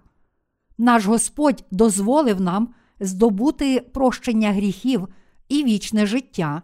Наш 0.77 1.05
Господь 1.05 1.63
дозволив 1.71 2.41
нам 2.41 2.73
здобути 2.99 3.79
прощення 3.79 4.51
гріхів 4.51 5.07
і 5.49 5.63
вічне 5.63 6.05
життя, 6.05 6.61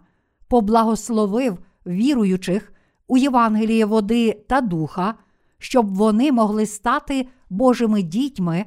поблагословив 0.48 1.58
віруючих 1.86 2.72
у 3.08 3.16
Євангеліє 3.16 3.84
води 3.84 4.44
та 4.48 4.60
духа, 4.60 5.14
щоб 5.58 5.94
вони 5.94 6.32
могли 6.32 6.66
стати 6.66 7.28
Божими 7.50 8.02
дітьми 8.02 8.64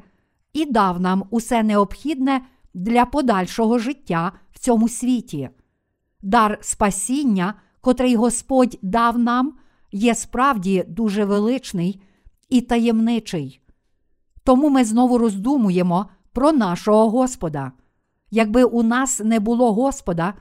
і 0.54 0.66
дав 0.66 1.02
нам 1.02 1.24
усе 1.30 1.64
необхідне 1.64 2.42
для 2.74 3.06
подальшого 3.06 3.80
життя 3.80 4.32
в 4.52 4.60
цьому 4.60 4.90
світі. 4.90 5.50
Дар 6.22 6.58
спасіння, 6.62 7.54
котрий 7.82 8.16
Господь 8.16 8.80
дав 8.82 9.20
нам, 9.20 9.54
є 9.92 10.16
справді 10.16 10.86
дуже 10.88 11.26
величний 11.26 12.02
і 12.50 12.62
таємничий. 12.62 13.60
Тому 14.44 14.70
ми 14.70 14.86
знову 14.86 15.18
роздумуємо 15.18 16.06
про 16.34 16.52
нашого 16.52 17.10
Господа. 17.10 17.72
Якби 18.32 18.64
у 18.64 18.84
нас 18.84 19.20
не 19.20 19.40
було 19.40 19.74
Господа, 19.74 20.34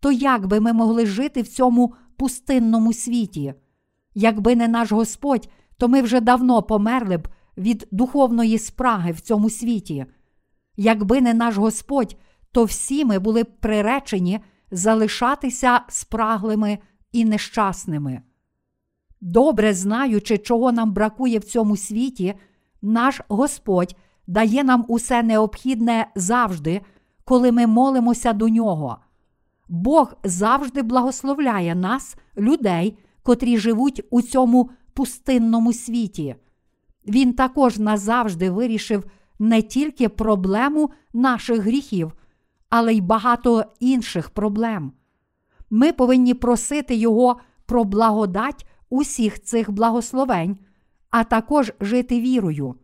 то 0.00 0.12
як 0.12 0.46
би 0.46 0.60
ми 0.60 0.72
могли 0.72 1.06
жити 1.06 1.42
в 1.42 1.48
цьому 1.48 1.94
пустинному 2.16 2.92
світі? 2.92 3.54
Якби 4.14 4.56
не 4.56 4.68
наш 4.68 4.92
Господь, 4.92 5.48
то 5.76 5.88
ми 5.88 6.02
вже 6.02 6.20
давно 6.20 6.62
померли 6.62 7.16
б 7.16 7.28
від 7.56 7.88
духовної 7.90 8.58
спраги 8.58 9.12
в 9.12 9.20
цьому 9.20 9.50
світі. 9.50 10.06
Якби 10.76 11.20
не 11.20 11.34
наш 11.34 11.56
Господь, 11.56 12.16
то 12.52 12.64
всі 12.64 13.04
ми 13.04 13.18
були 13.18 13.42
б 13.42 13.46
приречені 13.60 14.40
залишатися 14.70 15.80
спраглими 15.88 16.78
і 17.12 17.24
нещасними. 17.24 18.22
Добре 19.20 19.74
знаючи, 19.74 20.38
чого 20.38 20.72
нам 20.72 20.92
бракує 20.92 21.38
в 21.38 21.44
цьому 21.44 21.76
світі, 21.76 22.34
наш 22.82 23.20
Господь 23.28 23.96
дає 24.26 24.64
нам 24.64 24.84
усе 24.88 25.22
необхідне 25.22 26.06
завжди, 26.14 26.80
коли 27.24 27.52
ми 27.52 27.66
молимося 27.66 28.32
до 28.32 28.48
нього. 28.48 28.98
Бог 29.68 30.14
завжди 30.24 30.82
благословляє 30.82 31.74
нас, 31.74 32.16
людей, 32.36 32.98
котрі 33.22 33.58
живуть 33.58 34.02
у 34.10 34.22
цьому 34.22 34.70
пустинному 34.92 35.72
світі. 35.72 36.36
Він 37.06 37.32
також 37.32 37.78
назавжди 37.78 38.50
вирішив 38.50 39.04
не 39.38 39.62
тільки 39.62 40.08
проблему 40.08 40.90
наших 41.12 41.60
гріхів, 41.60 42.12
але 42.68 42.94
й 42.94 43.00
багато 43.00 43.64
інших 43.80 44.30
проблем. 44.30 44.92
Ми 45.70 45.92
повинні 45.92 46.34
просити 46.34 46.94
Його 46.94 47.36
про 47.66 47.84
благодать 47.84 48.66
усіх 48.90 49.42
цих 49.42 49.70
благословень, 49.70 50.58
а 51.10 51.24
також 51.24 51.72
жити 51.80 52.20
вірою. 52.20 52.74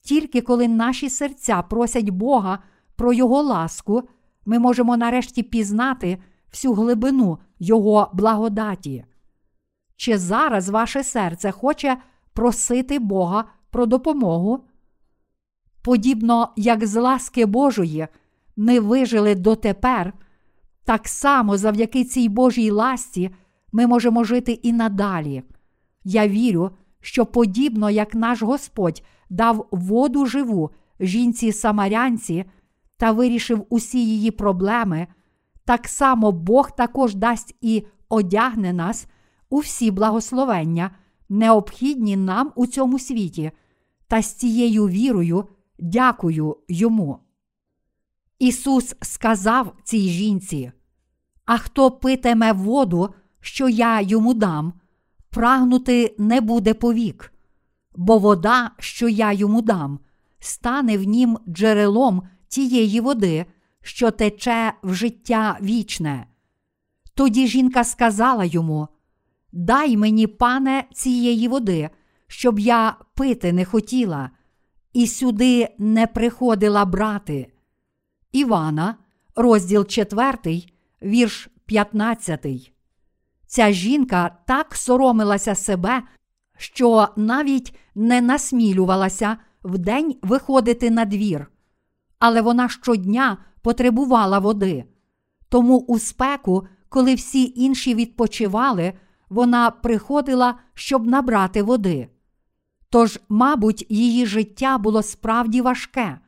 Тільки 0.00 0.40
коли 0.40 0.68
наші 0.68 1.10
серця 1.10 1.62
просять 1.62 2.10
Бога 2.10 2.58
про 2.96 3.12
Його 3.12 3.42
ласку, 3.42 4.02
ми 4.44 4.58
можемо 4.58 4.96
нарешті 4.96 5.42
пізнати 5.42 6.18
всю 6.50 6.74
глибину 6.74 7.38
Його 7.58 8.10
благодаті. 8.12 9.04
Чи 9.96 10.18
зараз 10.18 10.68
ваше 10.68 11.04
серце 11.04 11.50
хоче 11.50 11.96
просити 12.32 12.98
Бога 12.98 13.44
про 13.70 13.86
допомогу? 13.86 14.64
Подібно 15.82 16.48
як 16.56 16.86
з 16.86 17.00
ласки 17.00 17.46
Божої 17.46 18.06
ми 18.56 18.80
вижили 18.80 19.34
дотепер, 19.34 20.12
так 20.84 21.08
само 21.08 21.56
завдяки 21.56 22.04
цій 22.04 22.28
Божій 22.28 22.70
ласті 22.70 23.30
ми 23.72 23.86
можемо 23.86 24.24
жити 24.24 24.52
і 24.52 24.72
надалі. 24.72 25.42
Я 26.04 26.28
вірю, 26.28 26.70
що 27.00 27.26
подібно 27.26 27.90
як 27.90 28.14
наш 28.14 28.42
Господь 28.42 29.02
дав 29.30 29.68
воду 29.70 30.26
живу 30.26 30.70
жінці 31.00 31.52
самарянці 31.52 32.44
та 33.02 33.12
вирішив 33.12 33.66
усі 33.68 34.06
її 34.06 34.30
проблеми, 34.30 35.06
так 35.64 35.88
само 35.88 36.32
Бог 36.32 36.76
також 36.76 37.14
дасть 37.14 37.56
і 37.60 37.86
одягне 38.08 38.72
нас 38.72 39.06
у 39.50 39.58
всі 39.58 39.90
благословення, 39.90 40.90
необхідні 41.28 42.16
нам 42.16 42.52
у 42.54 42.66
цьому 42.66 42.98
світі, 42.98 43.50
та 44.08 44.22
з 44.22 44.34
цією 44.34 44.88
вірою 44.88 45.44
дякую 45.78 46.56
йому. 46.68 47.18
Ісус 48.38 48.94
сказав 49.00 49.76
цій 49.84 50.08
жінці: 50.08 50.72
А 51.44 51.58
хто 51.58 51.90
питиме 51.90 52.52
воду, 52.52 53.14
що 53.40 53.68
я 53.68 54.00
йому 54.00 54.34
дам, 54.34 54.72
прагнути 55.30 56.14
не 56.18 56.40
буде 56.40 56.74
повік, 56.74 57.32
бо 57.96 58.18
вода, 58.18 58.70
що 58.78 59.08
я 59.08 59.32
йому 59.32 59.62
дам, 59.62 59.98
стане 60.38 60.98
в 60.98 61.02
нім 61.02 61.38
джерелом 61.48 62.22
тієї 62.52 63.00
води, 63.00 63.46
що 63.82 64.10
тече 64.10 64.72
в 64.82 64.94
життя 64.94 65.58
вічне. 65.62 66.26
Тоді 67.14 67.46
жінка 67.46 67.84
сказала 67.84 68.44
йому: 68.44 68.88
Дай 69.52 69.96
мені, 69.96 70.26
пане, 70.26 70.84
цієї 70.92 71.48
води, 71.48 71.90
щоб 72.26 72.58
я 72.58 72.96
пити 73.14 73.52
не 73.52 73.64
хотіла, 73.64 74.30
і 74.92 75.06
сюди 75.06 75.68
не 75.78 76.06
приходила 76.06 76.84
брати. 76.84 77.52
Івана, 78.32 78.96
розділ 79.36 79.86
4, 79.86 80.62
вірш 81.02 81.48
15. 81.66 82.72
Ця 83.46 83.72
жінка 83.72 84.36
так 84.46 84.74
соромилася 84.74 85.54
себе, 85.54 86.02
що 86.56 87.08
навіть 87.16 87.74
не 87.94 88.20
насмілювалася 88.20 89.36
вдень 89.64 90.16
виходити 90.22 90.90
на 90.90 91.04
двір. 91.04 91.51
Але 92.22 92.40
вона 92.42 92.68
щодня 92.68 93.38
потребувала 93.62 94.38
води. 94.38 94.84
Тому 95.48 95.78
у 95.78 95.98
спеку, 95.98 96.66
коли 96.88 97.14
всі 97.14 97.52
інші 97.56 97.94
відпочивали, 97.94 98.92
вона 99.28 99.70
приходила, 99.70 100.54
щоб 100.74 101.06
набрати 101.06 101.62
води. 101.62 102.08
Тож, 102.90 103.20
мабуть, 103.28 103.86
її 103.88 104.26
життя 104.26 104.78
було 104.78 105.02
справді 105.02 105.60
важке, 105.60 106.18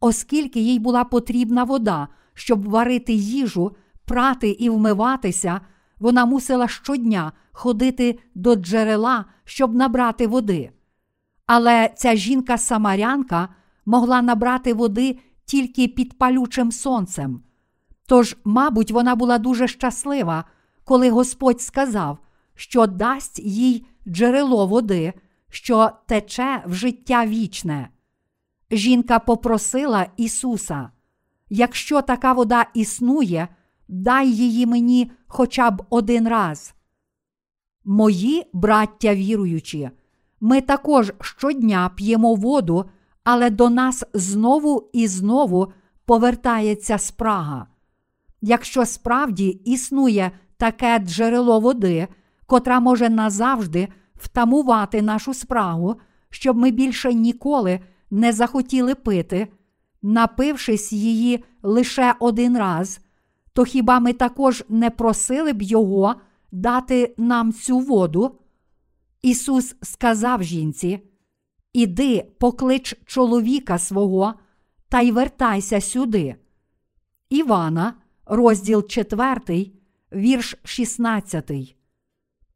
оскільки 0.00 0.60
їй 0.60 0.78
була 0.78 1.04
потрібна 1.04 1.64
вода, 1.64 2.08
щоб 2.34 2.68
варити 2.68 3.12
їжу, 3.12 3.76
прати 4.04 4.48
і 4.48 4.70
вмиватися, 4.70 5.60
вона 5.98 6.26
мусила 6.26 6.68
щодня 6.68 7.32
ходити 7.52 8.18
до 8.34 8.54
джерела, 8.54 9.24
щоб 9.44 9.74
набрати 9.74 10.26
води. 10.26 10.70
Але 11.46 11.90
ця 11.96 12.16
жінка-самарянка 12.16 13.48
могла 13.88 14.22
набрати 14.22 14.74
води 14.74 15.18
тільки 15.44 15.88
під 15.88 16.18
палючим 16.18 16.72
сонцем. 16.72 17.42
Тож, 18.06 18.36
мабуть, 18.44 18.90
вона 18.90 19.14
була 19.14 19.38
дуже 19.38 19.68
щаслива, 19.68 20.44
коли 20.84 21.10
Господь 21.10 21.60
сказав, 21.60 22.18
що 22.54 22.86
дасть 22.86 23.38
їй 23.38 23.86
джерело 24.08 24.66
води, 24.66 25.12
що 25.50 25.90
тече 26.06 26.62
в 26.66 26.74
життя 26.74 27.26
вічне. 27.26 27.88
Жінка 28.70 29.18
попросила 29.18 30.06
Ісуса: 30.16 30.90
якщо 31.50 32.02
така 32.02 32.32
вода 32.32 32.66
існує, 32.74 33.48
дай 33.88 34.30
її 34.30 34.66
мені 34.66 35.10
хоча 35.26 35.70
б 35.70 35.82
один 35.90 36.28
раз. 36.28 36.74
Мої 37.84 38.50
браття 38.52 39.14
віруючі, 39.14 39.90
ми 40.40 40.60
також 40.60 41.12
щодня 41.20 41.90
п'ємо 41.96 42.34
воду, 42.34 42.90
але 43.30 43.50
до 43.50 43.70
нас 43.70 44.04
знову 44.14 44.90
і 44.92 45.06
знову 45.06 45.72
повертається 46.04 46.98
спрага. 46.98 47.66
Якщо 48.40 48.86
справді 48.86 49.48
існує 49.48 50.30
таке 50.56 50.98
джерело 50.98 51.60
води, 51.60 52.08
котра 52.46 52.80
може 52.80 53.08
назавжди 53.08 53.88
втамувати 54.16 55.02
нашу 55.02 55.34
спрагу, 55.34 55.94
щоб 56.30 56.56
ми 56.56 56.70
більше 56.70 57.14
ніколи 57.14 57.80
не 58.10 58.32
захотіли 58.32 58.94
пити, 58.94 59.48
напившись 60.02 60.92
її 60.92 61.44
лише 61.62 62.14
один 62.20 62.58
раз, 62.58 63.00
то 63.52 63.64
хіба 63.64 64.00
ми 64.00 64.12
також 64.12 64.64
не 64.68 64.90
просили 64.90 65.52
б 65.52 65.62
Його 65.62 66.14
дати 66.52 67.14
нам 67.18 67.52
цю 67.52 67.78
воду? 67.78 68.38
Ісус 69.22 69.76
сказав 69.82 70.42
жінці: 70.42 71.07
Іди, 71.72 72.26
поклич 72.38 72.94
чоловіка 73.04 73.78
свого 73.78 74.34
та 74.88 75.00
й 75.00 75.10
вертайся 75.10 75.80
сюди. 75.80 76.36
Івана, 77.30 77.94
розділ 78.26 78.86
4, 78.86 79.70
вірш 80.12 80.56
16. 80.64 81.76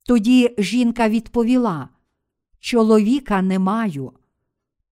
Тоді 0.07 0.55
жінка 0.59 1.09
відповіла: 1.09 1.89
Чоловіка 2.61 3.43
не 3.43 3.59
маю. 3.59 4.13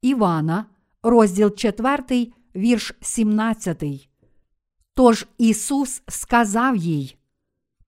Івана, 0.03 0.67
розділ 1.03 1.55
4, 1.55 2.33
вірш 2.57 2.93
17. 3.01 4.11
Тож 4.95 5.27
Ісус 5.39 6.03
сказав 6.09 6.77
їй: 6.77 7.17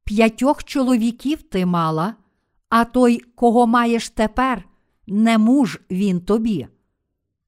П'ятьох 0.05 0.65
чоловіків 0.65 1.43
ти 1.43 1.67
мала, 1.67 2.15
а 2.69 2.85
той, 2.85 3.19
кого 3.19 3.67
маєш 3.67 4.11
тепер, 4.11 4.65
не 5.13 5.39
муж 5.39 5.81
він 5.91 6.21
тобі. 6.21 6.69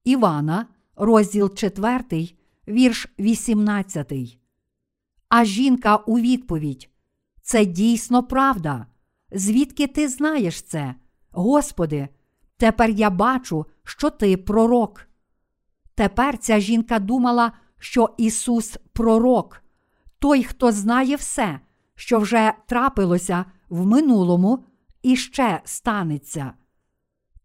Івана, 0.04 0.66
розділ 0.96 1.54
4, 1.54 2.28
вірш 2.68 3.08
18. 3.18 4.12
А 5.28 5.44
жінка 5.44 5.96
у 5.96 6.18
відповідь: 6.18 6.90
Це 7.42 7.64
дійсно 7.64 8.22
правда. 8.22 8.86
Звідки 9.32 9.86
ти 9.86 10.08
знаєш 10.08 10.62
це? 10.62 10.94
Господи, 11.30 12.08
тепер 12.56 12.90
я 12.90 13.10
бачу, 13.10 13.66
що 13.84 14.10
ти 14.10 14.36
пророк. 14.36 15.06
Тепер 15.94 16.38
ця 16.38 16.60
жінка 16.60 16.98
думала, 16.98 17.52
що 17.78 18.14
Ісус 18.16 18.78
пророк, 18.92 19.62
той, 20.18 20.44
хто 20.44 20.72
знає 20.72 21.16
все, 21.16 21.60
що 21.94 22.18
вже 22.18 22.52
трапилося 22.66 23.44
в 23.68 23.86
минулому 23.86 24.64
і 25.02 25.16
ще 25.16 25.60
станеться. 25.64 26.52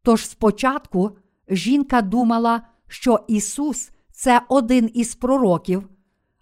Тож 0.02 0.26
спочатку 0.26 1.12
жінка 1.50 2.02
думала, 2.02 2.62
що 2.88 3.20
Ісус 3.28 3.92
це 4.12 4.42
один 4.50 4.92
із 4.94 5.16
пророків, 5.16 5.90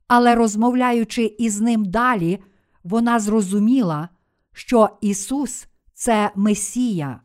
але 0.08 0.36
розмовляючи 0.36 1.36
із 1.40 1.62
ним 1.62 1.86
далі, 1.86 2.40
вона 2.84 3.20
зрозуміла, 3.20 4.10
що 4.54 4.90
Ісус 5.02 5.68
це 5.94 6.32
Месія. 6.36 7.22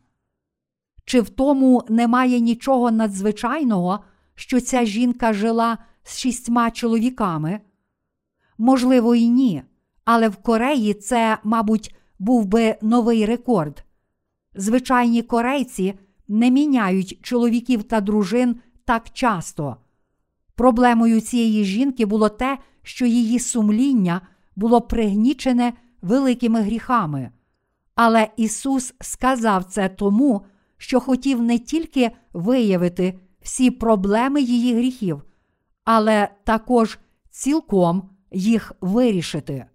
Чи 1.05 1.21
в 1.21 1.29
тому 1.29 1.83
немає 1.89 2.39
нічого 2.39 2.91
надзвичайного, 2.91 3.99
що 4.35 4.61
ця 4.61 4.85
жінка 4.85 5.33
жила 5.33 5.77
з 6.03 6.17
шістьма 6.17 6.71
чоловіками? 6.71 7.59
Можливо, 8.57 9.15
і 9.15 9.27
ні, 9.27 9.63
але 10.05 10.29
в 10.29 10.35
Кореї 10.35 10.93
це, 10.93 11.37
мабуть, 11.43 11.95
був 12.19 12.45
би 12.45 12.75
новий 12.81 13.25
рекорд. 13.25 13.83
Звичайні 14.55 15.21
корейці 15.21 15.93
не 16.27 16.51
міняють 16.51 17.19
чоловіків 17.21 17.83
та 17.83 18.01
дружин 18.01 18.55
так 18.85 19.09
часто. 19.09 19.77
Проблемою 20.55 21.21
цієї 21.21 21.65
жінки 21.65 22.05
було 22.05 22.29
те, 22.29 22.57
що 22.83 23.05
її 23.05 23.39
сумління 23.39 24.21
було 24.55 24.81
пригнічене 24.81 25.73
великими 26.01 26.61
гріхами. 26.61 27.31
Але 27.95 28.27
Ісус 28.37 28.93
сказав 29.01 29.63
це 29.63 29.89
тому, 29.89 30.45
що 30.77 30.99
хотів 30.99 31.41
не 31.41 31.59
тільки 31.59 32.11
виявити 32.33 33.19
всі 33.41 33.71
проблеми 33.71 34.41
її 34.41 34.75
гріхів, 34.75 35.23
але 35.83 36.29
також 36.43 36.99
цілком 37.29 38.09
їх 38.31 38.71
вирішити. 38.81 39.65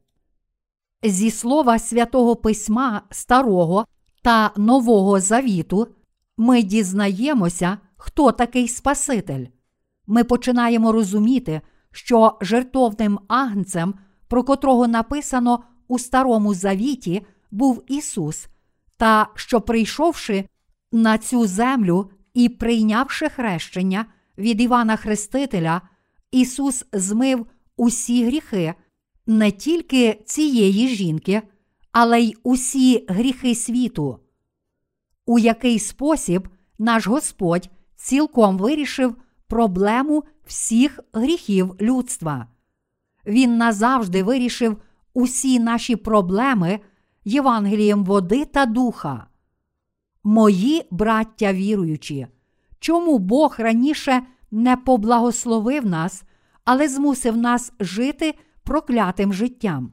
Зі 1.02 1.30
слова 1.30 1.78
святого 1.78 2.36
Письма 2.36 3.02
Старого 3.10 3.86
та 4.22 4.50
Нового 4.56 5.20
Завіту 5.20 5.88
ми 6.38 6.62
дізнаємося, 6.62 7.78
хто 7.96 8.32
такий 8.32 8.68
Спаситель. 8.68 9.46
Ми 10.06 10.24
починаємо 10.24 10.92
розуміти, 10.92 11.60
що 11.92 12.38
жертовним 12.40 13.18
агнцем, 13.28 13.94
про 14.28 14.44
котрого 14.44 14.88
написано 14.88 15.64
у 15.88 15.98
Старому 15.98 16.54
Завіті, 16.54 17.26
був 17.50 17.84
Ісус, 17.88 18.48
та 18.96 19.28
що, 19.34 19.60
прийшовши 19.60 20.44
на 20.92 21.18
цю 21.18 21.46
землю 21.46 22.10
і 22.34 22.48
прийнявши 22.48 23.28
хрещення 23.28 24.06
від 24.38 24.60
Івана 24.60 24.96
Хрестителя, 24.96 25.82
Ісус 26.30 26.84
змив 26.92 27.46
усі 27.76 28.26
гріхи 28.26 28.74
не 29.26 29.50
тільки 29.50 30.22
цієї 30.26 30.88
жінки, 30.88 31.42
але 31.92 32.20
й 32.20 32.36
усі 32.42 33.04
гріхи 33.08 33.54
світу. 33.54 34.18
У 35.28 35.38
який 35.38 35.78
спосіб 35.78 36.48
наш 36.78 37.06
Господь 37.06 37.70
цілком 37.96 38.58
вирішив 38.58 39.16
проблему 39.46 40.24
всіх 40.46 41.00
гріхів 41.12 41.76
людства. 41.80 42.46
Він 43.26 43.56
назавжди 43.56 44.22
вирішив 44.22 44.76
усі 45.14 45.58
наші 45.60 45.96
проблеми 45.96 46.80
Євангелієм 47.24 48.04
води 48.04 48.44
та 48.44 48.66
духа. 48.66 49.26
Мої 50.24 50.86
браття 50.90 51.52
віруючі, 51.52 52.26
чому 52.78 53.18
Бог 53.18 53.54
раніше 53.58 54.22
не 54.50 54.76
поблагословив 54.76 55.86
нас, 55.86 56.22
але 56.64 56.88
змусив 56.88 57.36
нас 57.36 57.72
жити 57.80 58.34
проклятим 58.62 59.32
життям 59.32 59.92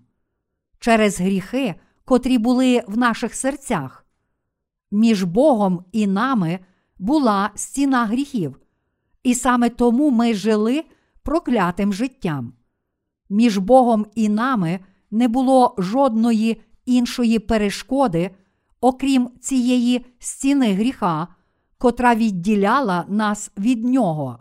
через 0.79 1.19
гріхи, 1.19 1.75
котрі 2.05 2.37
були 2.37 2.83
в 2.87 2.97
наших 2.97 3.35
серцях. 3.35 4.04
Між 4.91 5.23
Богом 5.23 5.85
і 5.91 6.07
нами 6.07 6.59
була 6.97 7.49
стіна 7.55 8.05
гріхів, 8.05 8.59
і 9.23 9.35
саме 9.35 9.69
тому 9.69 10.11
ми 10.11 10.33
жили 10.33 10.83
проклятим 11.23 11.93
життям. 11.93 12.53
Між 13.29 13.57
Богом 13.57 14.05
і 14.15 14.29
нами 14.29 14.79
не 15.11 15.27
було 15.27 15.75
жодної 15.77 16.61
іншої 16.85 17.39
перешкоди, 17.39 18.31
окрім 18.81 19.29
цієї 19.39 20.05
стіни 20.19 20.73
гріха, 20.73 21.27
котра 21.77 22.15
відділяла 22.15 23.05
нас 23.07 23.51
від 23.57 23.85
нього. 23.85 24.39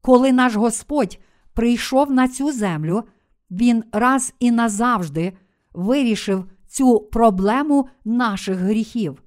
Коли 0.00 0.32
наш 0.32 0.54
Господь 0.54 1.18
прийшов 1.54 2.10
на 2.10 2.28
цю 2.28 2.52
землю, 2.52 3.02
Він 3.50 3.84
раз 3.92 4.34
і 4.40 4.50
назавжди 4.50 5.32
вирішив 5.72 6.44
цю 6.66 7.00
проблему 7.00 7.88
наших 8.04 8.58
гріхів. 8.58 9.22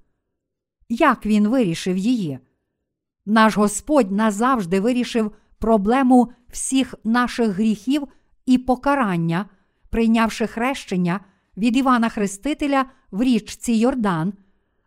Як 0.90 1.26
він 1.26 1.48
вирішив 1.48 1.98
її? 1.98 2.40
Наш 3.26 3.58
Господь 3.58 4.12
назавжди 4.12 4.80
вирішив 4.80 5.32
проблему 5.60 6.32
всіх 6.50 6.96
наших 7.04 7.50
гріхів 7.50 8.08
і 8.46 8.58
покарання, 8.58 9.46
прийнявши 9.90 10.48
хрещення 10.48 11.20
від 11.58 11.78
Івана 11.78 12.10
Хрестителя 12.10 12.86
в 13.12 13.24
річці 13.24 13.74
Йордан, 13.74 14.34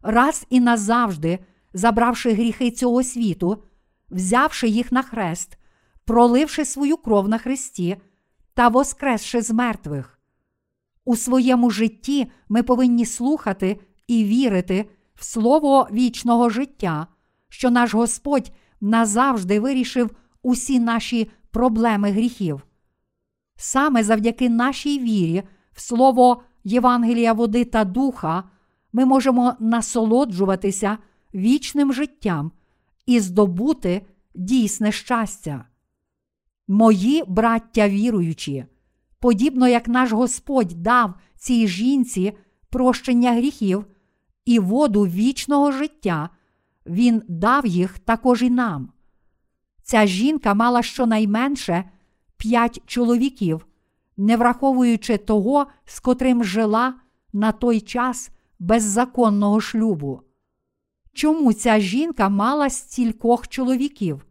раз 0.00 0.46
і 0.50 0.60
назавжди 0.60 1.38
забравши 1.74 2.32
гріхи 2.32 2.70
цього 2.70 3.02
світу, 3.02 3.62
взявши 4.10 4.68
їх 4.68 4.92
на 4.92 5.02
хрест, 5.02 5.58
проливши 6.04 6.64
свою 6.64 6.96
кров 6.96 7.28
на 7.28 7.38
хресті 7.38 7.96
та 8.54 8.68
воскресши 8.68 9.42
з 9.42 9.50
мертвих. 9.50 10.18
У 11.04 11.16
своєму 11.16 11.70
житті 11.70 12.30
ми 12.48 12.62
повинні 12.62 13.06
слухати 13.06 13.80
і 14.06 14.24
вірити 14.24 14.90
в 15.22 15.24
слово 15.24 15.88
вічного 15.92 16.50
життя, 16.50 17.06
що 17.48 17.70
наш 17.70 17.94
Господь 17.94 18.52
назавжди 18.80 19.60
вирішив 19.60 20.10
усі 20.42 20.80
наші 20.80 21.30
проблеми 21.50 22.10
гріхів. 22.10 22.66
Саме 23.56 24.04
завдяки 24.04 24.48
нашій 24.48 24.98
вірі 24.98 25.42
в 25.72 25.80
слово 25.80 26.42
Євангелія 26.64 27.32
води 27.32 27.64
та 27.64 27.84
духа 27.84 28.44
ми 28.92 29.04
можемо 29.04 29.54
насолоджуватися 29.60 30.98
вічним 31.34 31.92
життям 31.92 32.52
і 33.06 33.20
здобути 33.20 34.06
дійсне 34.34 34.92
щастя. 34.92 35.64
Мої 36.68 37.24
браття 37.26 37.88
віруючі, 37.88 38.64
подібно 39.18 39.68
як 39.68 39.88
наш 39.88 40.12
Господь 40.12 40.82
дав 40.82 41.14
цій 41.36 41.68
жінці 41.68 42.32
прощення 42.70 43.32
гріхів 43.32 43.86
і 44.44 44.58
воду 44.58 45.02
вічного 45.02 45.72
життя, 45.72 46.28
Він 46.86 47.22
дав 47.28 47.66
їх 47.66 47.98
також 47.98 48.42
і 48.42 48.50
нам. 48.50 48.92
Ця 49.82 50.06
жінка 50.06 50.54
мала 50.54 50.82
щонайменше 50.82 51.84
п'ять 52.36 52.80
чоловіків, 52.86 53.66
не 54.16 54.36
враховуючи 54.36 55.18
того, 55.18 55.66
з 55.84 56.00
котрим 56.00 56.44
жила 56.44 56.94
на 57.32 57.52
той 57.52 57.80
час 57.80 58.30
беззаконного 58.58 59.60
шлюбу. 59.60 60.22
Чому 61.12 61.52
ця 61.52 61.80
жінка 61.80 62.28
мала 62.28 62.70
стількох 62.70 63.48
чоловіків? 63.48 64.26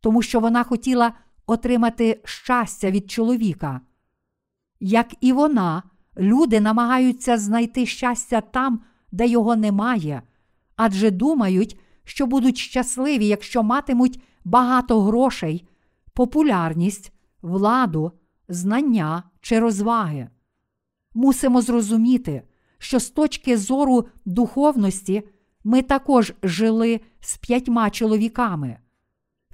Тому 0.00 0.22
що 0.22 0.40
вона 0.40 0.64
хотіла 0.64 1.12
отримати 1.46 2.20
щастя 2.24 2.90
від 2.90 3.10
чоловіка. 3.10 3.80
Як 4.80 5.14
і 5.20 5.32
вона, 5.32 5.82
люди 6.18 6.60
намагаються 6.60 7.38
знайти 7.38 7.86
щастя 7.86 8.40
там, 8.40 8.80
де 9.14 9.26
його 9.26 9.56
немає, 9.56 10.22
адже 10.76 11.10
думають, 11.10 11.78
що 12.04 12.26
будуть 12.26 12.58
щасливі, 12.58 13.26
якщо 13.26 13.62
матимуть 13.62 14.20
багато 14.44 15.02
грошей, 15.02 15.68
популярність, 16.12 17.12
владу, 17.42 18.12
знання 18.48 19.22
чи 19.40 19.58
розваги. 19.58 20.28
Мусимо 21.14 21.60
зрозуміти, 21.60 22.42
що 22.78 23.00
з 23.00 23.10
точки 23.10 23.56
зору 23.56 24.06
духовності 24.24 25.22
ми 25.64 25.82
також 25.82 26.32
жили 26.42 27.00
з 27.20 27.36
п'ятьма 27.36 27.90
чоловіками. 27.90 28.78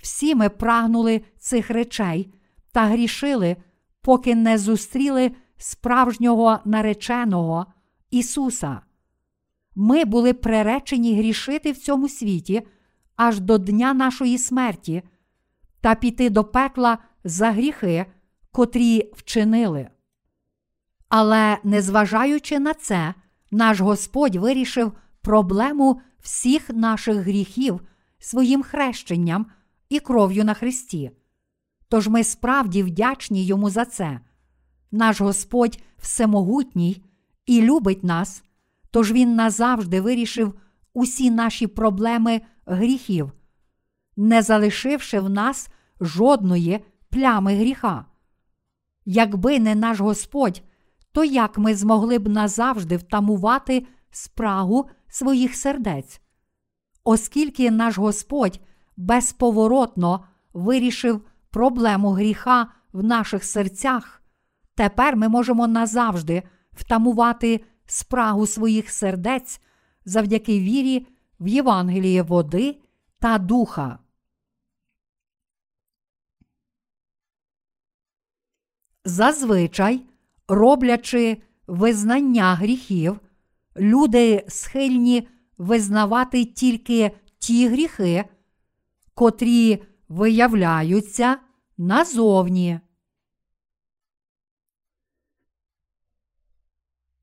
Всі 0.02 0.34
ми 0.34 0.48
прагнули 0.48 1.20
цих 1.38 1.70
речей 1.70 2.32
та 2.72 2.86
грішили, 2.86 3.56
поки 4.00 4.34
не 4.34 4.58
зустріли 4.58 5.30
справжнього 5.56 6.58
нареченого 6.64 7.66
Ісуса. 8.10 8.80
Ми 9.74 10.04
були 10.04 10.32
приречені 10.32 11.18
грішити 11.18 11.72
в 11.72 11.78
цьому 11.78 12.08
світі 12.08 12.62
аж 13.16 13.40
до 13.40 13.58
дня 13.58 13.94
нашої 13.94 14.38
смерті 14.38 15.02
та 15.80 15.94
піти 15.94 16.30
до 16.30 16.44
пекла 16.44 16.98
за 17.24 17.50
гріхи, 17.50 18.06
котрі 18.52 19.10
вчинили. 19.16 19.88
Але, 21.08 21.58
незважаючи 21.64 22.58
на 22.58 22.74
це, 22.74 23.14
наш 23.50 23.80
Господь 23.80 24.36
вирішив 24.36 24.92
проблему 25.22 26.00
всіх 26.20 26.70
наших 26.70 27.16
гріхів 27.16 27.80
своїм 28.18 28.62
хрещенням 28.62 29.46
і 29.88 30.00
кров'ю 30.00 30.44
на 30.44 30.54
Христі. 30.54 31.10
Тож 31.88 32.08
ми 32.08 32.24
справді 32.24 32.82
вдячні 32.82 33.44
йому 33.44 33.70
за 33.70 33.84
це. 33.84 34.20
Наш 34.92 35.20
Господь 35.20 35.78
всемогутній 35.98 37.04
і 37.46 37.62
любить 37.62 38.04
нас, 38.04 38.42
тож 38.90 39.12
Він 39.12 39.34
назавжди 39.34 40.00
вирішив 40.00 40.54
усі 40.94 41.30
наші 41.30 41.66
проблеми 41.66 42.40
гріхів, 42.66 43.32
не 44.16 44.42
залишивши 44.42 45.20
в 45.20 45.30
нас 45.30 45.68
жодної 46.00 46.84
плями 47.10 47.54
гріха. 47.54 48.04
Якби 49.04 49.60
не 49.60 49.74
наш 49.74 50.00
Господь, 50.00 50.62
то 51.12 51.24
як 51.24 51.58
ми 51.58 51.74
змогли 51.74 52.18
б 52.18 52.28
назавжди 52.28 52.96
втамувати 52.96 53.86
спрагу 54.10 54.88
своїх 55.08 55.56
сердець? 55.56 56.20
Оскільки 57.04 57.70
наш 57.70 57.98
Господь 57.98 58.60
безповоротно 58.96 60.24
вирішив 60.52 61.20
проблему 61.50 62.10
гріха 62.10 62.66
в 62.92 63.04
наших 63.04 63.44
серцях, 63.44 64.22
тепер 64.74 65.16
ми 65.16 65.28
можемо 65.28 65.66
назавжди 65.66 66.42
втамувати 66.72 67.64
спрагу 67.90 68.46
своїх 68.46 68.90
сердець 68.90 69.60
завдяки 70.04 70.60
вірі 70.60 71.06
в 71.40 71.48
Євангеліє 71.48 72.22
води 72.22 72.80
та 73.18 73.38
духа. 73.38 73.98
Зазвичай, 79.04 80.06
роблячи 80.48 81.42
визнання 81.66 82.54
гріхів, 82.54 83.20
люди 83.76 84.44
схильні 84.48 85.28
визнавати 85.58 86.44
тільки 86.44 87.10
ті 87.38 87.68
гріхи, 87.68 88.24
котрі 89.14 89.82
виявляються 90.08 91.36
назовні. 91.78 92.80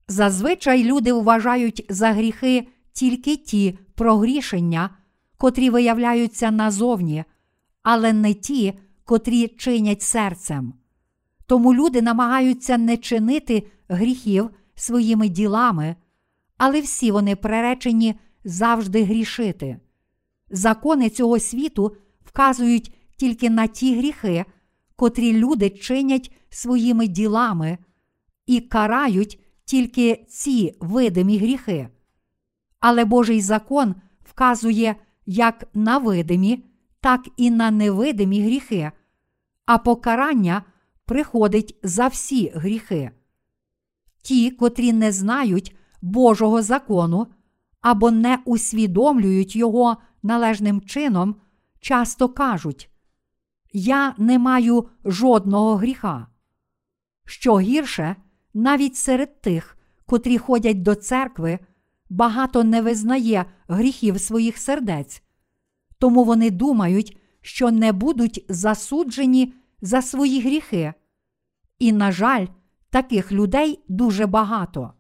Зазвичай 0.08 0.84
люди 0.84 1.14
вважають 1.14 1.86
за 1.89 2.12
гріхи 2.12 2.68
тільки 2.93 3.36
ті 3.36 3.80
прогрішення, 3.95 4.89
котрі 5.38 5.70
виявляються 5.70 6.51
назовні, 6.51 7.24
але 7.84 8.14
не 8.14 8.34
ті, 8.34 8.74
котрі 9.05 9.47
чинять 9.47 10.01
серцем. 10.01 10.74
Тому 11.45 11.74
люди 11.74 12.01
намагаються 12.01 12.78
не 12.78 12.97
чинити 12.97 13.68
гріхів 13.88 14.49
своїми 14.76 15.30
ділами, 15.30 15.95
але 16.58 16.82
всі 16.82 17.12
вони 17.12 17.36
приречені 17.36 18.20
завжди 18.43 19.03
грішити. 19.03 19.80
Закони 20.49 21.10
цього 21.10 21.39
світу 21.39 21.95
вказують 22.26 22.93
тільки 23.18 23.49
на 23.49 23.68
ті 23.68 23.97
гріхи, 23.97 24.45
котрі 24.95 25.34
люди 25.34 25.70
чинять 25.70 26.32
своїми 26.49 27.08
ділами, 27.08 27.78
і 28.45 28.60
карають 28.62 29.39
тільки 29.68 30.26
ці 30.30 30.76
видимі 30.80 31.38
гріхи. 31.38 31.89
Але 32.80 33.05
Божий 33.05 33.41
закон 33.41 33.95
вказує 34.24 34.95
як 35.26 35.68
на 35.74 35.97
видимі, 35.97 36.63
так 37.01 37.28
і 37.38 37.51
на 37.51 37.72
невидимі 37.72 38.41
гріхи, 38.41 38.91
а 39.65 39.78
покарання 39.78 40.63
приходить 41.05 41.80
за 41.84 42.07
всі 42.07 42.51
гріхи. 42.55 43.11
Ті, 44.22 44.51
котрі 44.51 44.93
не 44.93 45.11
знають 45.11 45.76
Божого 46.01 46.61
закону 46.61 47.28
або 47.82 48.11
не 48.11 48.39
усвідомлюють 48.45 49.55
його 49.55 49.97
належним 50.24 50.82
чином, 50.82 51.36
часто 51.80 52.30
кажуть: 52.30 52.89
Я 53.74 54.15
не 54.18 54.39
маю 54.39 54.89
жодного 55.05 55.76
гріха. 55.76 56.28
Що 57.26 57.59
гірше, 57.59 58.15
навіть 58.58 58.95
серед 58.95 59.41
тих, 59.41 59.78
котрі 60.05 60.38
ходять 60.38 60.82
до 60.82 60.95
церкви, 60.95 61.60
багато 62.10 62.64
не 62.64 62.82
визнає 62.82 63.45
гріхів 63.68 64.20
своїх 64.22 64.58
сердець, 64.58 65.24
тому 65.99 66.24
вони 66.24 66.49
думають, 66.49 67.18
що 67.41 67.72
не 67.72 67.91
будуть 67.91 68.45
засуджені 68.49 69.53
за 69.82 70.01
свої 70.01 70.41
гріхи. 70.41 70.93
І, 71.80 71.91
на 71.91 72.12
жаль, 72.12 72.45
таких 72.89 73.32
людей 73.32 73.80
дуже 73.88 74.26
багато. 74.26 74.93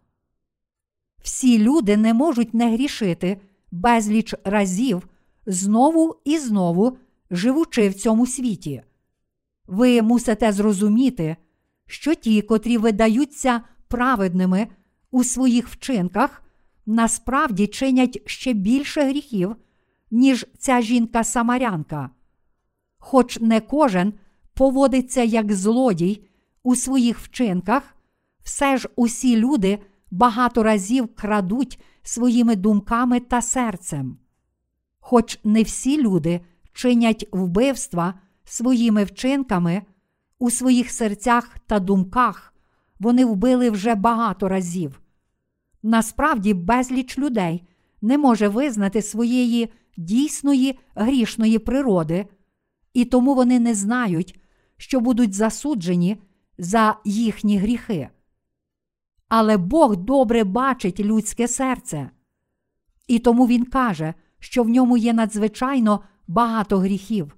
Всі 1.21 1.59
люди 1.59 1.97
не 1.97 2.13
можуть 2.13 2.53
не 2.53 2.71
грішити 2.71 3.41
безліч 3.71 4.35
разів 4.43 5.07
знову 5.45 6.15
і 6.25 6.37
знову 6.37 6.97
живучи 7.31 7.89
в 7.89 7.93
цьому 7.93 8.27
світі. 8.27 8.83
Ви 9.67 10.01
мусите 10.01 10.51
зрозуміти, 10.51 11.37
що 11.87 12.15
ті, 12.15 12.41
котрі 12.41 12.77
видаються 12.77 13.61
праведними 13.87 14.67
у 15.11 15.23
своїх 15.23 15.67
вчинках, 15.67 16.43
насправді 16.85 17.67
чинять 17.67 18.21
ще 18.25 18.53
більше 18.53 19.03
гріхів, 19.03 19.55
ніж 20.11 20.45
ця 20.57 20.81
жінка-самарянка. 20.81 22.09
Хоч 22.97 23.39
не 23.39 23.59
кожен 23.59 24.13
поводиться 24.53 25.23
як 25.23 25.53
злодій 25.53 26.27
у 26.63 26.75
своїх 26.75 27.19
вчинках, 27.19 27.95
все 28.43 28.77
ж 28.77 28.89
усі 28.95 29.37
люди 29.37 29.79
багато 30.11 30.63
разів 30.63 31.15
крадуть 31.15 31.79
своїми 32.03 32.55
думками 32.55 33.19
та 33.19 33.41
серцем. 33.41 34.17
Хоч 34.99 35.39
не 35.43 35.63
всі 35.63 36.01
люди 36.01 36.41
чинять 36.73 37.27
вбивства 37.31 38.13
своїми 38.43 39.03
вчинками, 39.03 39.81
у 40.39 40.51
своїх 40.51 40.91
серцях 40.91 41.59
та 41.67 41.79
думках 41.79 42.53
вони 42.99 43.25
вбили 43.25 43.69
вже 43.69 43.95
багато 43.95 44.49
разів. 44.49 45.01
Насправді, 45.83 46.53
безліч 46.53 47.17
людей 47.17 47.67
не 48.01 48.17
може 48.17 48.47
визнати 48.47 49.01
своєї 49.01 49.73
дійсної 49.97 50.79
грішної 50.95 51.59
природи, 51.59 52.27
і 52.93 53.05
тому 53.05 53.35
вони 53.35 53.59
не 53.59 53.75
знають, 53.75 54.39
що 54.77 54.99
будуть 54.99 55.33
засуджені 55.33 56.17
за 56.57 56.97
їхні 57.05 57.57
гріхи. 57.57 58.09
Але 59.29 59.57
Бог 59.57 59.95
добре 59.95 60.43
бачить 60.43 60.99
людське 60.99 61.47
серце. 61.47 62.09
І 63.07 63.19
тому 63.19 63.47
Він 63.47 63.65
каже, 63.65 64.13
що 64.39 64.63
в 64.63 64.69
ньому 64.69 64.97
є 64.97 65.13
надзвичайно 65.13 66.03
багато 66.27 66.77
гріхів. 66.77 67.37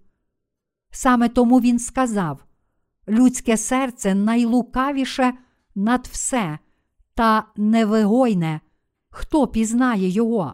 Саме 0.91 1.29
тому 1.29 1.59
Він 1.59 1.79
сказав: 1.79 2.45
людське 3.09 3.57
серце 3.57 4.15
найлукавіше 4.15 5.33
над 5.75 6.07
все 6.11 6.59
та 7.13 7.43
невигойне, 7.55 8.61
хто 9.09 9.47
пізнає 9.47 10.07
його. 10.09 10.53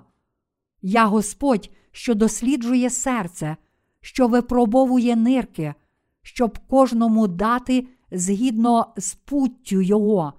Я 0.82 1.06
Господь, 1.06 1.70
що 1.92 2.16
досліджує 2.16 2.90
серце, 2.90 3.58
що 4.02 4.28
випробовує 4.28 5.16
нирки, 5.16 5.74
щоб 6.22 6.60
кожному 6.68 7.28
дати 7.28 7.88
згідно 8.12 8.94
з 8.98 9.14
путтю 9.16 9.82
Його, 9.82 10.34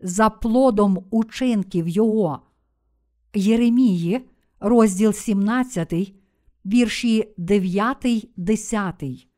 за 0.00 0.30
плодом 0.30 1.04
учинків 1.10 1.88
Його. 1.88 2.42
Єремії, 3.34 4.28
розділ 4.60 5.12
17, 5.12 6.14
вірші 6.66 7.34
9, 7.36 8.30
10. 8.36 9.29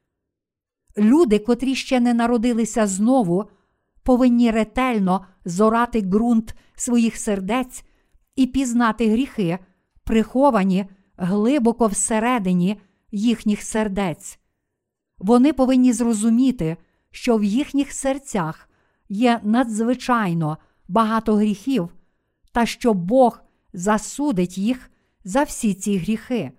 Люди, 0.98 1.38
котрі 1.38 1.74
ще 1.74 2.00
не 2.00 2.14
народилися 2.14 2.86
знову, 2.86 3.44
повинні 4.02 4.50
ретельно 4.50 5.26
зорати 5.44 6.00
ґрунт 6.00 6.54
своїх 6.76 7.16
сердець 7.16 7.84
і 8.36 8.46
пізнати 8.46 9.10
гріхи, 9.10 9.58
приховані 10.04 10.86
глибоко 11.16 11.86
всередині 11.86 12.80
їхніх 13.10 13.62
сердець. 13.62 14.38
Вони 15.18 15.52
повинні 15.52 15.92
зрозуміти, 15.92 16.76
що 17.10 17.36
в 17.36 17.44
їхніх 17.44 17.92
серцях 17.92 18.68
є 19.08 19.40
надзвичайно 19.42 20.58
багато 20.88 21.34
гріхів, 21.34 21.88
та 22.52 22.66
що 22.66 22.94
Бог 22.94 23.40
засудить 23.72 24.58
їх 24.58 24.90
за 25.24 25.42
всі 25.42 25.74
ці 25.74 25.96
гріхи. 25.96 26.52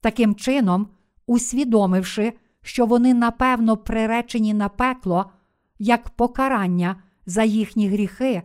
Таким 0.00 0.34
чином, 0.34 0.88
усвідомивши, 1.26 2.32
що 2.64 2.86
вони 2.86 3.14
напевно 3.14 3.76
приречені 3.76 4.54
на 4.54 4.68
пекло 4.68 5.30
як 5.78 6.10
покарання 6.10 7.02
за 7.26 7.42
їхні 7.42 7.88
гріхи, 7.88 8.42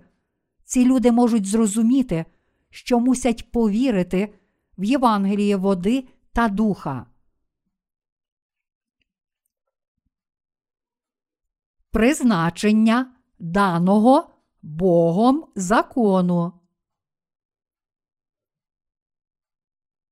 ці 0.64 0.86
люди 0.86 1.12
можуть 1.12 1.46
зрозуміти, 1.46 2.26
що 2.70 3.00
мусять 3.00 3.52
повірити 3.52 4.34
в 4.78 4.84
Євангеліє 4.84 5.56
води 5.56 6.08
та 6.34 6.48
духа. 6.48 7.06
Призначення 11.92 13.14
даного 13.40 14.30
Богом 14.62 15.46
закону. 15.56 16.54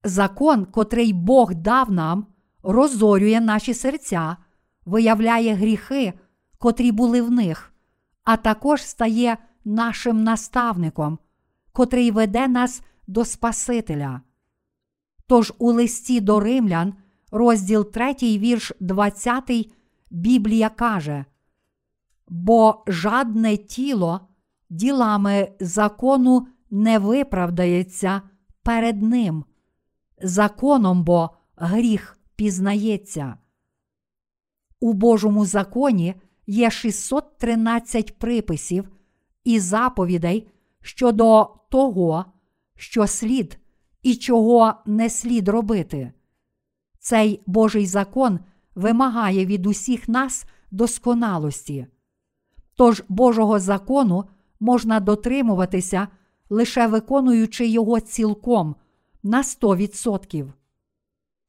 Закон, 0.04 0.66
котрий 0.66 1.14
Бог 1.14 1.56
дав 1.56 1.92
нам, 1.92 2.37
розорює 2.68 3.42
наші 3.42 3.74
серця, 3.74 4.38
виявляє 4.86 5.54
гріхи, 5.54 6.14
котрі 6.58 6.92
були 6.92 7.22
в 7.22 7.32
них, 7.32 7.74
а 8.24 8.38
також 8.38 8.84
стає 8.84 9.38
нашим 9.66 10.24
наставником, 10.24 11.20
котрий 11.72 12.12
веде 12.12 12.48
нас 12.48 12.82
до 13.08 13.26
Спасителя. 13.26 14.22
Тож 15.28 15.54
у 15.58 15.72
листі 15.72 16.20
до 16.22 16.40
римлян, 16.40 16.94
розділ 17.32 17.92
3, 17.92 18.14
вірш 18.22 18.72
20, 18.80 19.52
Біблія 20.12 20.70
каже: 20.70 21.26
Бо 22.28 22.84
жадне 22.88 23.58
тіло 23.58 24.22
ділами 24.70 25.52
закону 25.60 26.48
не 26.72 27.00
виправдається 27.00 28.22
перед 28.64 29.02
ним. 29.02 29.46
Законом 30.22 31.04
бо 31.04 31.30
гріх 31.56 32.17
пізнається. 32.38 33.38
У 34.80 34.94
Божому 34.94 35.46
законі 35.46 36.16
є 36.48 36.72
613 36.72 38.20
приписів 38.20 38.90
і 39.44 39.60
заповідей 39.60 40.48
щодо 40.82 41.56
того, 41.70 42.26
що 42.76 43.08
слід 43.08 43.60
і 44.04 44.16
чого 44.16 44.74
не 44.86 45.10
слід 45.10 45.48
робити. 45.48 46.12
Цей 47.00 47.42
Божий 47.46 47.86
закон 47.86 48.40
вимагає 48.76 49.46
від 49.46 49.66
усіх 49.66 50.10
нас 50.10 50.46
досконалості. 50.72 51.88
Тож 52.76 53.04
Божого 53.10 53.60
закону 53.60 54.26
можна 54.60 55.00
дотримуватися, 55.00 56.08
лише 56.50 56.88
виконуючи 56.88 57.68
його 57.68 58.00
цілком 58.00 58.76
на 59.24 59.42
100%. 59.42 60.52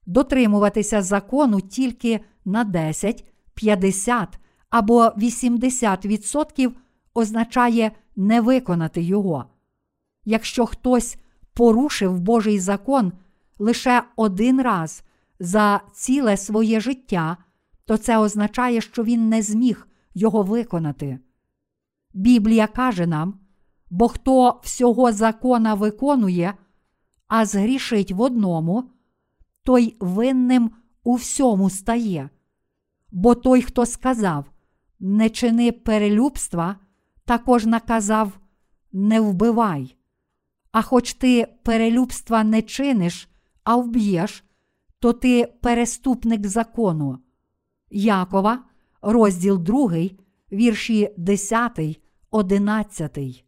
Дотримуватися 0.08 1.02
закону 1.02 1.60
тільки 1.60 2.20
на 2.44 2.64
10, 2.64 3.24
50 3.54 4.38
або 4.70 5.02
80% 5.02 6.72
означає 7.14 7.92
не 8.16 8.40
виконати 8.40 9.02
його. 9.02 9.44
Якщо 10.24 10.66
хтось 10.66 11.16
порушив 11.54 12.20
Божий 12.20 12.58
закон 12.58 13.12
лише 13.58 14.02
один 14.16 14.62
раз 14.62 15.02
за 15.40 15.80
ціле 15.92 16.36
своє 16.36 16.80
життя, 16.80 17.36
то 17.84 17.96
це 17.96 18.18
означає, 18.18 18.80
що 18.80 19.04
він 19.04 19.28
не 19.28 19.42
зміг 19.42 19.88
його 20.14 20.42
виконати. 20.42 21.18
Біблія 22.14 22.66
каже 22.66 23.06
нам, 23.06 23.40
бо 23.90 24.08
хто 24.08 24.60
всього 24.62 25.12
закона 25.12 25.74
виконує, 25.74 26.54
а 27.26 27.46
згрішить 27.46 28.12
в 28.12 28.20
одному, 28.20 28.90
той 29.68 29.96
винним 30.00 30.70
у 31.04 31.14
всьому 31.14 31.70
стає. 31.70 32.30
Бо 33.10 33.34
той, 33.34 33.62
хто 33.62 33.86
сказав, 33.86 34.44
не 35.00 35.30
чини 35.30 35.72
перелюбства, 35.72 36.76
також 37.24 37.66
наказав 37.66 38.38
не 38.92 39.20
вбивай. 39.20 39.96
А 40.72 40.82
хоч 40.82 41.14
ти 41.14 41.46
перелюбства 41.62 42.44
не 42.44 42.62
чиниш, 42.62 43.28
а 43.64 43.76
вб'єш, 43.76 44.44
то 44.98 45.12
ти 45.12 45.54
переступник 45.60 46.46
закону. 46.46 47.18
Якова, 47.90 48.64
розділ 49.02 49.58
2, 49.58 49.90
вірші 50.52 51.14
10, 51.16 52.00
11. 52.30 53.44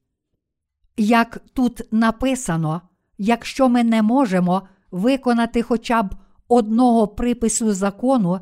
Як 0.96 1.38
тут 1.52 1.92
написано, 1.92 2.82
якщо 3.18 3.68
ми 3.68 3.84
не 3.84 4.02
можемо 4.02 4.68
виконати 4.90 5.62
хоча 5.62 6.02
б 6.02 6.14
одного 6.48 7.08
припису 7.08 7.72
закону, 7.72 8.40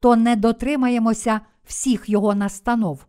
то 0.00 0.16
не 0.16 0.36
дотримаємося 0.36 1.40
всіх 1.64 2.08
його 2.08 2.34
настанов. 2.34 3.06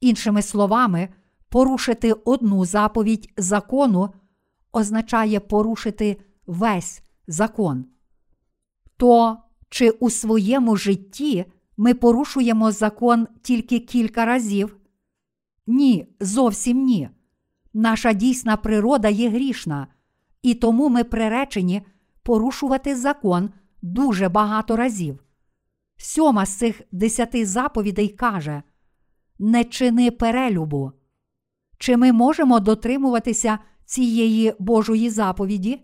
Іншими 0.00 0.42
словами, 0.42 1.08
порушити 1.48 2.12
одну 2.12 2.64
заповідь 2.64 3.32
закону 3.36 4.10
означає 4.72 5.40
порушити 5.40 6.16
весь 6.46 7.02
закон. 7.26 7.84
То 8.96 9.36
чи 9.68 9.90
у 9.90 10.10
своєму 10.10 10.76
житті 10.76 11.44
ми 11.76 11.94
порушуємо 11.94 12.72
закон 12.72 13.26
тільки 13.42 13.78
кілька 13.80 14.24
разів? 14.24 14.76
Ні, 15.66 16.16
зовсім 16.20 16.82
ні. 16.82 17.08
Наша 17.74 18.12
дійсна 18.12 18.56
природа 18.56 19.08
є 19.08 19.30
грішна, 19.30 19.86
і 20.42 20.54
тому 20.54 20.88
ми 20.88 21.04
приречені 21.04 21.82
порушувати 22.22 22.96
закон 22.96 23.50
дуже 23.82 24.28
багато 24.28 24.76
разів. 24.76 25.18
Сьома 25.96 26.46
з 26.46 26.56
цих 26.56 26.82
десяти 26.92 27.46
заповідей 27.46 28.08
каже: 28.08 28.62
Не 29.38 29.64
чини 29.64 30.10
перелюбу. 30.10 30.92
Чи 31.78 31.96
ми 31.96 32.12
можемо 32.12 32.60
дотримуватися 32.60 33.58
цієї 33.84 34.54
Божої 34.58 35.10
заповіді? 35.10 35.80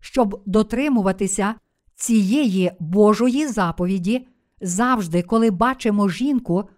Щоб 0.00 0.42
дотримуватися 0.46 1.54
цієї 1.94 2.72
Божої 2.80 3.46
заповіді, 3.46 4.28
завжди, 4.60 5.22
коли 5.22 5.50
бачимо 5.50 6.08
жінку, 6.08 6.68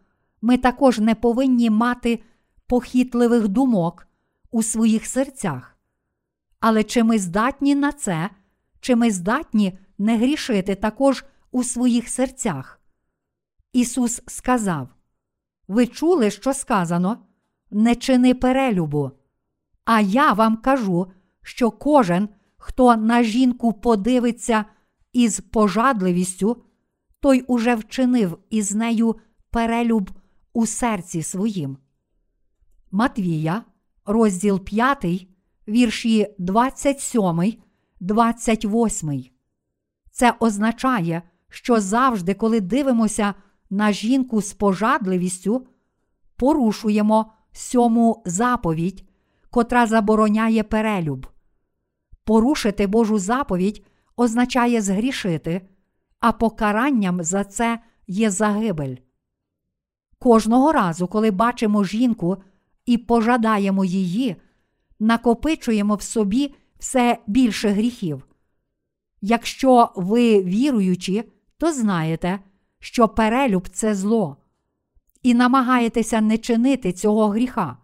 ми 0.42 0.56
також 0.56 0.98
не 0.98 1.14
повинні 1.14 1.70
мати 1.70 2.22
похитливих 2.66 3.48
думок 3.48 4.06
у 4.50 4.62
своїх 4.62 5.06
серцях. 5.06 5.73
Але 6.66 6.84
чи 6.84 7.04
ми 7.04 7.18
здатні 7.18 7.74
на 7.74 7.92
це, 7.92 8.30
чи 8.80 8.96
ми 8.96 9.10
здатні 9.10 9.78
не 9.98 10.18
грішити 10.18 10.74
також 10.74 11.24
у 11.50 11.64
своїх 11.64 12.08
серцях? 12.08 12.80
Ісус 13.72 14.22
сказав: 14.26 14.88
Ви 15.68 15.86
чули, 15.86 16.30
що 16.30 16.54
сказано? 16.54 17.18
Не 17.70 17.94
чини 17.94 18.34
перелюбу. 18.34 19.10
А 19.84 20.00
я 20.00 20.32
вам 20.32 20.56
кажу, 20.56 21.12
що 21.42 21.70
кожен, 21.70 22.28
хто 22.56 22.96
на 22.96 23.22
жінку 23.22 23.72
подивиться 23.72 24.64
із 25.12 25.40
пожадливістю, 25.40 26.62
той 27.20 27.40
уже 27.40 27.74
вчинив 27.74 28.38
із 28.50 28.74
нею 28.74 29.16
перелюб 29.50 30.10
у 30.52 30.66
серці 30.66 31.22
своїм. 31.22 31.78
Матвія, 32.90 33.64
розділ 34.04 34.60
5, 34.60 35.33
вірші 35.68 36.34
27, 36.38 37.54
28. 38.00 39.24
Це 40.10 40.34
означає, 40.40 41.22
що 41.48 41.80
завжди, 41.80 42.34
коли 42.34 42.60
дивимося 42.60 43.34
на 43.70 43.92
жінку 43.92 44.42
з 44.42 44.52
пожадливістю, 44.52 45.66
порушуємо 46.36 47.32
сьому 47.52 48.22
заповідь, 48.26 49.04
котра 49.50 49.86
забороняє 49.86 50.62
перелюб. 50.62 51.26
Порушити 52.24 52.86
Божу 52.86 53.18
заповідь 53.18 53.86
означає 54.16 54.80
згрішити, 54.80 55.68
а 56.20 56.32
покаранням 56.32 57.22
за 57.22 57.44
це 57.44 57.78
є 58.06 58.30
загибель. 58.30 58.96
Кожного 60.18 60.72
разу, 60.72 61.06
коли 61.06 61.30
бачимо 61.30 61.84
жінку 61.84 62.36
і 62.86 62.98
пожадаємо 62.98 63.84
її, 63.84 64.36
накопичуємо 65.04 65.94
в 65.94 66.02
собі 66.02 66.54
все 66.78 67.18
більше 67.26 67.68
гріхів. 67.68 68.26
Якщо 69.20 69.92
ви 69.96 70.42
віруючі, 70.42 71.24
то 71.58 71.72
знаєте, 71.72 72.38
що 72.78 73.08
перелюб 73.08 73.68
це 73.68 73.94
зло, 73.94 74.36
і 75.22 75.34
намагаєтеся 75.34 76.20
не 76.20 76.38
чинити 76.38 76.92
цього 76.92 77.28
гріха. 77.28 77.76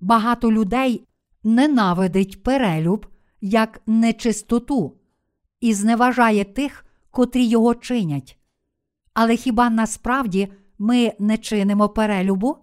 Багато 0.00 0.52
людей 0.52 1.06
ненавидить 1.44 2.42
перелюб 2.42 3.06
як 3.40 3.80
нечистоту 3.86 4.96
і 5.60 5.74
зневажає 5.74 6.44
тих, 6.44 6.84
котрі 7.10 7.44
його 7.44 7.74
чинять. 7.74 8.38
Але 9.14 9.36
хіба 9.36 9.70
насправді 9.70 10.52
ми 10.78 11.12
не 11.18 11.38
чинимо 11.38 11.88
перелюбу? 11.88 12.56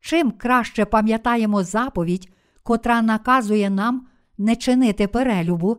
Чим 0.00 0.30
краще 0.30 0.84
пам'ятаємо 0.84 1.64
заповідь, 1.64 2.28
котра 2.70 3.02
наказує 3.02 3.70
нам 3.70 4.06
не 4.38 4.56
чинити 4.56 5.08
перелюбу, 5.08 5.76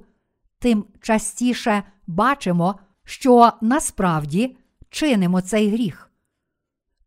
тим 0.59 0.85
частіше 1.01 1.83
бачимо, 2.07 2.79
що 3.03 3.51
насправді 3.61 4.57
чинимо 4.89 5.41
цей 5.41 5.69
гріх. 5.69 6.11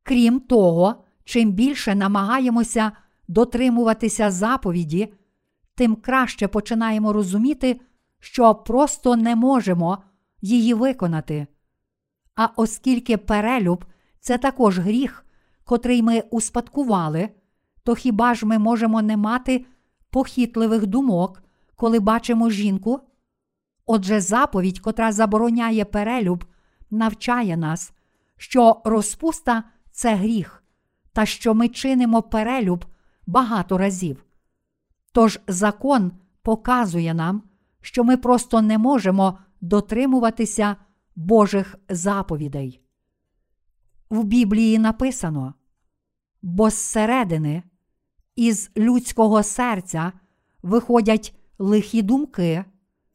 Крім 0.02 0.40
того, 0.40 1.04
чим 1.24 1.52
більше 1.52 1.94
намагаємося 1.94 2.92
дотримуватися 3.28 4.30
заповіді, 4.30 5.12
тим 5.74 5.96
краще 5.96 6.48
починаємо 6.48 7.12
розуміти, 7.12 7.80
що 8.20 8.54
просто 8.54 9.16
не 9.16 9.36
можемо 9.36 9.98
її 10.42 10.74
виконати. 10.74 11.46
А 12.36 12.48
оскільки 12.56 13.16
перелюб 13.16 13.84
це 14.20 14.38
також 14.38 14.78
гріх, 14.78 15.24
котрий 15.64 16.02
ми 16.02 16.20
успадкували, 16.20 17.28
то 17.82 17.94
хіба 17.94 18.34
ж 18.34 18.46
ми 18.46 18.58
можемо 18.58 19.02
не 19.02 19.16
мати 19.16 19.66
похитливих 20.14 20.86
думок, 20.86 21.42
коли 21.76 22.00
бачимо 22.00 22.50
жінку? 22.50 23.00
Отже, 23.86 24.20
заповідь, 24.20 24.78
котра 24.78 25.12
забороняє 25.12 25.84
перелюб, 25.84 26.44
навчає 26.90 27.56
нас, 27.56 27.92
що 28.36 28.82
розпуста 28.84 29.64
це 29.90 30.14
гріх, 30.14 30.64
та 31.12 31.26
що 31.26 31.54
ми 31.54 31.68
чинимо 31.68 32.22
перелюб 32.22 32.84
багато 33.26 33.78
разів. 33.78 34.24
Тож 35.12 35.40
закон 35.48 36.12
показує 36.42 37.14
нам, 37.14 37.42
що 37.80 38.04
ми 38.04 38.16
просто 38.16 38.62
не 38.62 38.78
можемо 38.78 39.38
дотримуватися 39.60 40.76
Божих 41.16 41.76
заповідей. 41.88 42.80
В 44.10 44.24
Біблії 44.24 44.78
написано: 44.78 45.54
бо 46.42 46.70
зсередини 46.70 47.62
із 48.36 48.70
людського 48.76 49.42
серця 49.42 50.12
виходять 50.62 51.34
лихі 51.58 52.02
думки, 52.02 52.64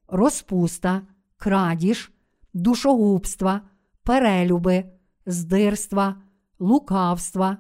розпуста, 0.07 1.01
крадіж, 1.37 2.11
душогубства, 2.53 3.61
перелюби, 4.03 4.85
здирства, 5.25 6.15
лукавства, 6.59 7.57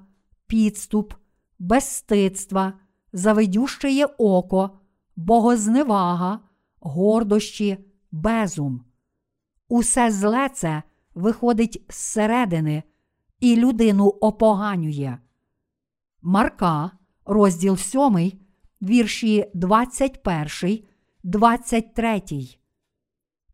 підступ, 0.47 1.13
безстидства, 1.59 2.73
завидющеє 3.13 4.05
око, 4.05 4.69
богозневага, 5.15 6.39
гордощі, 6.79 7.77
безум. 8.11 8.85
Усе 9.69 10.11
зле 10.11 10.49
це 10.49 10.83
виходить 11.15 11.85
зсередини 11.89 12.83
і 13.39 13.55
людину 13.55 14.07
опоганює. 14.07 15.17
Марка, 16.21 16.91
розділ 17.29 17.77
7, 17.77 18.31
вірші 18.81 19.51
21, 19.53 20.79
23. 21.23 22.21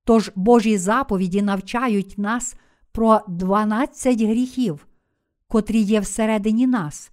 Тож 0.04 0.32
Божі 0.36 0.78
заповіді 0.78 1.42
навчають 1.42 2.18
нас 2.18 2.56
про 2.92 3.22
12 3.28 4.22
гріхів, 4.22 4.88
котрі 5.48 5.80
є 5.80 6.00
всередині 6.00 6.68
нас, 6.68 7.12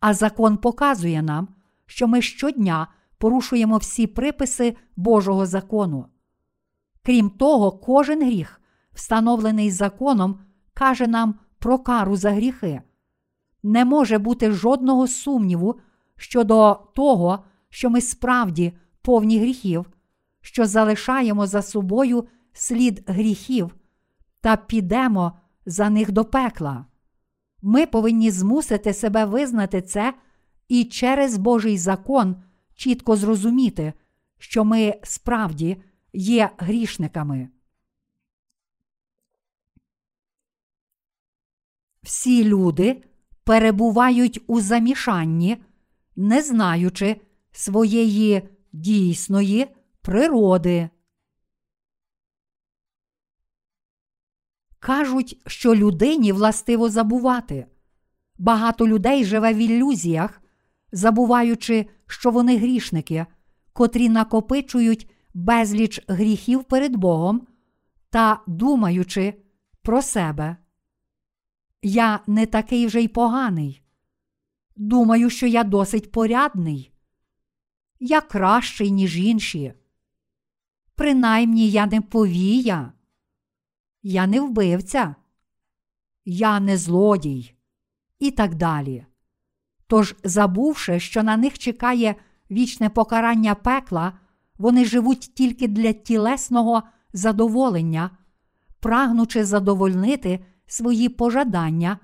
а 0.00 0.14
закон 0.14 0.56
показує 0.56 1.22
нам, 1.22 1.48
що 1.86 2.08
ми 2.08 2.22
щодня 2.22 2.86
порушуємо 3.18 3.76
всі 3.76 4.06
приписи 4.06 4.76
Божого 4.96 5.46
закону. 5.46 6.06
Крім 7.02 7.30
того, 7.30 7.72
кожен 7.72 8.26
гріх, 8.26 8.60
встановлений 8.92 9.70
законом, 9.70 10.38
каже 10.74 11.06
нам 11.06 11.34
про 11.58 11.78
кару 11.78 12.16
за 12.16 12.30
гріхи. 12.30 12.82
Не 13.62 13.84
може 13.84 14.18
бути 14.18 14.50
жодного 14.50 15.06
сумніву 15.06 15.80
щодо 16.22 16.74
того, 16.94 17.44
що 17.68 17.90
ми 17.90 18.00
справді 18.00 18.72
повні 19.02 19.38
гріхів, 19.38 19.86
що 20.40 20.66
залишаємо 20.66 21.46
за 21.46 21.62
собою 21.62 22.28
слід 22.52 23.04
гріхів 23.06 23.74
та 24.40 24.56
підемо 24.56 25.38
за 25.66 25.90
них 25.90 26.12
до 26.12 26.24
пекла. 26.24 26.86
Ми 27.62 27.86
повинні 27.86 28.30
змусити 28.30 28.94
себе 28.94 29.24
визнати 29.24 29.82
це 29.82 30.14
і 30.68 30.84
через 30.84 31.36
Божий 31.36 31.78
закон 31.78 32.36
чітко 32.74 33.16
зрозуміти, 33.16 33.92
що 34.38 34.64
ми 34.64 34.94
справді 35.02 35.82
є 36.12 36.50
грішниками. 36.58 37.48
Всі 42.02 42.44
люди 42.44 43.04
перебувають 43.44 44.40
у 44.46 44.60
замішанні, 44.60 45.58
не 46.16 46.42
знаючи 46.42 47.20
своєї 47.52 48.48
дійсної 48.72 49.66
природи. 50.02 50.90
Кажуть, 54.78 55.42
що 55.46 55.74
людині 55.74 56.32
властиво 56.32 56.88
забувати. 56.88 57.66
Багато 58.38 58.88
людей 58.88 59.24
живе 59.24 59.54
в 59.54 59.56
ілюзіях, 59.56 60.42
забуваючи, 60.92 61.86
що 62.06 62.30
вони 62.30 62.58
грішники, 62.58 63.26
котрі 63.72 64.08
накопичують 64.08 65.10
безліч 65.34 66.00
гріхів 66.08 66.64
перед 66.64 66.96
Богом 66.96 67.46
та 68.10 68.40
думаючи 68.46 69.34
про 69.82 70.02
себе. 70.02 70.56
Я 71.82 72.20
не 72.26 72.46
такий 72.46 72.86
вже 72.86 73.00
й 73.02 73.08
поганий. 73.08 73.81
Думаю, 74.76 75.30
що 75.30 75.46
я 75.46 75.64
досить 75.64 76.12
порядний. 76.12 76.92
Я 78.00 78.20
кращий, 78.20 78.90
ніж 78.90 79.18
інші. 79.18 79.74
Принаймні 80.94 81.70
я 81.70 81.86
не 81.86 82.00
повія. 82.00 82.92
Я 84.02 84.26
не 84.26 84.40
вбивця, 84.40 85.14
я 86.24 86.60
не 86.60 86.76
злодій 86.76 87.54
і 88.18 88.30
так 88.30 88.54
далі. 88.54 89.06
Тож, 89.86 90.16
забувши, 90.24 91.00
що 91.00 91.22
на 91.22 91.36
них 91.36 91.58
чекає 91.58 92.14
вічне 92.50 92.90
покарання 92.90 93.54
пекла, 93.54 94.12
вони 94.58 94.84
живуть 94.84 95.34
тільки 95.34 95.68
для 95.68 95.92
тілесного 95.92 96.82
задоволення, 97.12 98.10
прагнучи 98.80 99.44
задовольнити 99.44 100.44
свої 100.66 101.08
пожадання, 101.08 101.98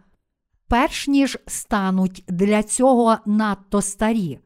перш 0.68 1.08
ніж 1.08 1.38
стануть 1.46 2.24
для 2.28 2.62
цього 2.62 3.18
надто 3.26 3.82
старі. 3.82 4.40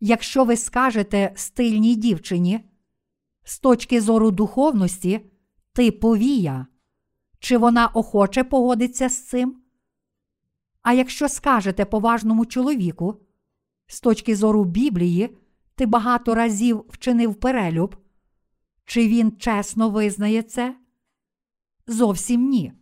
Якщо 0.00 0.44
ви 0.44 0.56
скажете 0.56 1.32
стильній 1.34 1.94
дівчині, 1.96 2.60
з 3.44 3.58
точки 3.58 4.00
зору 4.00 4.30
духовності, 4.30 5.20
ти 5.72 5.92
повія, 5.92 6.66
чи 7.38 7.58
вона 7.58 7.86
охоче 7.86 8.44
погодиться 8.44 9.08
з 9.08 9.26
цим? 9.26 9.62
А 10.82 10.92
якщо 10.92 11.28
скажете 11.28 11.84
поважному 11.84 12.46
чоловіку, 12.46 13.20
з 13.86 14.00
точки 14.00 14.36
зору 14.36 14.64
Біблії, 14.64 15.36
ти 15.74 15.86
багато 15.86 16.34
разів 16.34 16.84
вчинив 16.88 17.34
перелюб, 17.34 17.96
чи 18.84 19.08
він 19.08 19.36
чесно 19.36 19.90
визнає 19.90 20.42
це? 20.42 20.76
Зовсім 21.86 22.48
ні. 22.48 22.79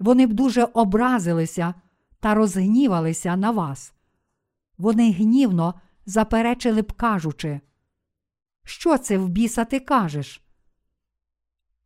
Вони 0.00 0.26
б 0.26 0.32
дуже 0.32 0.64
образилися 0.64 1.74
та 2.20 2.34
розгнівалися 2.34 3.36
на 3.36 3.50
вас. 3.50 3.92
Вони 4.78 5.12
гнівно 5.12 5.74
заперечили 6.06 6.82
б, 6.82 6.92
кажучи, 6.92 7.60
що 8.64 8.98
це 8.98 9.18
в 9.18 9.28
біса 9.28 9.64
ти 9.64 9.80
кажеш? 9.80 10.42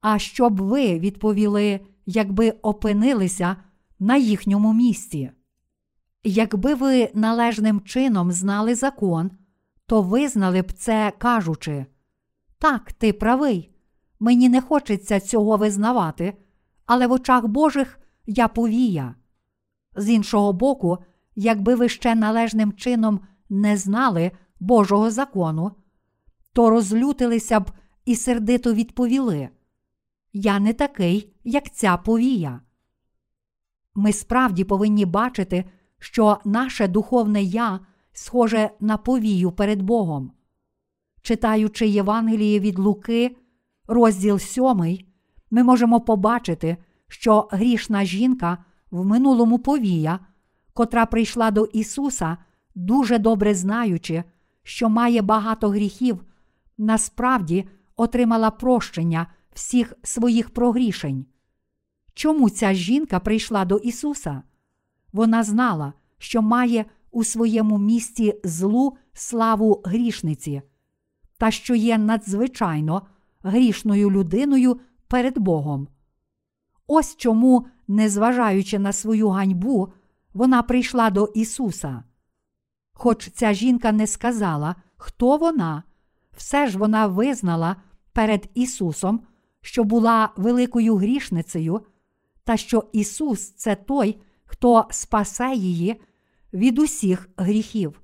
А 0.00 0.18
що 0.18 0.50
б 0.50 0.60
ви 0.60 0.98
відповіли, 0.98 1.80
якби 2.06 2.50
опинилися 2.50 3.56
на 3.98 4.16
їхньому 4.16 4.72
місці? 4.72 5.30
Якби 6.24 6.74
ви 6.74 7.10
належним 7.14 7.80
чином 7.80 8.32
знали 8.32 8.74
закон, 8.74 9.30
то 9.86 10.02
визнали 10.02 10.62
б 10.62 10.72
це, 10.72 11.12
кажучи, 11.18 11.86
так, 12.58 12.92
ти 12.92 13.12
правий, 13.12 13.70
мені 14.20 14.48
не 14.48 14.60
хочеться 14.60 15.20
цього 15.20 15.56
визнавати, 15.56 16.36
але 16.86 17.06
в 17.06 17.12
очах 17.12 17.46
Божих 17.46 17.98
я 18.26 18.48
повія. 18.48 19.14
З 19.96 20.10
іншого 20.10 20.52
боку, 20.52 20.98
якби 21.34 21.74
ви 21.74 21.88
ще 21.88 22.14
належним 22.14 22.72
чином 22.72 23.20
не 23.48 23.76
знали 23.76 24.30
Божого 24.60 25.10
закону, 25.10 25.72
то 26.52 26.70
розлютилися 26.70 27.60
б 27.60 27.70
і 28.04 28.16
сердито 28.16 28.74
відповіли 28.74 29.48
Я 30.32 30.58
не 30.58 30.72
такий, 30.72 31.34
як 31.44 31.74
ця 31.74 31.96
повія. 31.96 32.60
Ми 33.94 34.12
справді 34.12 34.64
повинні 34.64 35.06
бачити, 35.06 35.64
що 35.98 36.38
наше 36.44 36.88
духовне 36.88 37.42
я 37.42 37.80
схоже 38.12 38.70
на 38.80 38.96
повію 38.96 39.52
перед 39.52 39.82
Богом. 39.82 40.32
Читаючи 41.22 41.86
Євангеліє 41.86 42.60
від 42.60 42.78
Луки, 42.78 43.36
розділ 43.86 44.38
7, 44.38 44.98
ми 45.50 45.62
можемо 45.62 46.00
побачити, 46.00 46.76
що 47.08 47.48
грішна 47.50 48.04
жінка 48.04 48.58
в 48.90 49.04
минулому 49.04 49.58
повія, 49.58 50.18
котра 50.72 51.06
прийшла 51.06 51.50
до 51.50 51.64
Ісуса, 51.64 52.36
дуже 52.74 53.18
добре 53.18 53.54
знаючи, 53.54 54.24
що 54.62 54.88
має 54.88 55.22
багато 55.22 55.68
гріхів, 55.68 56.24
насправді 56.78 57.68
отримала 57.96 58.50
прощення 58.50 59.26
всіх 59.52 59.94
своїх 60.02 60.50
прогрішень. 60.50 61.26
Чому 62.14 62.50
ця 62.50 62.74
жінка 62.74 63.20
прийшла 63.20 63.64
до 63.64 63.76
Ісуса? 63.76 64.42
Вона 65.12 65.42
знала, 65.42 65.92
що 66.18 66.42
має 66.42 66.84
у 67.10 67.24
своєму 67.24 67.78
місті 67.78 68.40
злу 68.44 68.96
славу 69.12 69.82
грішниці, 69.84 70.62
та 71.38 71.50
що 71.50 71.74
є 71.74 71.98
надзвичайно 71.98 73.02
грішною 73.42 74.10
людиною 74.10 74.80
перед 75.08 75.38
Богом. 75.38 75.88
Ось 76.86 77.16
чому, 77.16 77.66
незважаючи 77.88 78.78
на 78.78 78.92
свою 78.92 79.28
ганьбу, 79.28 79.92
вона 80.34 80.62
прийшла 80.62 81.10
до 81.10 81.24
Ісуса. 81.34 82.04
Хоч 82.92 83.30
ця 83.30 83.52
жінка 83.52 83.92
не 83.92 84.06
сказала, 84.06 84.76
хто 84.96 85.36
вона, 85.36 85.82
все 86.36 86.66
ж 86.66 86.78
вона 86.78 87.06
визнала 87.06 87.76
перед 88.12 88.50
Ісусом, 88.54 89.20
що 89.60 89.84
була 89.84 90.32
великою 90.36 90.96
грішницею, 90.96 91.80
та 92.44 92.56
що 92.56 92.84
Ісус 92.92 93.50
це 93.50 93.74
той, 93.74 94.20
хто 94.44 94.86
спасе 94.90 95.54
її 95.54 96.00
від 96.52 96.78
усіх 96.78 97.28
гріхів. 97.36 98.00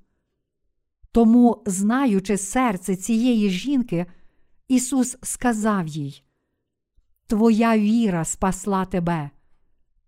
Тому, 1.13 1.63
знаючи 1.67 2.37
серце 2.37 2.97
цієї 2.97 3.51
жінки, 3.51 4.07
Ісус 4.69 5.17
сказав 5.23 5.87
їй: 5.87 6.23
Твоя 7.31 7.79
віра 7.79 8.25
спасла 8.25 8.85
тебе, 8.85 9.31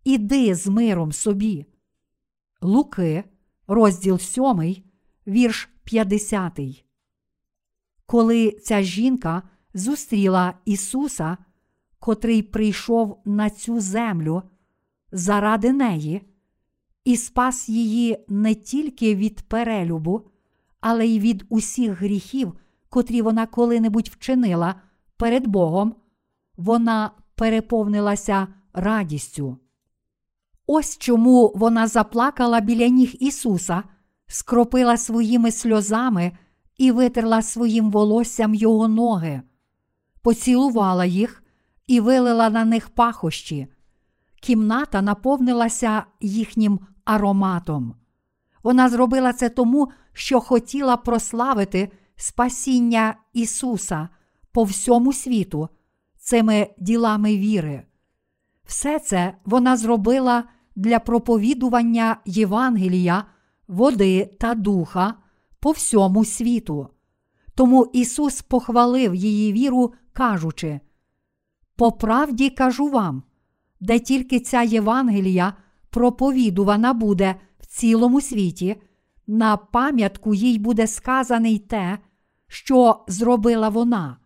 іди 0.04 0.54
з 0.54 0.66
миром 0.66 1.12
собі. 1.12 1.66
Луки, 2.62 3.24
розділ 3.66 4.18
7, 4.18 4.76
вірш 5.26 5.68
50. 5.84 6.60
Коли 8.06 8.50
ця 8.50 8.82
жінка 8.82 9.42
зустріла 9.74 10.54
Ісуса, 10.64 11.36
котрий 11.98 12.42
прийшов 12.42 13.22
на 13.24 13.50
цю 13.50 13.80
землю 13.80 14.42
заради 15.12 15.72
неї, 15.72 16.22
і 17.04 17.16
спас 17.16 17.68
її 17.68 18.24
не 18.28 18.54
тільки 18.54 19.14
від 19.14 19.42
перелюбу, 19.42 20.28
але 20.80 21.06
й 21.06 21.20
від 21.20 21.44
усіх 21.48 22.00
гріхів, 22.00 22.52
котрі 22.88 23.22
вона 23.22 23.46
коли-небудь 23.46 24.08
вчинила 24.08 24.74
перед 25.16 25.46
Богом, 25.46 25.94
вона 26.62 27.10
переповнилася 27.34 28.46
радістю. 28.72 29.58
Ось 30.66 30.98
чому 30.98 31.52
вона 31.54 31.86
заплакала 31.86 32.60
біля 32.60 32.88
ніг 32.88 33.14
Ісуса, 33.20 33.82
скропила 34.26 34.96
своїми 34.96 35.50
сльозами 35.50 36.32
і 36.76 36.92
витерла 36.92 37.42
своїм 37.42 37.90
волоссям 37.90 38.54
його 38.54 38.88
ноги, 38.88 39.42
поцілувала 40.22 41.04
їх 41.04 41.42
і 41.86 42.00
вилила 42.00 42.50
на 42.50 42.64
них 42.64 42.88
пахощі. 42.88 43.66
Кімната 44.40 45.02
наповнилася 45.02 46.04
їхнім 46.20 46.80
ароматом. 47.04 47.94
Вона 48.62 48.88
зробила 48.88 49.32
це 49.32 49.48
тому, 49.48 49.88
що 50.12 50.40
хотіла 50.40 50.96
прославити 50.96 51.92
спасіння 52.16 53.14
Ісуса 53.32 54.08
по 54.52 54.64
всьому 54.64 55.12
світу 55.12 55.68
цими 56.22 56.68
ділами 56.78 57.36
віри. 57.36 57.82
Все 58.64 58.98
це 58.98 59.34
вона 59.44 59.76
зробила 59.76 60.44
для 60.76 60.98
проповідування 60.98 62.16
Євангелія, 62.24 63.24
води 63.68 64.36
та 64.40 64.54
духа 64.54 65.14
по 65.60 65.70
всьому 65.70 66.24
світу. 66.24 66.88
Тому 67.54 67.90
Ісус 67.92 68.42
похвалив 68.42 69.14
її 69.14 69.52
віру, 69.52 69.92
кажучи: 70.12 70.80
По 71.76 71.92
правді 71.92 72.50
кажу 72.50 72.88
вам, 72.88 73.22
де 73.80 73.98
тільки 73.98 74.40
ця 74.40 74.62
Євангелія 74.62 75.54
проповідувана 75.90 76.92
буде 76.92 77.34
в 77.60 77.66
цілому 77.66 78.20
світі, 78.20 78.82
на 79.26 79.56
пам'ятку 79.56 80.34
їй 80.34 80.58
буде 80.58 80.86
сказане 80.86 81.50
й 81.50 81.58
те, 81.58 81.98
що 82.48 83.04
зробила 83.08 83.68
вона. 83.68 84.16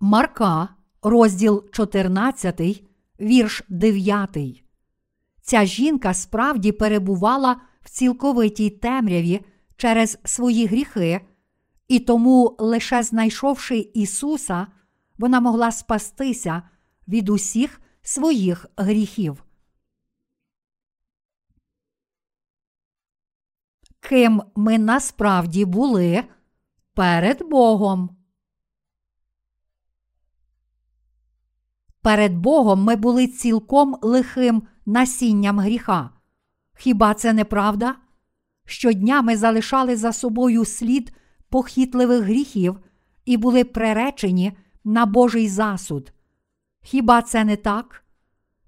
Марка, 0.00 0.75
розділ 1.02 1.70
14, 1.72 2.84
вірш 3.20 3.62
9. 3.68 4.38
Ця 5.42 5.64
жінка 5.64 6.14
справді 6.14 6.72
перебувала 6.72 7.60
в 7.82 7.90
цілковитій 7.90 8.70
темряві 8.70 9.44
через 9.76 10.18
свої 10.24 10.66
гріхи, 10.66 11.20
і 11.88 11.98
тому, 11.98 12.56
лише 12.58 13.02
знайшовши 13.02 13.78
Ісуса, 13.94 14.66
вона 15.18 15.40
могла 15.40 15.72
спастися 15.72 16.62
від 17.08 17.28
усіх 17.28 17.80
своїх 18.02 18.66
гріхів. 18.76 19.44
Ким 24.00 24.42
ми 24.56 24.78
насправді 24.78 25.64
були 25.64 26.24
перед 26.94 27.48
Богом. 27.48 28.15
Перед 32.06 32.36
Богом 32.36 32.82
ми 32.82 32.96
були 32.96 33.26
цілком 33.26 33.96
лихим 34.02 34.62
насінням 34.86 35.58
гріха. 35.58 36.10
Хіба 36.78 37.14
це 37.14 37.32
не 37.32 37.44
правда? 37.44 37.94
Щодня 38.64 39.22
ми 39.22 39.36
залишали 39.36 39.96
за 39.96 40.12
собою 40.12 40.64
слід 40.64 41.12
похитливих 41.48 42.22
гріхів 42.22 42.78
і 43.24 43.36
були 43.36 43.64
приречені 43.64 44.52
на 44.84 45.06
Божий 45.06 45.48
засуд. 45.48 46.12
Хіба 46.82 47.22
це 47.22 47.44
не 47.44 47.56
так? 47.56 48.04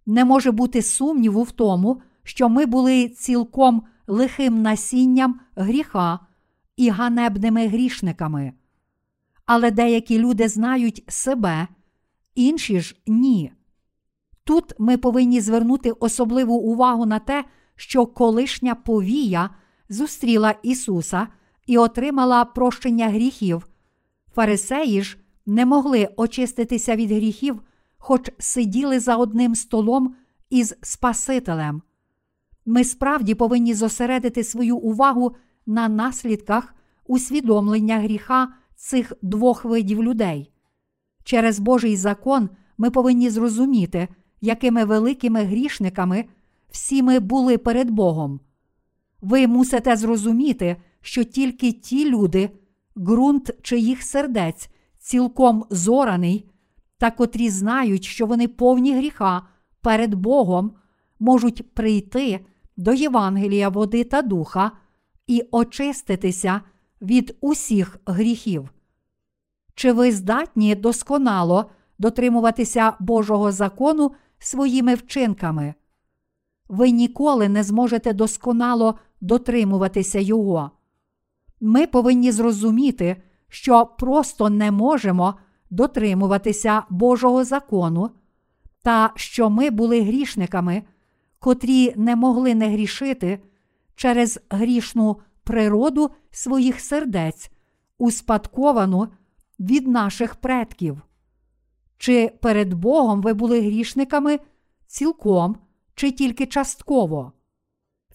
Не 0.06 0.24
може 0.24 0.50
бути 0.50 0.82
сумніву 0.82 1.42
в 1.42 1.50
тому, 1.50 2.02
що 2.22 2.48
ми 2.48 2.66
були 2.66 3.08
цілком 3.08 3.82
лихим 4.06 4.62
насінням 4.62 5.40
гріха 5.56 6.18
і 6.76 6.88
ганебними 6.88 7.66
грішниками. 7.68 8.52
Але 9.46 9.70
деякі 9.70 10.18
люди 10.18 10.48
знають 10.48 11.04
себе, 11.08 11.68
інші 12.34 12.80
ж 12.80 12.96
ні. 13.06 13.52
Тут 14.44 14.72
ми 14.78 14.96
повинні 14.96 15.40
звернути 15.40 15.90
особливу 15.90 16.54
увагу 16.54 17.06
на 17.06 17.18
те, 17.18 17.44
що 17.76 18.06
колишня 18.06 18.74
повія 18.74 19.50
зустріла 19.88 20.54
Ісуса 20.62 21.28
і 21.66 21.78
отримала 21.78 22.44
прощення 22.44 23.08
гріхів. 23.08 23.68
Фарисеї 24.34 25.02
ж 25.02 25.18
не 25.46 25.66
могли 25.66 26.08
очиститися 26.16 26.96
від 26.96 27.10
гріхів, 27.10 27.62
хоч 27.98 28.30
сиділи 28.38 29.00
за 29.00 29.16
одним 29.16 29.54
столом 29.54 30.14
із 30.50 30.74
Спасителем. 30.82 31.82
Ми 32.66 32.84
справді 32.84 33.34
повинні 33.34 33.74
зосередити 33.74 34.44
свою 34.44 34.76
увагу 34.76 35.36
на 35.66 35.88
наслідках 35.88 36.74
усвідомлення 37.06 37.98
гріха 37.98 38.48
цих 38.76 39.12
двох 39.22 39.64
видів 39.64 40.02
людей. 40.02 40.52
Через 41.28 41.58
Божий 41.58 41.96
закон 41.96 42.48
ми 42.78 42.90
повинні 42.90 43.30
зрозуміти, 43.30 44.08
якими 44.40 44.84
великими 44.84 45.44
грішниками 45.44 46.24
всі 46.70 47.02
ми 47.02 47.20
були 47.20 47.58
перед 47.58 47.90
Богом. 47.90 48.40
Ви 49.20 49.46
мусите 49.46 49.96
зрозуміти, 49.96 50.76
що 51.00 51.24
тільки 51.24 51.72
ті 51.72 52.10
люди, 52.10 52.50
ґрунт 52.98 53.50
чиїх 53.62 54.02
сердець 54.02 54.70
цілком 54.98 55.64
зораний, 55.70 56.50
та 56.98 57.10
котрі 57.10 57.50
знають, 57.50 58.04
що 58.04 58.26
вони 58.26 58.48
повні 58.48 58.96
гріха 58.96 59.42
перед 59.80 60.14
Богом, 60.14 60.72
можуть 61.18 61.74
прийти 61.74 62.40
до 62.76 62.92
Євангелія 62.92 63.68
води 63.68 64.04
та 64.04 64.22
духа 64.22 64.72
і 65.26 65.42
очиститися 65.50 66.60
від 67.02 67.36
усіх 67.40 67.98
гріхів. 68.06 68.70
Чи 69.78 69.92
ви 69.92 70.12
здатні 70.12 70.74
досконало 70.74 71.70
дотримуватися 71.98 72.92
Божого 73.00 73.52
закону 73.52 74.12
своїми 74.38 74.94
вчинками? 74.94 75.74
Ви 76.68 76.90
ніколи 76.90 77.48
не 77.48 77.62
зможете 77.62 78.12
досконало 78.12 78.98
дотримуватися 79.20 80.18
Його. 80.18 80.70
Ми 81.60 81.86
повинні 81.86 82.32
зрозуміти, 82.32 83.22
що 83.48 83.86
просто 83.86 84.50
не 84.50 84.70
можемо 84.70 85.34
дотримуватися 85.70 86.82
Божого 86.90 87.44
закону, 87.44 88.10
та 88.82 89.12
що 89.14 89.50
ми 89.50 89.70
були 89.70 90.02
грішниками, 90.02 90.82
котрі 91.38 91.92
не 91.96 92.16
могли 92.16 92.54
не 92.54 92.68
грішити 92.68 93.40
через 93.94 94.40
грішну 94.50 95.16
природу 95.44 96.10
своїх 96.30 96.80
сердець, 96.80 97.50
успадковану 97.98 99.08
від 99.60 99.86
наших 99.86 100.34
предків. 100.34 101.02
Чи 101.98 102.32
перед 102.40 102.74
Богом 102.74 103.22
ви 103.22 103.34
були 103.34 103.60
грішниками 103.60 104.38
цілком, 104.86 105.56
чи 105.94 106.10
тільки 106.10 106.46
частково? 106.46 107.32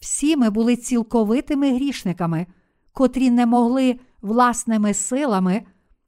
Всі 0.00 0.36
ми 0.36 0.50
були 0.50 0.76
цілковитими 0.76 1.74
грішниками, 1.74 2.46
котрі 2.92 3.30
не 3.30 3.46
могли 3.46 4.00
власними 4.22 4.94
силами 4.94 5.62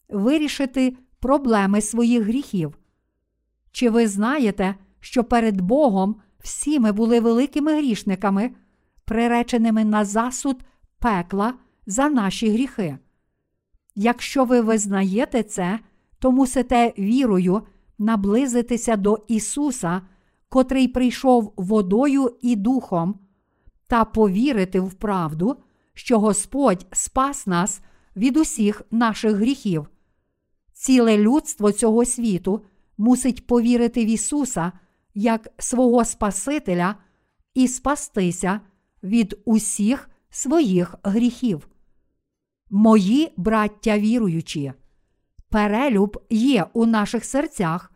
вирішити 0.08 0.96
проблеми 1.20 1.80
своїх 1.80 2.22
гріхів. 2.22 2.78
Чи 3.72 3.90
ви 3.90 4.08
знаєте, 4.08 4.74
що 5.00 5.24
перед 5.24 5.60
Богом 5.60 6.16
всі 6.38 6.80
ми 6.80 6.92
були 6.92 7.20
великими 7.20 7.78
грішниками, 7.78 8.50
приреченими 9.04 9.84
на 9.84 10.04
засуд 10.04 10.64
пекла 10.98 11.54
за 11.86 12.08
наші 12.08 12.50
гріхи? 12.50 12.98
Якщо 13.98 14.44
ви 14.44 14.60
визнаєте 14.60 15.42
це, 15.42 15.78
то 16.18 16.32
мусите 16.32 16.92
вірою 16.98 17.62
наблизитися 17.98 18.96
до 18.96 19.24
Ісуса, 19.28 20.02
котрий 20.48 20.88
прийшов 20.88 21.52
водою 21.56 22.36
і 22.40 22.56
духом, 22.56 23.18
та 23.86 24.04
повірити 24.04 24.80
в 24.80 24.94
правду, 24.94 25.56
що 25.94 26.18
Господь 26.18 26.86
спас 26.92 27.46
нас 27.46 27.80
від 28.16 28.36
усіх 28.36 28.82
наших 28.90 29.32
гріхів. 29.32 29.88
Ціле 30.72 31.18
людство 31.18 31.72
цього 31.72 32.04
світу 32.04 32.64
мусить 32.98 33.46
повірити 33.46 34.04
в 34.04 34.08
Ісуса 34.08 34.72
як 35.14 35.48
свого 35.58 36.04
Спасителя 36.04 36.94
і 37.54 37.68
спастися 37.68 38.60
від 39.02 39.38
усіх 39.44 40.10
своїх 40.30 40.94
гріхів. 41.02 41.68
Мої 42.70 43.32
браття 43.36 43.98
віруючі, 43.98 44.72
перелюб 45.48 46.22
є 46.30 46.66
у 46.72 46.86
наших 46.86 47.24
серцях, 47.24 47.92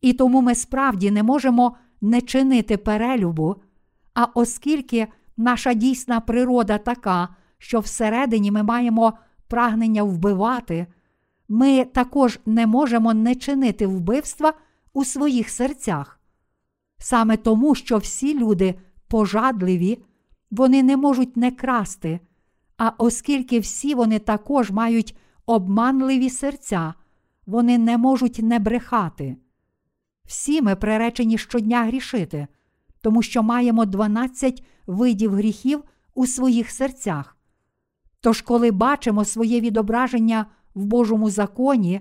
і 0.00 0.12
тому 0.12 0.40
ми 0.42 0.54
справді 0.54 1.10
не 1.10 1.22
можемо 1.22 1.76
не 2.00 2.20
чинити 2.20 2.76
перелюбу, 2.76 3.56
а 4.14 4.24
оскільки 4.34 5.06
наша 5.36 5.74
дійсна 5.74 6.20
природа 6.20 6.78
така, 6.78 7.28
що 7.58 7.80
всередині 7.80 8.50
ми 8.50 8.62
маємо 8.62 9.12
прагнення 9.48 10.02
вбивати, 10.02 10.86
ми 11.48 11.84
також 11.84 12.40
не 12.46 12.66
можемо 12.66 13.14
не 13.14 13.34
чинити 13.34 13.86
вбивства 13.86 14.52
у 14.92 15.04
своїх 15.04 15.50
серцях. 15.50 16.20
Саме 16.98 17.36
тому, 17.36 17.74
що 17.74 17.98
всі 17.98 18.38
люди 18.38 18.74
пожадливі, 19.08 20.02
вони 20.50 20.82
не 20.82 20.96
можуть 20.96 21.36
не 21.36 21.50
красти, 21.50 22.20
а 22.76 22.92
оскільки 22.98 23.58
всі 23.58 23.94
вони 23.94 24.18
також 24.18 24.70
мають 24.70 25.16
обманливі 25.46 26.30
серця, 26.30 26.94
вони 27.46 27.78
не 27.78 27.98
можуть 27.98 28.38
не 28.38 28.58
брехати. 28.58 29.36
Всі 30.24 30.62
ми 30.62 30.76
приречені 30.76 31.38
щодня 31.38 31.84
грішити, 31.84 32.46
тому 33.00 33.22
що 33.22 33.42
маємо 33.42 33.84
12 33.84 34.64
видів 34.86 35.34
гріхів 35.34 35.84
у 36.14 36.26
своїх 36.26 36.70
серцях. 36.70 37.36
Тож, 38.20 38.40
коли 38.42 38.70
бачимо 38.70 39.24
своє 39.24 39.60
відображення 39.60 40.46
в 40.74 40.84
Божому 40.84 41.30
законі, 41.30 42.00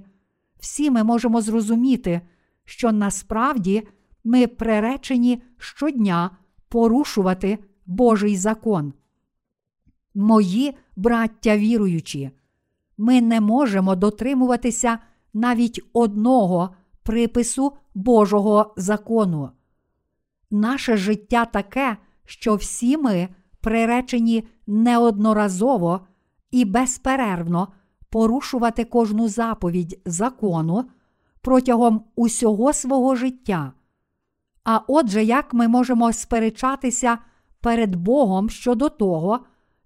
всі 0.59 0.91
ми 0.91 1.03
можемо 1.03 1.41
зрозуміти, 1.41 2.21
що 2.65 2.91
насправді 2.91 3.87
ми 4.23 4.47
приречені 4.47 5.41
щодня 5.57 6.29
порушувати 6.69 7.59
Божий 7.85 8.37
закон. 8.37 8.93
Мої 10.15 10.77
браття 10.95 11.57
віруючі, 11.57 12.31
ми 12.97 13.21
не 13.21 13.41
можемо 13.41 13.95
дотримуватися 13.95 14.99
навіть 15.33 15.81
одного 15.93 16.75
припису 17.03 17.73
Божого 17.95 18.73
закону. 18.77 19.49
Наше 20.51 20.97
життя 20.97 21.45
таке, 21.45 21.97
що 22.25 22.55
всі 22.55 22.97
ми 22.97 23.29
приречені 23.61 24.47
неодноразово 24.67 26.01
і 26.51 26.65
безперервно 26.65 27.67
порушувати 28.09 28.85
кожну 28.85 29.27
заповідь 29.27 30.01
закону 30.05 30.85
протягом 31.41 32.03
усього 32.15 32.73
свого 32.73 33.15
життя. 33.15 33.73
А 34.63 34.79
отже, 34.87 35.23
як 35.23 35.53
ми 35.53 35.67
можемо 35.67 36.13
сперечатися 36.13 37.17
перед 37.61 37.95
Богом 37.95 38.49
щодо 38.49 38.89
того, 38.89 39.39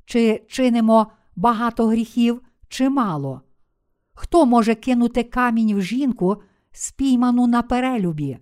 чи 0.07 0.41
чинимо 0.47 1.07
багато 1.35 1.87
гріхів, 1.87 2.41
чи 2.67 2.89
мало? 2.89 3.41
Хто 4.13 4.45
може 4.45 4.75
кинути 4.75 5.23
камінь 5.23 5.75
в 5.75 5.81
жінку, 5.81 6.37
спійману 6.71 7.47
на 7.47 7.61
перелюбі? 7.61 8.37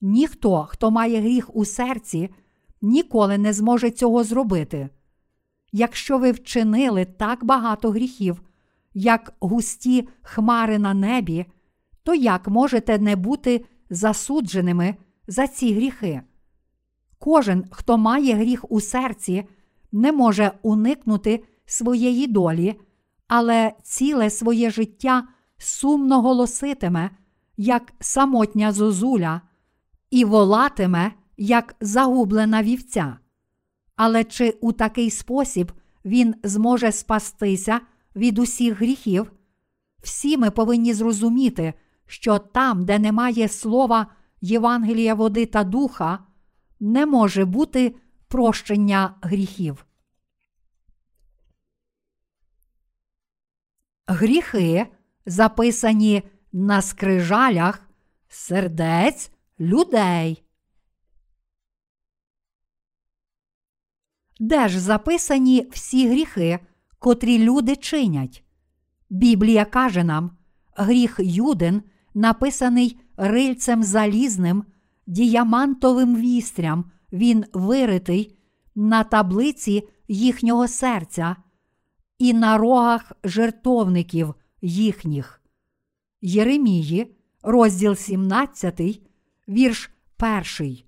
Ніхто, 0.00 0.66
хто 0.70 0.90
має 0.90 1.20
гріх 1.20 1.56
у 1.56 1.64
серці, 1.64 2.30
ніколи 2.82 3.38
не 3.38 3.52
зможе 3.52 3.90
цього 3.90 4.24
зробити. 4.24 4.88
Якщо 5.72 6.18
ви 6.18 6.30
вчинили 6.30 7.04
так 7.04 7.44
багато 7.44 7.90
гріхів, 7.90 8.42
як 8.94 9.34
густі 9.40 10.08
хмари 10.22 10.78
на 10.78 10.94
небі, 10.94 11.46
то 12.02 12.14
як 12.14 12.48
можете 12.48 12.98
не 12.98 13.16
бути 13.16 13.64
засудженими 13.90 14.96
за 15.26 15.46
ці 15.46 15.74
гріхи? 15.74 16.22
Кожен, 17.18 17.64
хто 17.70 17.98
має 17.98 18.34
гріх 18.34 18.70
у 18.70 18.80
серці, 18.80 19.44
не 19.96 20.12
може 20.12 20.52
уникнути 20.62 21.44
своєї 21.66 22.26
долі, 22.26 22.80
але 23.28 23.72
ціле 23.82 24.30
своє 24.30 24.70
життя 24.70 25.28
сумно 25.58 26.22
голоситиме, 26.22 27.10
як 27.56 27.92
самотня 28.00 28.72
зозуля, 28.72 29.40
і 30.10 30.24
волатиме, 30.24 31.12
як 31.36 31.76
загублена 31.80 32.62
вівця. 32.62 33.18
Але 33.96 34.24
чи 34.24 34.58
у 34.60 34.72
такий 34.72 35.10
спосіб 35.10 35.72
він 36.04 36.34
зможе 36.42 36.92
спастися 36.92 37.80
від 38.16 38.38
усіх 38.38 38.78
гріхів? 38.78 39.32
Всі 40.02 40.36
ми 40.36 40.50
повинні 40.50 40.94
зрозуміти, 40.94 41.74
що 42.06 42.38
там, 42.38 42.84
де 42.84 42.98
немає 42.98 43.48
слова 43.48 44.06
Євангелія 44.40 45.14
води 45.14 45.46
та 45.46 45.64
духа, 45.64 46.18
не 46.80 47.06
може 47.06 47.44
бути 47.44 47.94
прощення 48.28 49.14
гріхів. 49.22 49.85
Гріхи 54.06 54.86
записані 55.26 56.22
на 56.52 56.82
скрижалях 56.82 57.82
сердець 58.28 59.30
людей. 59.60 60.42
Де 64.40 64.68
ж 64.68 64.80
записані 64.80 65.68
всі 65.70 66.08
гріхи, 66.08 66.58
котрі 66.98 67.38
люди 67.38 67.76
чинять? 67.76 68.44
Біблія 69.10 69.64
каже 69.64 70.04
нам, 70.04 70.36
гріх 70.76 71.16
Юдин 71.22 71.82
написаний 72.14 73.00
рильцем 73.16 73.82
залізним, 73.82 74.64
діямантовим 75.06 76.16
вістрям, 76.16 76.90
він 77.12 77.44
виритий 77.52 78.38
на 78.74 79.04
таблиці 79.04 79.88
їхнього 80.08 80.68
серця 80.68 81.36
і 82.18 82.32
на 82.32 82.58
рогах 82.58 83.12
жертовників 83.24 84.34
їхніх. 84.62 85.42
Єремії, 86.20 87.16
розділ 87.42 87.94
17, 87.94 88.80
вірш 89.48 89.90
1. 90.58 90.78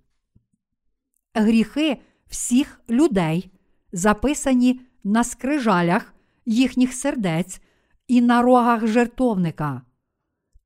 Гріхи 1.35 2.01
всіх 2.27 2.81
людей 2.91 3.51
записані 3.93 4.81
на 5.05 5.25
скрижалях 5.25 6.15
їхніх 6.47 6.93
сердець 6.93 7.61
і 8.09 8.21
на 8.21 8.43
рогах 8.43 8.87
жертовника. 8.87 9.83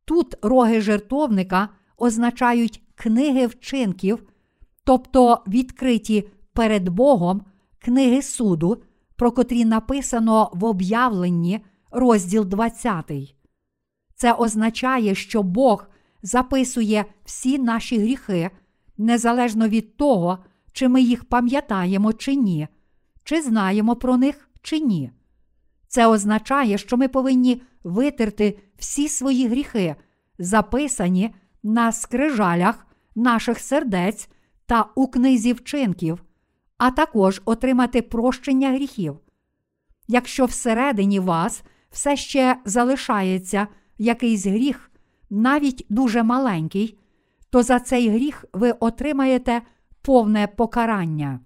Тут 0.05 0.35
роги 0.43 0.81
жертовника 0.81 1.69
означають 1.97 2.83
книги 2.95 3.47
вчинків, 3.47 4.23
тобто 4.85 5.43
відкриті 5.47 6.29
перед 6.53 6.89
Богом 6.89 7.43
книги 7.79 8.23
суду, 8.23 8.83
про 9.17 9.33
котрі 9.33 9.65
написано 9.65 10.51
в 10.53 10.65
об'явленні 10.65 11.61
розділ 11.91 12.45
20. 12.45 13.13
Це 14.15 14.33
означає, 14.33 15.15
що 15.15 15.43
Бог 15.43 15.87
записує 16.23 17.05
всі 17.25 17.59
наші 17.59 17.99
гріхи 17.99 18.51
незалежно 18.99 19.69
від 19.69 19.97
того, 19.97 20.39
чи 20.73 20.89
ми 20.89 21.03
їх 21.03 21.25
пам'ятаємо 21.25 22.13
чи 22.13 22.35
ні, 22.35 22.69
чи 23.25 23.43
знаємо 23.43 23.97
про 23.97 24.17
них 24.17 24.49
чи 24.63 24.81
ні. 24.81 25.11
Це 25.89 26.07
означає, 26.07 26.79
що 26.79 26.97
ми 26.97 27.09
повинні 27.09 27.63
витерти 27.85 28.59
всі 28.77 29.09
свої 29.09 29.49
гріхи, 29.49 29.97
записані 30.39 31.35
на 31.63 31.93
скрижалях 31.93 32.87
наших 33.15 33.59
сердець 33.59 34.29
та 34.67 34.87
у 34.95 35.07
книзі 35.07 35.53
вчинків, 35.53 36.23
а 36.83 36.91
також 36.91 37.43
отримати 37.45 38.03
прощення 38.03 38.71
гріхів. 38.73 39.19
Якщо 40.09 40.45
всередині 40.45 41.21
вас 41.21 41.63
все 41.91 42.17
ще 42.17 42.57
залишається 42.65 43.67
якийсь 43.99 44.47
гріх, 44.47 44.91
навіть 45.31 45.87
дуже 45.89 46.23
маленький, 46.23 46.99
то 47.51 47.63
за 47.63 47.81
цей 47.81 48.09
гріх 48.09 48.45
ви 48.53 48.73
отримаєте 48.73 49.63
повне 50.03 50.47
покарання. 50.47 51.41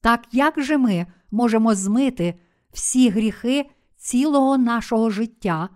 Так 0.00 0.24
як 0.32 0.62
же 0.62 0.78
ми 0.78 1.06
можемо 1.30 1.74
змити 1.74 2.34
всі 2.72 3.08
гріхи 3.08 3.70
цілого 3.96 4.58
нашого 4.58 5.10
життя, 5.10 5.68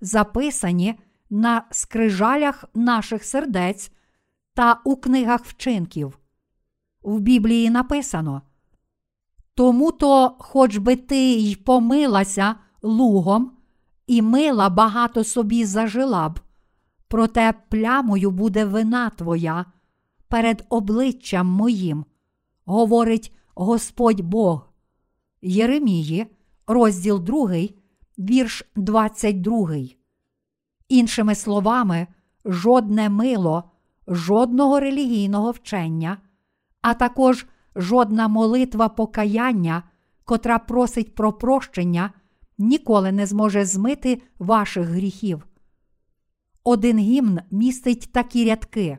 записані 0.00 0.98
на 1.30 1.62
скрижалях 1.70 2.64
наших 2.74 3.24
сердець 3.24 3.92
та 4.54 4.80
у 4.84 4.96
книгах 4.96 5.44
вчинків? 5.44 6.19
В 7.02 7.20
Біблії 7.20 7.70
написано. 7.70 8.42
Тому 9.54 9.92
то, 9.92 10.36
хоч 10.38 10.76
би 10.76 10.96
ти 10.96 11.16
й 11.16 11.56
помилася 11.56 12.54
лугом, 12.82 13.52
і 14.06 14.22
мила 14.22 14.68
багато 14.68 15.24
собі 15.24 15.64
зажила 15.64 16.28
б, 16.28 16.40
проте 17.08 17.54
плямою 17.68 18.30
буде 18.30 18.64
вина 18.64 19.10
твоя 19.10 19.64
перед 20.28 20.66
обличчям 20.68 21.46
моїм, 21.46 22.04
говорить 22.64 23.34
Господь 23.54 24.20
Бог. 24.20 24.70
Єремії, 25.42 26.26
розділ 26.66 27.20
2, 27.20 27.50
вірш 28.18 28.64
22. 28.76 29.70
Іншими 30.88 31.34
словами, 31.34 32.06
жодне 32.44 33.08
мило, 33.08 33.64
жодного 34.08 34.80
релігійного 34.80 35.50
вчення, 35.50 36.18
а 36.82 36.94
також 36.94 37.46
жодна 37.76 38.28
молитва 38.28 38.88
покаяння, 38.88 39.82
котра 40.24 40.58
просить 40.58 41.14
про 41.14 41.32
прощення, 41.32 42.12
ніколи 42.58 43.12
не 43.12 43.26
зможе 43.26 43.64
змити 43.64 44.22
ваших 44.38 44.86
гріхів. 44.88 45.46
Один 46.64 46.98
гімн 46.98 47.40
містить 47.50 48.12
такі 48.12 48.44
рядки. 48.44 48.98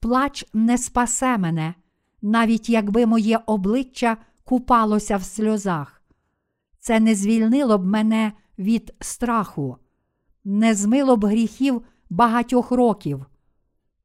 Плач 0.00 0.46
не 0.52 0.78
спасе 0.78 1.38
мене, 1.38 1.74
навіть 2.22 2.68
якби 2.68 3.06
моє 3.06 3.40
обличчя 3.46 4.16
купалося 4.44 5.16
в 5.16 5.24
сльозах. 5.24 6.02
Це 6.78 7.00
не 7.00 7.14
звільнило 7.14 7.78
б 7.78 7.86
мене 7.86 8.32
від 8.58 8.94
страху, 9.00 9.76
не 10.44 10.74
змило 10.74 11.16
б 11.16 11.24
гріхів 11.24 11.82
багатьох 12.10 12.70
років. 12.70 13.26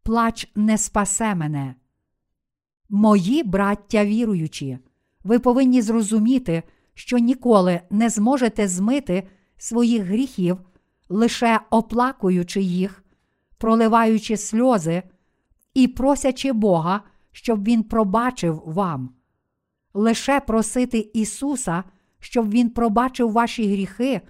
Плач 0.04 0.52
не 0.56 0.78
спасе 0.78 1.36
мене. 1.36 1.76
Мої 2.96 3.44
браття 3.44 4.06
віруючі, 4.06 4.78
ви 5.24 5.40
повинні 5.40 5.82
зрозуміти, 5.82 6.64
що 6.94 7.18
ніколи 7.18 7.82
не 7.90 8.10
зможете 8.10 8.68
змити 8.68 9.28
своїх 9.58 10.04
гріхів, 10.04 10.58
лише 11.10 11.60
оплакуючи 11.70 12.62
їх, 12.62 13.04
проливаючи 13.58 14.38
сльози 14.38 15.04
і 15.74 15.88
просячи 15.88 16.52
Бога, 16.52 17.02
щоб 17.32 17.64
Він 17.64 17.84
пробачив 17.84 18.64
вам. 18.66 19.10
Лише 19.94 20.40
просити 20.40 21.10
Ісуса, 21.14 21.84
щоб 22.20 22.50
Він 22.50 22.70
пробачив 22.70 23.32
ваші 23.32 23.72
гріхи, 23.72 24.22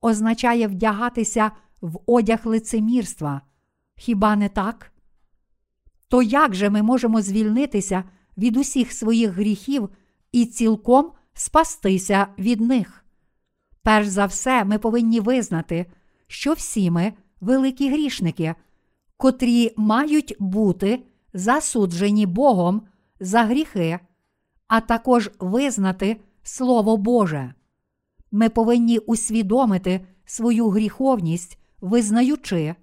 означає 0.00 0.66
вдягатися 0.66 1.50
в 1.80 1.98
одяг 2.06 2.40
лицемірства. 2.44 3.40
Хіба 3.96 4.36
не 4.36 4.48
так? 4.48 4.91
То 6.12 6.22
як 6.22 6.54
же 6.54 6.70
ми 6.70 6.82
можемо 6.82 7.22
звільнитися 7.22 8.04
від 8.38 8.56
усіх 8.56 8.92
своїх 8.92 9.30
гріхів 9.30 9.88
і 10.32 10.46
цілком 10.46 11.12
спастися 11.34 12.26
від 12.38 12.60
них? 12.60 13.04
Перш 13.82 14.08
за 14.08 14.26
все, 14.26 14.64
ми 14.64 14.78
повинні 14.78 15.20
визнати, 15.20 15.86
що 16.26 16.52
всі 16.52 16.90
ми 16.90 17.12
великі 17.40 17.90
грішники, 17.90 18.54
котрі 19.16 19.72
мають 19.76 20.36
бути 20.38 21.02
засуджені 21.34 22.26
Богом 22.26 22.82
за 23.20 23.42
гріхи, 23.42 23.98
а 24.68 24.80
також 24.80 25.30
визнати 25.38 26.16
Слово 26.42 26.96
Боже. 26.96 27.54
Ми 28.32 28.48
повинні 28.48 28.98
усвідомити 28.98 30.06
свою 30.24 30.68
гріховність, 30.68 31.58
визнаючи, 31.80 32.74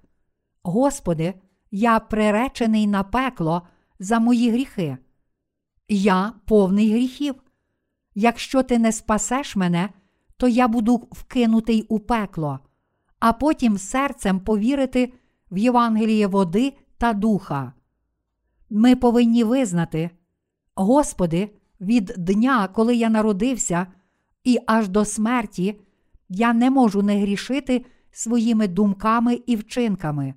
Господи, 0.64 1.34
я 1.72 2.00
приречений 2.00 2.88
на 2.88 3.04
пекло 3.04 3.62
за 4.00 4.20
мої 4.20 4.52
гріхи. 4.52 4.98
Я 5.88 6.34
повний 6.46 6.92
гріхів. 6.92 7.36
Якщо 8.16 8.64
ти 8.64 8.80
не 8.80 8.92
спасеш 8.92 9.56
мене, 9.56 9.90
то 10.38 10.48
я 10.48 10.68
буду 10.68 11.08
вкинутий 11.12 11.86
у 11.90 12.00
пекло, 12.00 12.60
а 13.20 13.34
потім 13.34 13.78
серцем 13.78 14.40
повірити 14.40 15.14
в 15.52 15.58
Євангеліє 15.58 16.28
води 16.28 16.74
та 16.98 17.14
духа. 17.14 17.74
Ми 18.70 18.96
повинні 18.96 19.44
визнати, 19.44 20.10
Господи, 20.76 21.50
від 21.82 22.14
дня, 22.18 22.68
коли 22.68 22.96
я 22.96 23.10
народився, 23.10 23.88
і 24.44 24.60
аж 24.68 24.88
до 24.88 25.06
смерті 25.06 25.82
я 26.30 26.54
не 26.54 26.70
можу 26.70 27.02
не 27.02 27.22
грішити 27.22 27.86
своїми 28.12 28.68
думками 28.68 29.42
і 29.46 29.56
вчинками. 29.56 30.34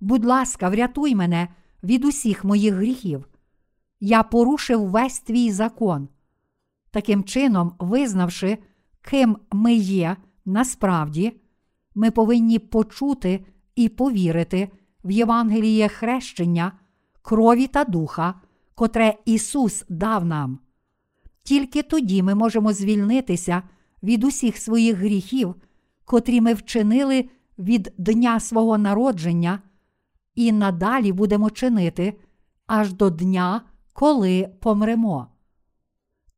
Будь 0.00 0.24
ласка, 0.24 0.68
врятуй 0.68 1.14
мене 1.14 1.48
від 1.82 2.04
усіх 2.04 2.44
моїх 2.44 2.74
гріхів. 2.74 3.28
Я 4.00 4.22
порушив 4.22 4.88
весь 4.88 5.20
твій 5.20 5.52
закон. 5.52 6.08
Таким 6.90 7.24
чином, 7.24 7.72
визнавши, 7.78 8.58
ким 9.02 9.36
ми 9.52 9.74
є 9.74 10.16
насправді, 10.44 11.40
ми 11.94 12.10
повинні 12.10 12.58
почути 12.58 13.44
і 13.76 13.88
повірити 13.88 14.68
в 15.04 15.10
Євангеліє 15.10 15.88
хрещення, 15.88 16.72
крові 17.22 17.66
та 17.66 17.84
духа, 17.84 18.34
котре 18.74 19.14
Ісус 19.24 19.84
дав 19.88 20.24
нам. 20.24 20.58
Тільки 21.42 21.82
тоді 21.82 22.22
ми 22.22 22.34
можемо 22.34 22.72
звільнитися 22.72 23.62
від 24.02 24.24
усіх 24.24 24.56
своїх 24.56 24.96
гріхів, 24.96 25.54
котрі 26.04 26.40
ми 26.40 26.54
вчинили 26.54 27.28
від 27.58 27.94
дня 27.98 28.40
свого 28.40 28.78
народження, 28.78 29.62
і 30.38 30.52
надалі 30.52 31.12
будемо 31.12 31.50
чинити 31.50 32.20
аж 32.66 32.92
до 32.92 33.10
дня, 33.10 33.62
коли 33.92 34.48
помремо. 34.60 35.26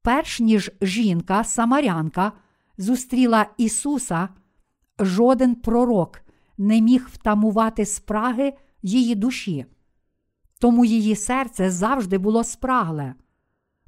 Перш 0.02 0.40
ніж 0.40 0.70
жінка, 0.82 1.44
самарянка, 1.44 2.32
зустріла 2.78 3.46
Ісуса, 3.56 4.28
жоден 4.98 5.54
пророк 5.54 6.20
не 6.58 6.80
міг 6.80 7.08
втамувати 7.12 7.86
спраги 7.86 8.52
її 8.82 9.14
душі. 9.14 9.66
Тому 10.58 10.84
її 10.84 11.16
серце 11.16 11.70
завжди 11.70 12.18
було 12.18 12.44
спрагле. 12.44 13.14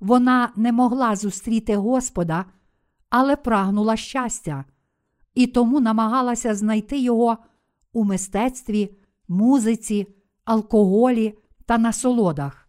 Вона 0.00 0.52
не 0.56 0.72
могла 0.72 1.16
зустріти 1.16 1.76
Господа, 1.76 2.44
але 3.10 3.36
прагнула 3.36 3.96
щастя, 3.96 4.64
і 5.34 5.46
тому 5.46 5.80
намагалася 5.80 6.54
знайти 6.54 6.98
його 6.98 7.38
у 7.92 8.04
мистецтві, 8.04 8.96
музиці, 9.32 10.06
алкоголі 10.44 11.38
та 11.66 11.78
насолодах. 11.78 12.68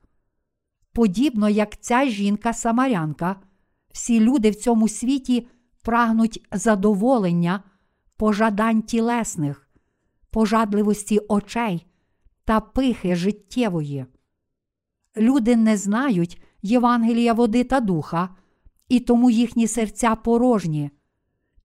Подібно 0.94 1.50
як 1.50 1.82
ця 1.82 2.06
жінка-самарянка, 2.06 3.36
всі 3.92 4.20
люди 4.20 4.50
в 4.50 4.56
цьому 4.56 4.88
світі 4.88 5.48
прагнуть 5.82 6.48
задоволення, 6.52 7.64
пожадань 8.18 8.82
тілесних, 8.82 9.70
пожадливості 10.30 11.20
очей 11.20 11.86
та 12.46 12.60
пихи 12.60 13.16
життєвої. 13.16 14.06
Люди 15.18 15.56
не 15.56 15.78
знають 15.78 16.42
Євангелія 16.62 17.34
води 17.34 17.64
та 17.64 17.80
духа, 17.80 18.30
і 18.90 19.00
тому 19.00 19.30
їхні 19.30 19.68
серця 19.68 20.16
порожні. 20.16 20.92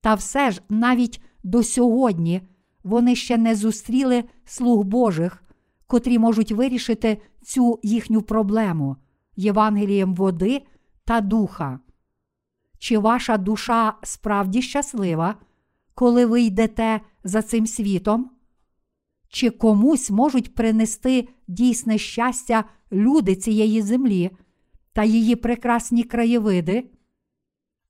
Та 0.00 0.14
все 0.14 0.50
ж 0.50 0.62
навіть 0.68 1.22
до 1.42 1.62
сьогодні 1.62 2.42
вони 2.89 3.16
ще 3.16 3.39
не 3.39 3.55
зустріли 3.55 4.24
слуг 4.44 4.85
Божих, 4.85 5.44
котрі 5.86 6.19
можуть 6.19 6.52
вирішити 6.52 7.23
цю 7.43 7.81
їхню 7.82 8.23
проблему 8.23 8.97
Євангелієм 9.36 10.15
води 10.15 10.62
та 11.05 11.20
духа. 11.20 11.81
Чи 12.78 12.98
ваша 12.98 13.36
душа 13.36 13.94
справді 14.02 14.62
щаслива, 14.62 15.35
коли 15.94 16.27
ви 16.27 16.43
йдете 16.43 17.01
за 17.24 17.43
цим 17.43 17.66
світом? 17.66 18.31
Чи 19.28 19.51
комусь 19.51 20.10
можуть 20.10 20.55
принести 20.55 21.28
дійсне 21.48 21.98
щастя 21.98 22.65
люди 22.93 23.36
цієї 23.36 23.82
землі 23.82 24.31
та 24.93 25.05
її 25.05 25.36
прекрасні 25.36 26.02
краєвиди? 26.02 26.90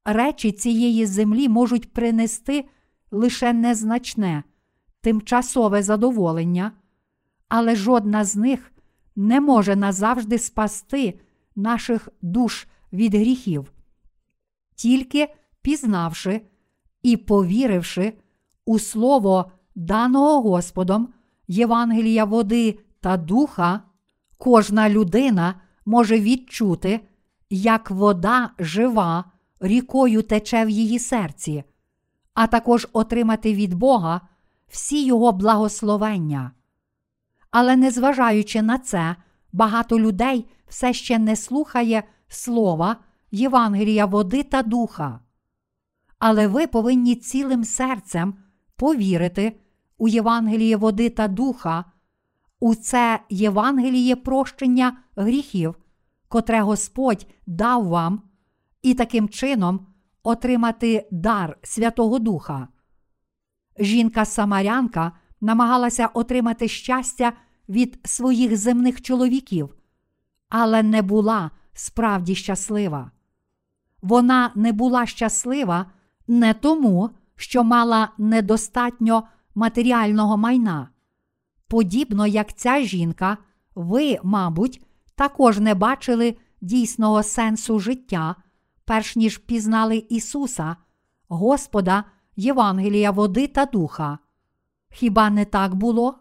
Речі 0.05 0.53
цієї 0.53 1.07
землі 1.07 1.49
можуть 1.49 1.93
принести 1.93 2.65
лише 3.11 3.53
незначне, 3.53 4.45
тимчасове 5.01 5.83
задоволення, 5.83 6.73
але 7.49 7.77
жодна 7.77 8.25
з 8.25 8.37
них 8.37 8.73
не 9.17 9.41
може 9.41 9.77
назавжди 9.77 10.39
спасти 10.39 11.21
наших 11.57 12.09
душ 12.23 12.67
від 12.93 13.15
гріхів, 13.15 13.73
тільки 14.75 15.35
пізнавши 15.63 16.41
і 17.03 17.17
повіривши 17.17 18.13
у 18.65 18.79
Слово 18.79 19.51
даного 19.75 20.51
Господом 20.51 21.09
Євангелія 21.49 22.25
води 22.25 22.79
та 23.01 23.17
духа, 23.17 23.81
кожна 24.39 24.91
людина 24.91 25.55
може 25.87 26.21
відчути, 26.21 27.01
як 27.51 27.91
вода 27.91 28.51
жива 28.59 29.25
рікою 29.61 30.23
тече 30.23 30.65
в 30.65 30.71
її 30.71 30.99
серці, 30.99 31.65
а 32.35 32.47
також 32.47 32.89
отримати 32.93 33.55
від 33.55 33.75
Бога 33.75 34.21
всі 34.69 35.05
його 35.05 35.33
благословення. 35.33 36.53
Але 37.51 37.77
незважаючи 37.77 38.63
на 38.63 38.79
це, 38.79 39.17
багато 39.53 40.01
людей 40.01 40.51
все 40.69 40.93
ще 40.93 41.19
не 41.19 41.37
слухає 41.37 42.03
слова 42.29 42.97
Євангелія 43.31 44.07
води 44.07 44.43
та 44.43 44.63
духа. 44.63 45.21
Але 46.19 46.47
ви 46.47 46.67
повинні 46.67 47.15
цілим 47.15 47.65
серцем 47.65 48.35
повірити 48.77 49.61
у 49.99 50.09
Євангеліє 50.09 50.77
води 50.77 51.11
та 51.11 51.29
духа, 51.29 51.85
у 52.61 52.75
це 52.75 53.21
Євангеліє 53.31 54.17
прощення 54.17 54.97
гріхів, 55.17 55.75
котре 56.29 56.61
Господь 56.61 57.27
дав 57.47 57.87
вам, 57.87 58.23
і 58.83 58.95
таким 58.95 59.29
чином 59.29 59.87
отримати 60.23 61.09
дар 61.11 61.59
Святого 61.63 62.19
Духа. 62.19 62.69
Жінка-самарянка 63.79 65.13
намагалася 65.41 66.07
отримати 66.07 66.69
щастя 66.69 67.33
від 67.69 67.99
своїх 68.05 68.57
земних 68.57 69.03
чоловіків, 69.03 69.75
але 70.49 70.83
не 70.83 71.03
була 71.03 71.51
справді 71.73 72.35
щаслива. 72.35 73.11
Вона 74.03 74.53
не 74.55 74.73
була 74.73 75.07
щаслива 75.07 75.87
не 76.29 76.55
тому, 76.55 77.11
що 77.37 77.65
мала 77.65 78.11
недостатньо 78.19 79.23
матеріального 79.55 80.37
майна. 80.37 80.89
Подібно 81.69 82.27
як 82.27 82.57
ця 82.57 82.81
жінка, 82.81 83.39
ви, 83.75 84.19
мабуть, 84.23 84.83
також 85.15 85.59
не 85.59 85.75
бачили 85.75 86.37
дійсного 86.61 87.23
сенсу 87.23 87.79
життя, 87.79 88.35
перш 88.85 89.17
ніж 89.17 89.39
пізнали 89.39 89.97
Ісуса, 90.09 90.77
Господа, 91.29 92.05
Євангелія 92.41 93.11
води 93.11 93.47
та 93.47 93.67
духа. 93.67 94.19
Хіба 94.91 95.31
не 95.31 95.45
так 95.45 95.75
було? 95.75 96.19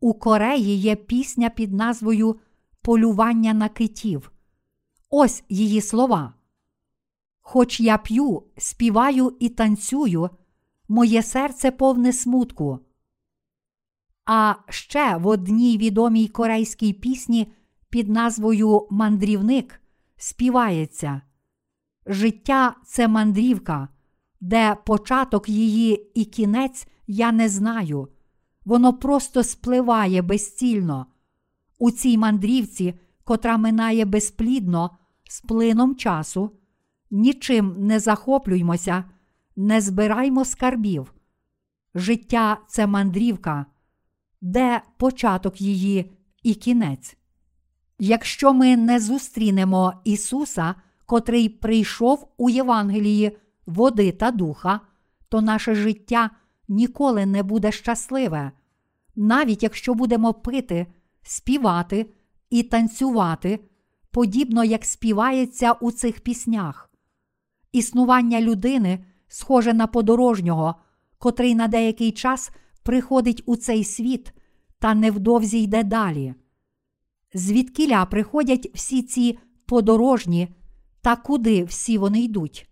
У 0.00 0.14
Кореї 0.14 0.76
є 0.76 0.96
пісня 0.96 1.50
під 1.50 1.72
назвою 1.72 2.40
Полювання 2.82 3.54
на 3.54 3.68
китів. 3.68 4.32
Ось 5.10 5.44
її 5.48 5.80
слова. 5.80 6.34
Хоч 7.40 7.80
я 7.80 7.98
п'ю, 7.98 8.42
співаю 8.56 9.36
і 9.40 9.48
танцюю, 9.48 10.30
моє 10.88 11.22
серце 11.22 11.70
повне 11.70 12.12
смутку. 12.12 12.78
А 14.26 14.54
ще 14.68 15.16
в 15.16 15.26
одній 15.26 15.78
відомій 15.78 16.28
корейській 16.28 16.92
пісні 16.92 17.52
під 17.90 18.08
назвою 18.08 18.86
Мандрівник 18.90 19.80
співається 20.16 21.22
Життя 22.06 22.76
це 22.84 23.08
мандрівка, 23.08 23.88
де 24.40 24.76
початок 24.86 25.48
її 25.48 26.10
і 26.14 26.24
кінець 26.24 26.88
я 27.06 27.32
не 27.32 27.48
знаю. 27.48 28.08
Воно 28.64 28.92
просто 28.94 29.42
спливає 29.42 30.22
безцільно. 30.22 31.06
У 31.78 31.90
цій 31.90 32.18
мандрівці, 32.18 32.94
котра 33.24 33.56
минає 33.56 34.04
безплідно, 34.04 34.90
з 35.28 35.40
плином 35.40 35.96
часу, 35.96 36.50
нічим 37.10 37.74
не 37.78 38.00
захоплюймося, 38.00 39.04
не 39.56 39.80
збираймо 39.80 40.44
скарбів. 40.44 41.14
Життя 41.94 42.58
це 42.68 42.86
мандрівка, 42.86 43.66
де 44.40 44.82
початок 44.96 45.60
її 45.60 46.12
і 46.42 46.54
кінець. 46.54 47.16
Якщо 47.98 48.52
ми 48.52 48.76
не 48.76 49.00
зустрінемо 49.00 49.92
Ісуса, 50.04 50.74
котрий 51.06 51.48
прийшов 51.48 52.32
у 52.36 52.50
Євангелії 52.50 53.38
води 53.70 54.12
та 54.12 54.30
духа, 54.30 54.80
то 55.28 55.40
наше 55.40 55.74
життя 55.74 56.30
ніколи 56.68 57.26
не 57.26 57.42
буде 57.42 57.72
щасливе, 57.72 58.52
навіть 59.16 59.62
якщо 59.62 59.94
будемо 59.94 60.34
пити, 60.34 60.86
співати 61.22 62.06
і 62.50 62.62
танцювати, 62.62 63.60
подібно 64.10 64.64
як 64.64 64.84
співається 64.84 65.72
у 65.72 65.90
цих 65.90 66.20
піснях. 66.20 66.90
Існування 67.72 68.40
людини 68.40 69.04
схоже 69.28 69.74
на 69.74 69.86
подорожнього, 69.86 70.74
котрий 71.18 71.54
на 71.54 71.68
деякий 71.68 72.12
час 72.12 72.50
приходить 72.82 73.42
у 73.46 73.56
цей 73.56 73.84
світ 73.84 74.32
та 74.78 74.94
невдовзі 74.94 75.62
йде 75.62 75.82
далі. 75.84 76.34
Звідкіля 77.34 78.04
приходять 78.04 78.70
всі 78.74 79.02
ці 79.02 79.38
подорожні 79.66 80.48
та 81.00 81.16
куди 81.16 81.64
всі 81.64 81.98
вони 81.98 82.20
йдуть? 82.20 82.69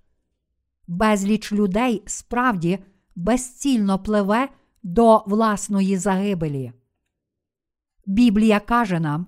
Безліч 0.89 1.52
людей 1.52 2.02
справді 2.06 2.78
безцільно 3.16 3.98
пливе 3.98 4.48
до 4.82 5.24
власної 5.27 5.97
загибелі. 5.97 6.73
Біблія 8.06 8.60
каже 8.60 9.01
нам, 9.01 9.27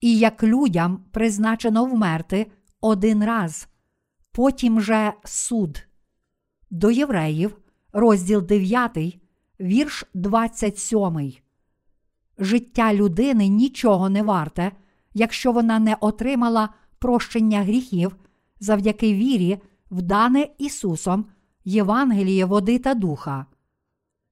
і 0.00 0.18
як 0.18 0.42
людям 0.42 1.04
призначено 1.12 1.84
вмерти 1.84 2.52
один 2.80 3.24
раз, 3.24 3.68
потім 4.32 4.80
же 4.80 5.12
суд. 5.24 5.86
До 6.70 6.90
євреїв, 6.90 7.58
розділ 7.92 8.42
9, 8.42 9.20
вірш 9.60 10.04
27. 10.14 11.32
Життя 12.38 12.94
людини 12.94 13.48
нічого 13.48 14.08
не 14.08 14.22
варте, 14.22 14.72
якщо 15.14 15.52
вона 15.52 15.78
не 15.78 15.96
отримала 16.00 16.68
прощення 16.98 17.62
гріхів 17.62 18.16
завдяки 18.60 19.14
вірі, 19.14 19.58
в 19.92 20.02
дане 20.02 20.48
Ісусом, 20.58 21.24
Євангеліє 21.64 22.44
води 22.44 22.78
та 22.78 22.94
духа. 22.94 23.46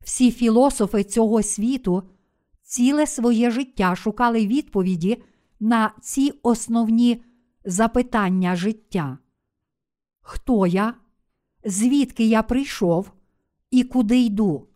Всі 0.00 0.30
філософи 0.30 1.04
цього 1.04 1.42
світу 1.42 2.02
ціле 2.62 3.06
своє 3.06 3.50
життя 3.50 3.96
шукали 3.96 4.46
відповіді 4.46 5.22
на 5.60 5.92
ці 6.00 6.32
основні 6.42 7.22
запитання 7.64 8.56
життя. 8.56 9.18
Хто 10.20 10.66
я? 10.66 10.94
Звідки 11.64 12.24
я 12.24 12.42
прийшов 12.42 13.12
і 13.70 13.84
куди 13.84 14.20
йду? 14.20 14.66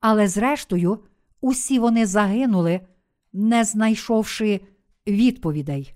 Але 0.00 0.28
зрештою, 0.28 0.98
усі 1.40 1.78
вони 1.78 2.06
загинули, 2.06 2.80
не 3.32 3.64
знайшовши 3.64 4.60
відповідей. 5.06 5.94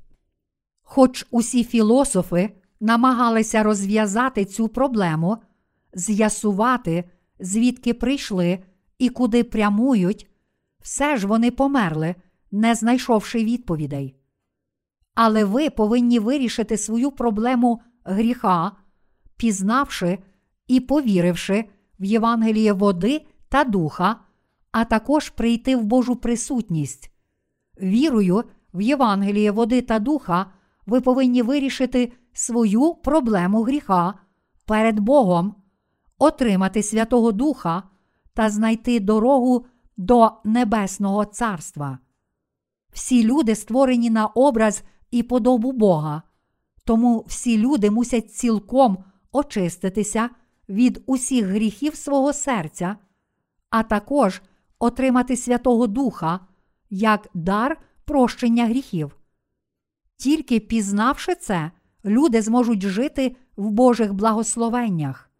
Хоч 0.82 1.26
усі 1.30 1.64
філософи 1.64 2.61
намагалися 2.82 3.62
розв'язати 3.62 4.44
цю 4.44 4.68
проблему, 4.68 5.38
з'ясувати, 5.94 7.04
звідки 7.40 7.94
прийшли 7.94 8.58
і 8.98 9.08
куди 9.08 9.44
прямують, 9.44 10.30
все 10.80 11.16
ж 11.16 11.26
вони 11.26 11.50
померли, 11.50 12.14
не 12.52 12.74
знайшовши 12.74 13.44
відповідей. 13.44 14.16
Але 15.14 15.44
ви 15.44 15.70
повинні 15.70 16.18
вирішити 16.18 16.76
свою 16.76 17.10
проблему 17.10 17.80
гріха, 18.04 18.72
пізнавши 19.36 20.18
і 20.66 20.80
повіривши 20.80 21.64
в 22.00 22.04
Євангеліє 22.04 22.72
води 22.72 23.26
та 23.48 23.64
духа, 23.64 24.16
а 24.72 24.84
також 24.84 25.28
прийти 25.28 25.76
в 25.76 25.84
Божу 25.84 26.16
присутність. 26.16 27.10
Вірою 27.82 28.44
в 28.74 28.80
Євангеліє 28.80 29.50
води 29.50 29.82
та 29.82 29.98
духа, 29.98 30.46
ви 30.86 31.00
повинні 31.00 31.42
вирішити 31.42 32.12
свою 32.32 32.94
проблему 32.94 33.62
гріха 33.62 34.14
перед 34.66 35.00
Богом, 35.00 35.54
отримати 36.18 36.82
Святого 36.82 37.32
Духа 37.32 37.82
та 38.34 38.50
знайти 38.50 39.00
дорогу 39.00 39.66
до 39.96 40.30
Небесного 40.44 41.24
Царства. 41.24 41.98
Всі 42.92 43.24
люди 43.24 43.54
створені 43.54 44.10
на 44.10 44.26
образ 44.26 44.82
і 45.10 45.22
подобу 45.22 45.72
Бога, 45.72 46.22
тому 46.84 47.24
всі 47.28 47.58
люди 47.58 47.90
мусять 47.90 48.34
цілком 48.34 49.04
очиститися 49.32 50.30
від 50.68 51.02
усіх 51.06 51.46
гріхів 51.46 51.94
свого 51.94 52.32
серця, 52.32 52.96
а 53.70 53.82
також 53.82 54.42
отримати 54.78 55.36
Святого 55.36 55.86
Духа 55.86 56.40
як 56.90 57.28
дар 57.34 57.80
прощення 58.04 58.66
гріхів. 58.66 59.16
Тільки 60.16 60.60
пізнавши 60.60 61.34
це, 61.34 61.70
люди 62.04 62.42
зможуть 62.42 62.82
жити 62.82 63.36
в 63.56 63.70
Божих 63.70 64.14
благословеннях. 64.14 65.30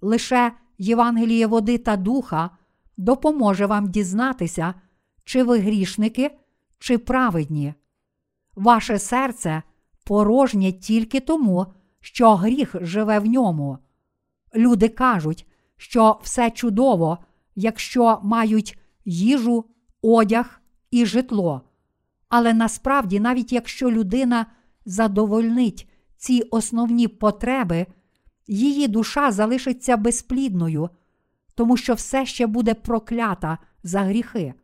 Лише 0.00 0.52
Євангеліє 0.78 1.46
води 1.46 1.78
та 1.78 1.96
духа 1.96 2.50
допоможе 2.96 3.66
вам 3.66 3.90
дізнатися, 3.90 4.74
чи 5.24 5.42
ви 5.42 5.58
грішники, 5.58 6.30
чи 6.78 6.98
праведні. 6.98 7.74
Ваше 8.54 8.98
серце 8.98 9.62
порожнє 10.04 10.72
тільки 10.72 11.20
тому, 11.20 11.66
що 12.00 12.34
гріх 12.34 12.76
живе 12.80 13.18
в 13.18 13.26
ньому. 13.26 13.78
Люди 14.54 14.88
кажуть, 14.88 15.46
що 15.76 16.20
все 16.22 16.50
чудово, 16.50 17.18
якщо 17.54 18.20
мають 18.22 18.78
їжу, 19.04 19.64
одяг 20.02 20.60
і 20.90 21.06
житло. 21.06 21.62
Але 22.36 22.54
насправді, 22.54 23.20
навіть 23.20 23.52
якщо 23.52 23.90
людина 23.90 24.46
задовольнить 24.84 25.88
ці 26.16 26.42
основні 26.50 27.08
потреби, 27.08 27.86
її 28.46 28.88
душа 28.88 29.32
залишиться 29.32 29.96
безплідною, 29.96 30.88
тому 31.54 31.76
що 31.76 31.94
все 31.94 32.26
ще 32.26 32.46
буде 32.46 32.74
проклята 32.74 33.58
за 33.82 34.00
гріхи. 34.00 34.54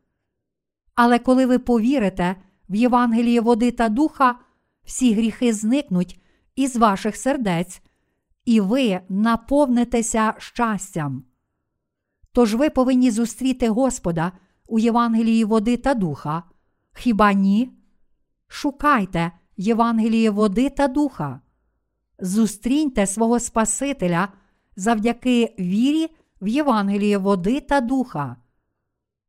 Але 0.94 1.18
коли 1.18 1.46
ви 1.46 1.58
повірите 1.58 2.36
в 2.68 2.74
Євангеліє 2.74 3.40
води 3.40 3.70
та 3.70 3.88
духа, 3.88 4.38
всі 4.84 5.14
гріхи 5.14 5.52
зникнуть 5.52 6.20
із 6.56 6.76
ваших 6.76 7.16
сердець, 7.16 7.82
і 8.44 8.60
ви 8.60 9.00
наповнитеся 9.08 10.34
щастям. 10.38 11.24
Тож 12.32 12.54
ви 12.54 12.70
повинні 12.70 13.10
зустріти 13.10 13.68
Господа 13.68 14.32
у 14.66 14.78
Євангелії 14.78 15.44
води 15.44 15.76
та 15.76 15.94
духа. 15.94 16.42
Хіба 16.94 17.32
ні? 17.32 17.70
Шукайте 18.48 19.32
Євангеліє 19.56 20.30
води 20.30 20.70
та 20.70 20.88
духа. 20.88 21.40
Зустріньте 22.18 23.06
свого 23.06 23.40
Спасителя 23.40 24.28
завдяки 24.76 25.54
вірі 25.58 26.08
в 26.40 26.48
Євангеліє 26.48 27.18
води 27.18 27.60
та 27.60 27.80
духа. 27.80 28.36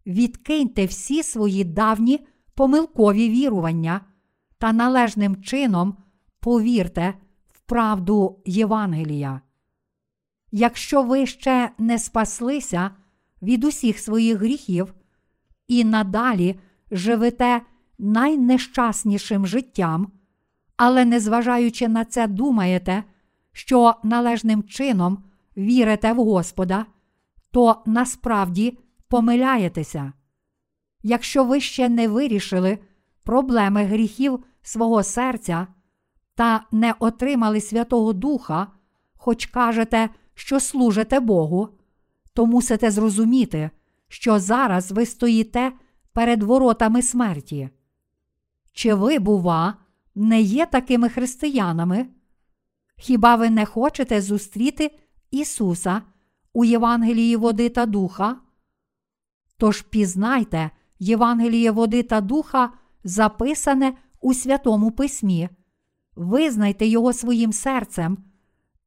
Відкиньте 0.05 0.85
всі 0.85 1.23
свої 1.23 1.63
давні 1.63 2.27
помилкові 2.55 3.29
вірування 3.29 4.01
та 4.57 4.73
належним 4.73 5.43
чином 5.43 5.97
повірте 6.39 7.13
в 7.51 7.59
правду 7.59 8.41
Євангелія. 8.45 9.41
Якщо 10.51 11.03
ви 11.03 11.25
ще 11.25 11.71
не 11.77 11.99
спаслися 11.99 12.91
від 13.41 13.63
усіх 13.63 13.99
своїх 13.99 14.37
гріхів 14.37 14.93
і 15.67 15.83
надалі 15.83 16.59
живете 16.91 17.61
найнещаснішим 17.99 19.47
життям, 19.47 20.11
але 20.77 21.05
незважаючи 21.05 21.87
на 21.87 22.05
це, 22.05 22.27
думаєте, 22.27 23.03
що 23.51 23.95
належним 24.03 24.63
чином 24.63 25.23
вірите 25.57 26.13
в 26.13 26.15
Господа, 26.15 26.85
то 27.51 27.83
насправді 27.85 28.77
помиляєтеся. 29.07 30.13
Якщо 31.03 31.43
ви 31.43 31.59
ще 31.59 31.89
не 31.89 32.07
вирішили 32.07 32.79
проблеми 33.23 33.83
гріхів 33.83 34.43
свого 34.61 35.03
серця 35.03 35.67
та 36.35 36.63
не 36.71 36.93
отримали 36.99 37.61
Святого 37.61 38.13
Духа, 38.13 38.67
хоч 39.15 39.45
кажете, 39.45 40.09
що 40.33 40.59
служите 40.59 41.19
Богу, 41.19 41.69
то 42.33 42.45
мусите 42.45 42.91
зрозуміти, 42.91 43.69
що 44.07 44.39
зараз 44.39 44.91
ви 44.91 45.05
стоїте 45.05 45.71
перед 46.13 46.43
воротами 46.43 47.01
смерті. 47.01 47.69
Чи 48.73 48.93
ви, 48.93 49.19
бува, 49.19 49.77
не 50.15 50.41
є 50.41 50.65
такими 50.65 51.09
християнами? 51.09 52.07
Хіба 52.97 53.35
ви 53.35 53.49
не 53.49 53.65
хочете 53.65 54.21
зустріти 54.21 54.99
Ісуса 55.31 56.01
у 56.53 56.65
Євангелії 56.65 57.35
води 57.35 57.69
та 57.69 57.85
духа? 57.85 58.37
Тож 59.57 59.81
пізнайте 59.81 60.71
Євангеліє 60.99 61.71
води 61.71 62.03
та 62.03 62.21
духа, 62.21 62.73
записане 63.03 63.93
у 64.21 64.33
Святому 64.33 64.91
Письмі, 64.91 65.49
визнайте 66.15 66.85
його 66.85 67.13
своїм 67.13 67.53
серцем 67.53 68.17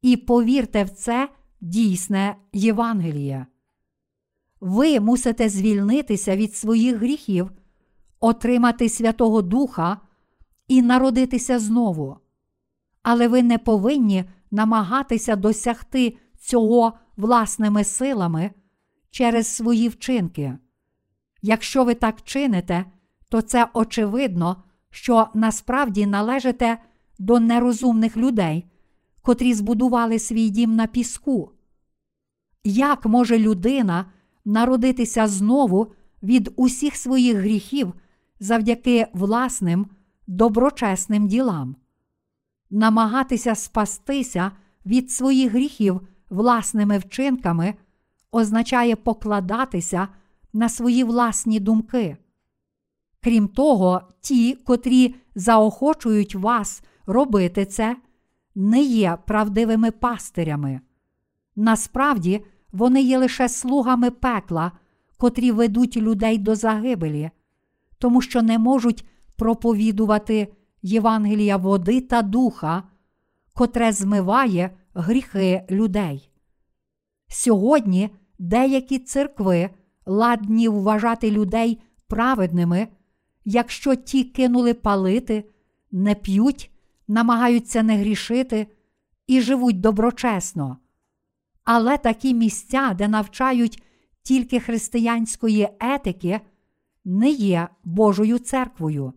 і 0.03 0.17
повірте 0.17 0.85
в 0.85 0.91
це 0.91 1.29
дійсне 1.61 2.37
Євангеліє. 2.53 3.47
Ви 4.65 5.01
мусите 5.01 5.49
звільнитися 5.49 6.37
від 6.37 6.55
своїх 6.55 6.97
гріхів, 6.97 7.51
отримати 8.21 8.89
Святого 8.89 9.43
Духа 9.43 10.01
і 10.69 10.83
народитися 10.83 11.59
знову. 11.59 12.17
Але 13.03 13.29
ви 13.29 13.43
не 13.43 13.59
повинні 13.59 14.25
намагатися 14.51 15.37
досягти 15.37 16.17
цього 16.39 16.93
власними 17.17 17.85
силами 17.85 18.51
через 19.11 19.47
свої 19.47 19.89
вчинки. 19.89 20.59
Якщо 21.43 21.85
ви 21.85 21.95
так 21.95 22.23
чините, 22.23 22.85
то 23.29 23.43
це 23.43 23.69
очевидно, 23.75 24.63
що 24.91 25.29
насправді 25.35 26.07
належите 26.07 26.79
до 27.19 27.41
нерозумних 27.41 28.17
людей, 28.17 28.67
котрі 29.23 29.55
збудували 29.55 30.19
свій 30.19 30.51
дім 30.51 30.77
на 30.77 30.87
піску. 30.87 31.51
Як 32.65 33.07
може 33.07 33.39
людина 33.39 34.07
народитися 34.45 35.27
знову 35.27 35.93
від 36.23 36.53
усіх 36.57 36.97
своїх 36.97 37.37
гріхів 37.37 37.93
завдяки 38.41 39.07
власним 39.13 39.87
доброчесним 40.27 41.29
ділам? 41.29 41.77
Намагатися 42.71 43.55
спастися 43.55 44.53
від 44.87 45.11
своїх 45.11 45.53
гріхів 45.53 46.01
власними 46.31 46.99
вчинками 46.99 47.75
означає 48.33 48.97
покладатися 48.97 50.09
на 50.53 50.69
свої 50.69 51.05
власні 51.05 51.61
думки. 51.61 52.17
Крім 53.21 53.49
того, 53.49 54.03
ті, 54.21 54.55
котрі 54.55 55.15
заохочують 55.35 56.35
вас 56.35 56.83
робити 57.07 57.67
це, 57.67 57.97
не 58.55 58.83
є 58.83 59.19
правдивими 59.27 59.91
пастирями. 59.91 60.81
Насправді, 61.57 62.45
вони 62.75 63.03
є 63.03 63.19
лише 63.19 63.49
слугами 63.49 64.11
пекла, 64.11 64.73
котрі 65.17 65.51
ведуть 65.51 65.97
людей 65.97 66.39
до 66.39 66.55
загибелі, 66.55 67.31
тому 67.99 68.21
що 68.21 68.43
не 68.43 68.59
можуть 68.59 69.05
проповідувати 69.37 70.49
Євангелія 70.83 71.57
води 71.57 72.01
та 72.01 72.23
духа, 72.23 72.83
котре 73.53 73.93
змиває 73.93 74.71
гріхи 74.95 75.65
людей. 75.71 76.31
Сьогодні 77.29 78.11
деякі 78.39 78.99
церкви 78.99 79.71
ладні 80.07 80.69
вважати 80.69 81.31
людей 81.31 81.83
праведними, 82.07 82.89
якщо 83.45 83.95
ті 83.95 84.25
кинули 84.25 84.75
палити, 84.75 85.45
не 85.93 86.15
п'ють, 86.15 86.71
намагаються 87.09 87.83
не 87.83 87.97
грішити 87.97 88.67
і 89.27 89.41
живуть 89.41 89.81
доброчесно. 89.81 90.79
Але 91.65 91.99
такі 91.99 92.35
місця, 92.35 92.95
де 92.99 93.09
навчають 93.09 93.83
тільки 94.23 94.61
християнської 94.61 95.69
етики, 95.81 96.41
не 97.05 97.31
є 97.31 97.69
Божою 97.85 98.39
церквою. 98.39 99.13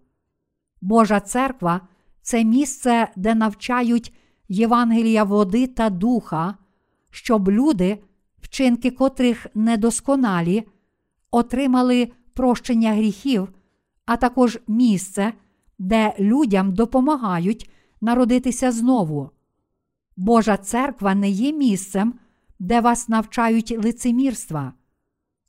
Божа 0.81 1.19
церква 1.19 1.81
це 2.21 2.43
місце, 2.43 3.07
де 3.15 3.35
навчають 3.35 4.13
Євангелія 4.49 5.23
води 5.23 5.67
та 5.67 5.89
духа, 5.89 6.55
щоб 7.09 7.49
люди, 7.49 8.03
вчинки 8.41 8.91
котрих 8.91 9.47
недосконалі, 9.55 10.67
отримали 11.31 12.11
прощення 12.33 12.93
гріхів, 12.93 13.49
а 14.05 14.17
також 14.17 14.59
місце, 14.67 15.33
де 15.79 16.15
людям 16.19 16.73
допомагають 16.73 17.69
народитися 18.01 18.71
знову. 18.71 19.29
Божа 20.17 20.57
церква 20.57 21.15
не 21.15 21.29
є 21.29 21.53
місцем, 21.53 22.13
де 22.59 22.81
вас 22.81 23.09
навчають 23.09 23.77
лицемірства. 23.77 24.73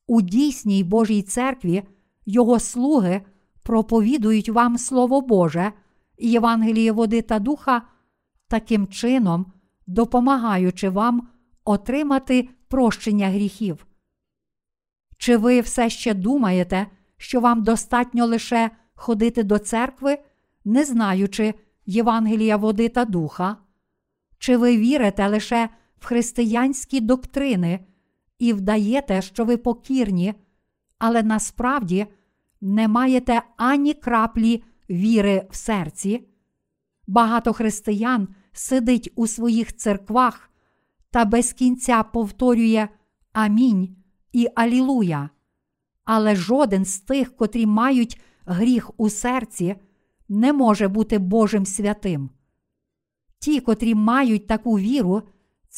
У 0.07 0.23
дійсній 0.23 0.85
Божій 0.85 1.23
церкві 1.23 1.83
Його 2.27 2.61
слуги 2.61 3.23
проповідують 3.63 4.49
вам 4.49 4.79
Слово 4.79 5.21
Боже, 5.21 5.73
Євангеліє 6.19 6.93
води 6.93 7.23
та 7.23 7.39
духа, 7.39 7.83
таким 8.49 8.87
чином, 8.87 9.53
допомагаючи 9.87 10.89
вам 10.89 11.29
отримати 11.65 12.49
прощення 12.69 13.29
гріхів. 13.29 13.87
Чи 15.19 15.37
ви 15.37 15.61
все 15.61 15.91
ще 15.91 16.15
думаєте, 16.15 16.87
що 17.17 17.41
вам 17.41 17.63
достатньо 17.63 18.27
лише 18.27 18.71
ходити 18.95 19.43
до 19.43 19.59
церкви, 19.59 20.19
не 20.65 20.85
знаючи 20.85 21.55
Євангелія 21.87 22.57
води 22.57 22.89
та 22.89 23.05
духа? 23.05 23.57
Чи 24.39 24.57
ви 24.57 24.77
вірите 24.77 25.29
лише 25.29 25.69
в 26.01 26.07
християнські 26.07 27.01
доктрини 27.01 27.81
і 28.39 28.53
вдаєте, 28.53 29.23
що 29.23 29.45
ви 29.45 29.57
покірні, 29.57 30.35
але 30.99 31.23
насправді 31.23 32.07
не 32.61 32.89
маєте 32.89 33.43
ані 33.57 33.95
краплі 33.95 34.65
віри 34.91 35.47
в 35.51 35.57
серці? 35.57 36.29
Багато 37.07 37.53
християн 37.53 38.29
сидить 38.53 39.13
у 39.15 39.27
своїх 39.27 39.77
церквах 39.77 40.51
та 41.11 41.25
без 41.25 41.53
кінця 41.53 42.03
повторює 42.03 42.89
Амінь 43.33 43.97
і 44.33 44.49
Алілуя. 44.55 45.31
Але 46.05 46.37
жоден 46.37 46.85
з 46.85 47.01
тих, 47.01 47.37
котрі 47.37 47.67
мають 47.67 48.21
гріх 48.47 48.91
у 48.97 49.11
серці, 49.11 49.77
не 50.29 50.53
може 50.53 50.89
бути 50.89 51.19
Божим 51.19 51.67
святим. 51.67 52.31
Ті, 53.39 53.61
котрі 53.61 53.95
мають 53.95 54.47
таку 54.47 54.79
віру, 54.79 55.23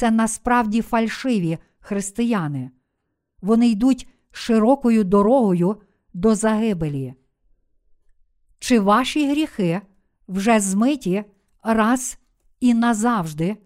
це 0.01 0.11
насправді 0.11 0.83
фальшиві 0.83 1.59
християни. 1.81 2.71
Вони 3.43 3.69
йдуть 3.69 4.09
широкою 4.31 5.05
дорогою 5.05 5.77
до 6.15 6.35
загибелі. 6.35 7.15
Чи 8.59 8.81
ваші 8.81 9.31
гріхи 9.31 9.81
вже 10.29 10.61
змиті 10.61 11.25
раз 11.63 12.19
і 12.61 12.75
назавжди, 12.75 13.57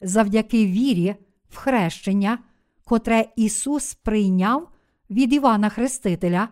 завдяки 0.00 0.66
вірі 0.66 1.16
в 1.48 1.56
хрещення, 1.56 2.38
котре 2.84 3.26
Ісус 3.36 3.94
прийняв 3.94 4.68
від 5.10 5.32
Івана 5.32 5.68
Хрестителя 5.68 6.48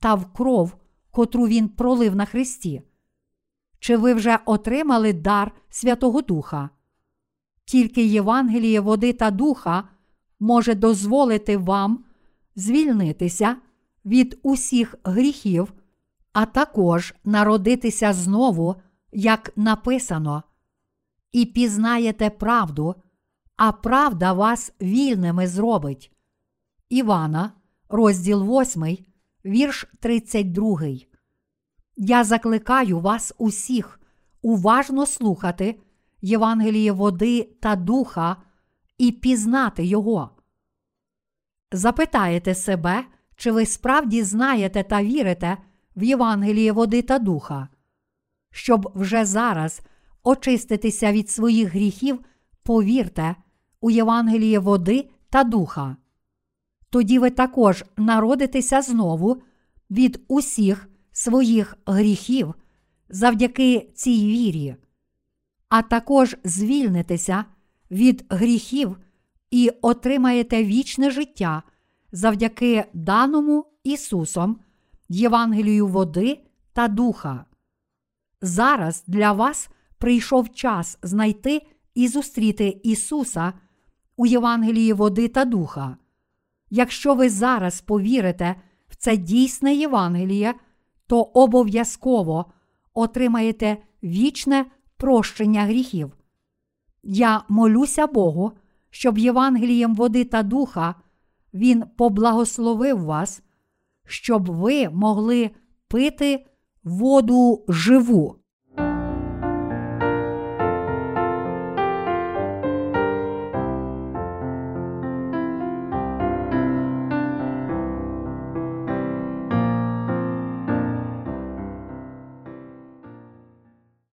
та 0.00 0.14
в 0.14 0.32
кров, 0.32 0.76
котру 1.10 1.46
Він 1.46 1.68
пролив 1.68 2.16
на 2.16 2.24
Христі? 2.24 2.82
Чи 3.78 3.96
ви 3.96 4.14
вже 4.14 4.38
отримали 4.44 5.12
дар 5.12 5.52
Святого 5.70 6.22
Духа? 6.22 6.70
Тільки 7.66 8.04
Євангеліє 8.04 8.80
води 8.80 9.12
та 9.12 9.30
духа 9.30 9.88
може 10.40 10.74
дозволити 10.74 11.56
вам 11.56 12.04
звільнитися 12.56 13.56
від 14.04 14.38
усіх 14.42 14.94
гріхів, 15.04 15.72
а 16.32 16.46
також 16.46 17.14
народитися 17.24 18.12
знову, 18.12 18.76
як 19.12 19.52
написано, 19.56 20.42
і 21.32 21.46
пізнаєте 21.46 22.30
правду, 22.30 22.94
а 23.56 23.72
правда 23.72 24.32
вас 24.32 24.72
вільними 24.82 25.46
зробить. 25.46 26.12
Івана, 26.88 27.52
розділ 27.88 28.60
8, 28.60 28.98
вірш 29.44 29.86
32. 30.00 30.80
Я 31.96 32.24
закликаю 32.24 33.00
вас 33.00 33.34
усіх 33.38 34.00
уважно 34.42 35.06
слухати 35.06 35.80
Євангеліє 36.26 36.92
води 36.92 37.48
та 37.60 37.76
духа 37.76 38.36
і 38.98 39.12
пізнати 39.12 39.84
Його. 39.84 40.30
Запитаєте 41.72 42.54
себе, 42.54 43.04
чи 43.36 43.52
ви 43.52 43.66
справді 43.66 44.22
знаєте 44.22 44.82
та 44.82 45.02
вірите 45.02 45.56
в 45.96 46.02
Євангеліє 46.04 46.72
води 46.72 47.02
та 47.02 47.18
духа, 47.18 47.68
щоб 48.50 48.92
вже 48.94 49.24
зараз 49.24 49.80
очиститися 50.22 51.12
від 51.12 51.30
своїх 51.30 51.74
гріхів, 51.74 52.20
повірте 52.62 53.36
у 53.80 53.90
Євангеліє 53.90 54.58
води 54.58 55.10
та 55.30 55.44
духа. 55.44 55.96
Тоді 56.90 57.18
ви 57.18 57.30
також 57.30 57.84
народитеся 57.96 58.82
знову 58.82 59.42
від 59.90 60.24
усіх 60.28 60.88
своїх 61.12 61.76
гріхів 61.86 62.54
завдяки 63.08 63.90
цій 63.94 64.26
вірі, 64.26 64.76
а 65.68 65.82
також 65.82 66.36
звільнитеся 66.44 67.44
від 67.90 68.24
гріхів 68.28 68.96
і 69.50 69.70
отримаєте 69.82 70.64
вічне 70.64 71.10
життя 71.10 71.62
завдяки 72.12 72.84
даному 72.92 73.66
Ісусом, 73.84 74.60
Євангелію 75.08 75.86
води 75.86 76.40
та 76.72 76.88
духа. 76.88 77.44
Зараз 78.42 79.04
для 79.06 79.32
вас 79.32 79.68
прийшов 79.98 80.54
час 80.54 80.98
знайти 81.02 81.62
і 81.94 82.08
зустріти 82.08 82.80
Ісуса 82.82 83.52
у 84.16 84.26
Євангелії 84.26 84.92
води 84.92 85.28
та 85.28 85.44
духа. 85.44 85.96
Якщо 86.70 87.14
ви 87.14 87.30
зараз 87.30 87.80
повірите 87.80 88.56
в 88.88 88.96
це 88.96 89.16
дійсне 89.16 89.74
Євангеліє, 89.74 90.54
то 91.06 91.22
обов'язково 91.22 92.52
отримаєте 92.94 93.76
вічне 94.02 94.66
прощення 94.96 95.64
гріхів. 95.64 96.16
Я 97.02 97.44
молюся 97.48 98.06
Богу, 98.06 98.52
щоб 98.90 99.18
Євангелієм 99.18 99.94
води 99.94 100.24
та 100.24 100.42
духа 100.42 100.94
Він 101.54 101.84
поблагословив 101.96 103.04
вас, 103.04 103.42
щоб 104.06 104.50
ви 104.50 104.88
могли 104.88 105.50
пити 105.88 106.46
воду 106.84 107.64
живу. 107.68 108.36